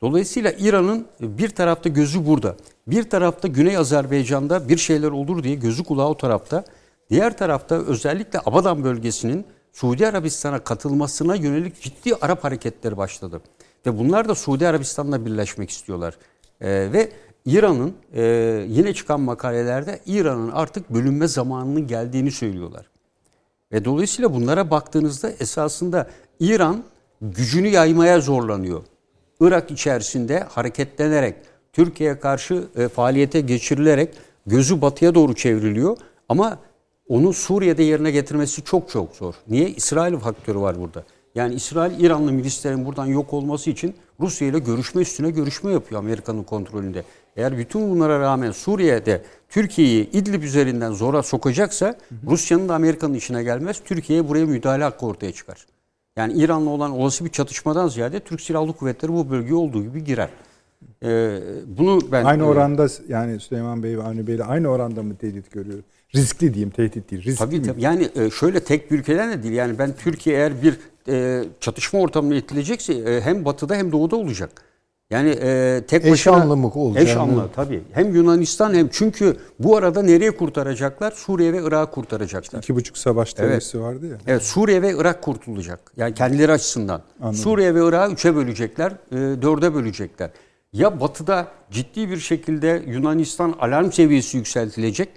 [0.00, 2.56] Dolayısıyla İran'ın bir tarafta gözü burada,
[2.86, 6.64] bir tarafta Güney Azerbaycan'da bir şeyler olur diye gözü kulağı o tarafta.
[7.10, 13.40] Diğer tarafta özellikle Abadan bölgesinin Suudi Arabistan'a katılmasına yönelik ciddi Arap hareketleri başladı.
[13.86, 16.18] Ve bunlar da Suudi Arabistan'la birleşmek istiyorlar.
[16.60, 17.12] Ee, ve
[17.44, 18.22] İran'ın e,
[18.68, 22.86] yine çıkan makalelerde İran'ın artık bölünme zamanının geldiğini söylüyorlar.
[23.72, 26.84] Ve dolayısıyla bunlara baktığınızda esasında İran
[27.20, 28.82] gücünü yaymaya zorlanıyor.
[29.40, 31.34] Irak içerisinde hareketlenerek,
[31.72, 34.14] Türkiye'ye karşı e, faaliyete geçirilerek
[34.46, 35.96] gözü batıya doğru çevriliyor.
[36.28, 36.58] Ama
[37.08, 39.34] onu Suriye'de yerine getirmesi çok çok zor.
[39.48, 39.68] Niye?
[39.70, 41.04] İsrail faktörü var burada.
[41.34, 46.42] Yani İsrail İranlı milislerin buradan yok olması için Rusya ile görüşme üstüne görüşme yapıyor Amerika'nın
[46.42, 47.04] kontrolünde.
[47.36, 53.80] Eğer bütün bunlara rağmen Suriye'de Türkiye'yi İdlib üzerinden zora sokacaksa Rusya'nın da Amerika'nın işine gelmez.
[53.84, 55.66] Türkiye'ye buraya müdahale hakkı ortaya çıkar.
[56.16, 60.28] Yani İran'la olan olası bir çatışmadan ziyade Türk Silahlı Kuvvetleri bu bölgeye olduğu gibi girer.
[61.04, 65.16] Ee, bunu ben aynı oranda yani Süleyman Bey ve Avni Bey ile aynı oranda mı
[65.16, 65.78] tehdit görüyor?
[66.14, 67.24] Riskli diyeyim, tehdit değil.
[67.24, 67.66] Riskli tabii, mi?
[67.66, 67.82] tabii.
[67.82, 69.54] Yani e, şöyle tek bir ülkeden de değil.
[69.54, 70.78] Yani ben Türkiye eğer bir
[71.08, 74.50] e, çatışma ortamına itilecekse e, hem batıda hem doğuda olacak.
[75.10, 77.04] Yani e, tek Eş başına anlamı olacak.
[77.04, 77.82] Eş anlamı tabii.
[77.92, 81.10] Hem Yunanistan hem çünkü bu arada nereye kurtaracaklar?
[81.10, 82.58] Suriye ve Irak'ı kurtaracaklar.
[82.58, 84.18] İki buçuk savaş teorisi vardı ya.
[84.26, 85.92] Evet Suriye ve Irak kurtulacak.
[85.96, 87.02] Yani kendileri açısından.
[87.20, 87.38] Anladım.
[87.38, 90.30] Suriye ve Irak'ı üçe bölecekler, e, dörde bölecekler.
[90.72, 95.08] Ya batıda ciddi bir şekilde Yunanistan alarm seviyesi yükseltilecek.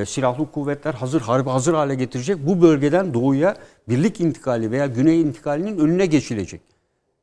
[0.00, 2.46] E, silahlı kuvvetler hazır harbi hazır hale getirecek.
[2.46, 3.56] Bu bölgeden doğuya
[3.88, 6.60] birlik intikali veya güney intikalinin önüne geçilecek.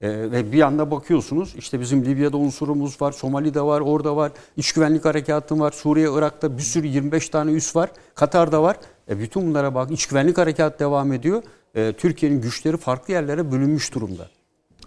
[0.01, 4.73] E, ve bir yanda bakıyorsunuz işte bizim Libya'da unsurumuz var, Somali'de var, orada var, iç
[4.73, 8.77] güvenlik harekatı var, Suriye, Irak'ta bir sürü 25 tane üs var, Katar'da var.
[9.09, 11.43] E, bütün bunlara bak, iç güvenlik harekatı devam ediyor.
[11.75, 14.27] E, Türkiye'nin güçleri farklı yerlere bölünmüş durumda.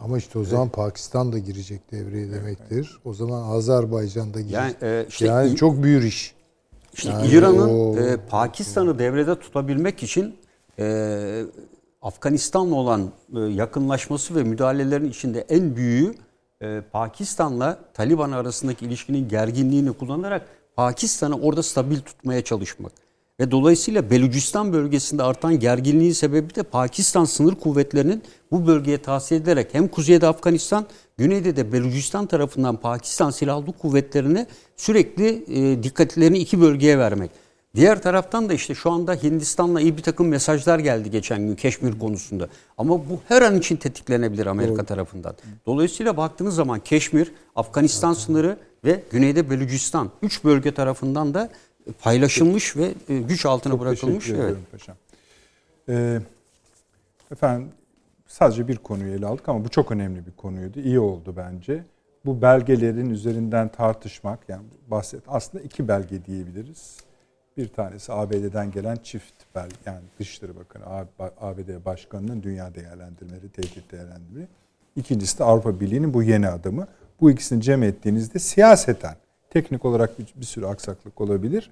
[0.01, 2.99] Ama işte o zaman Pakistan da girecek devreye demektir.
[3.05, 4.55] O zaman Azerbaycan da girecek.
[4.61, 6.35] Yani, Yani, e, işte İ- çok büyür iş.
[6.93, 10.37] İşte Yani İran'ın o- e, Pakistan'ı devrede tutabilmek için
[10.79, 11.43] e,
[12.03, 16.15] Afganistan'la olan e, yakınlaşması ve müdahalelerin içinde en büyüğü
[16.63, 20.47] e, Pakistan'la Taliban arasındaki ilişkinin gerginliğini kullanarak
[20.77, 22.93] Pakistan'ı orada stabil tutmaya çalışmak.
[23.41, 29.69] Ve dolayısıyla Belucistan bölgesinde artan gerginliğin sebebi de Pakistan sınır kuvvetlerinin bu bölgeye tahsis edilerek
[29.73, 30.87] hem kuzeyde Afganistan,
[31.19, 34.47] güneyde de Belucistan tarafından Pakistan silahlı kuvvetlerine
[34.77, 37.31] sürekli e, dikkatlerini iki bölgeye vermek.
[37.75, 41.99] Diğer taraftan da işte şu anda Hindistan'la iyi bir takım mesajlar geldi geçen gün Keşmir
[41.99, 42.49] konusunda.
[42.79, 45.35] Ama bu her an için tetiklenebilir Amerika tarafından.
[45.67, 51.51] Dolayısıyla baktığınız zaman Keşmir, Afganistan sınırı ve güneyde Belucistan üç bölge tarafından da
[52.03, 54.25] paylaşılmış ve e, güç altına Çok bırakılmış.
[54.25, 54.57] teşekkür Evet.
[54.73, 54.97] paşam.
[55.89, 56.21] Ee,
[57.33, 57.69] efendim
[58.27, 60.81] sadece bir konuyu ele aldık ama bu çok önemli bir konuydu.
[60.81, 61.85] İyi oldu bence.
[62.25, 66.97] Bu belgelerin üzerinden tartışmak yani bahset aslında iki belge diyebiliriz.
[67.57, 70.85] Bir tanesi ABD'den gelen çift belge yani Dışişleri Bakanı
[71.41, 74.49] ABD Başkanı'nın dünya değerlendirmeleri, tehdit değerlendirmeleri.
[74.97, 76.87] İkincisi de Avrupa Birliği'nin bu yeni adımı.
[77.21, 79.15] Bu ikisini cem ettiğinizde siyaseten
[79.51, 81.71] teknik olarak bir, bir sürü aksaklık olabilir.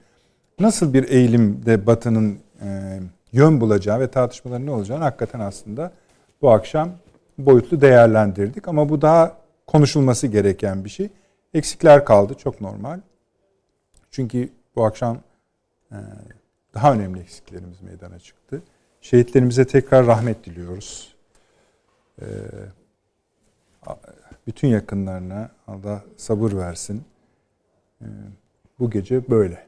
[0.60, 2.98] Nasıl bir eğilimde Batı'nın e,
[3.32, 5.92] yön bulacağı ve tartışmaların ne olacağını hakikaten aslında
[6.42, 6.90] bu akşam
[7.38, 8.68] boyutlu değerlendirdik.
[8.68, 9.36] Ama bu daha
[9.66, 11.08] konuşulması gereken bir şey.
[11.54, 13.00] Eksikler kaldı çok normal.
[14.10, 15.18] Çünkü bu akşam
[15.92, 15.98] e,
[16.74, 18.62] daha önemli eksiklerimiz meydana çıktı.
[19.00, 21.14] Şehitlerimize tekrar rahmet diliyoruz.
[22.20, 22.26] E,
[24.46, 27.02] bütün yakınlarına Allah sabır versin.
[28.02, 28.06] E,
[28.78, 29.66] bu gece böyle.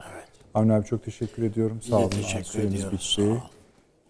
[0.00, 0.28] Evet.
[0.54, 1.82] Avni abi çok teşekkür ediyorum.
[1.82, 2.08] Sağ olun.
[2.10, 2.92] teşekkür Süremiz ediyoruz.
[2.92, 3.04] bitti.
[3.14, 3.40] Sağ olun.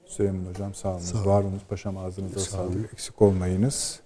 [0.06, 0.98] Süleyman Hocam sağ olun.
[0.98, 1.62] Sağ Var olunuz.
[1.68, 2.92] Paşam ağzınıza Sağ sağlık.
[2.92, 4.00] Eksik olmayınız.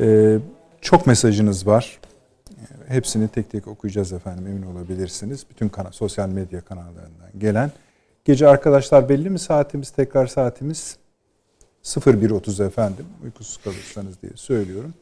[0.00, 0.38] Ee,
[0.80, 2.00] çok mesajınız var.
[2.50, 2.54] Ee,
[2.94, 5.46] Hepsini tek tek okuyacağız efendim emin olabilirsiniz.
[5.50, 7.72] Bütün kana, sosyal medya kanallarından gelen.
[8.24, 9.90] Gece arkadaşlar belli mi saatimiz?
[9.90, 10.96] Tekrar saatimiz
[11.84, 13.06] 01.30 efendim.
[13.24, 14.94] Uykusuz kalırsanız diye söylüyorum.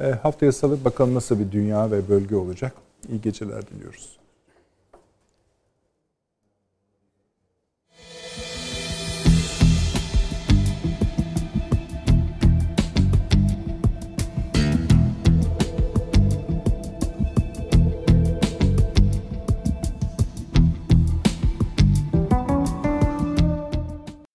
[0.00, 2.72] Ee, haftaya salı bakalım nasıl bir dünya ve bölge olacak.
[3.08, 4.17] İyi geceler diliyoruz.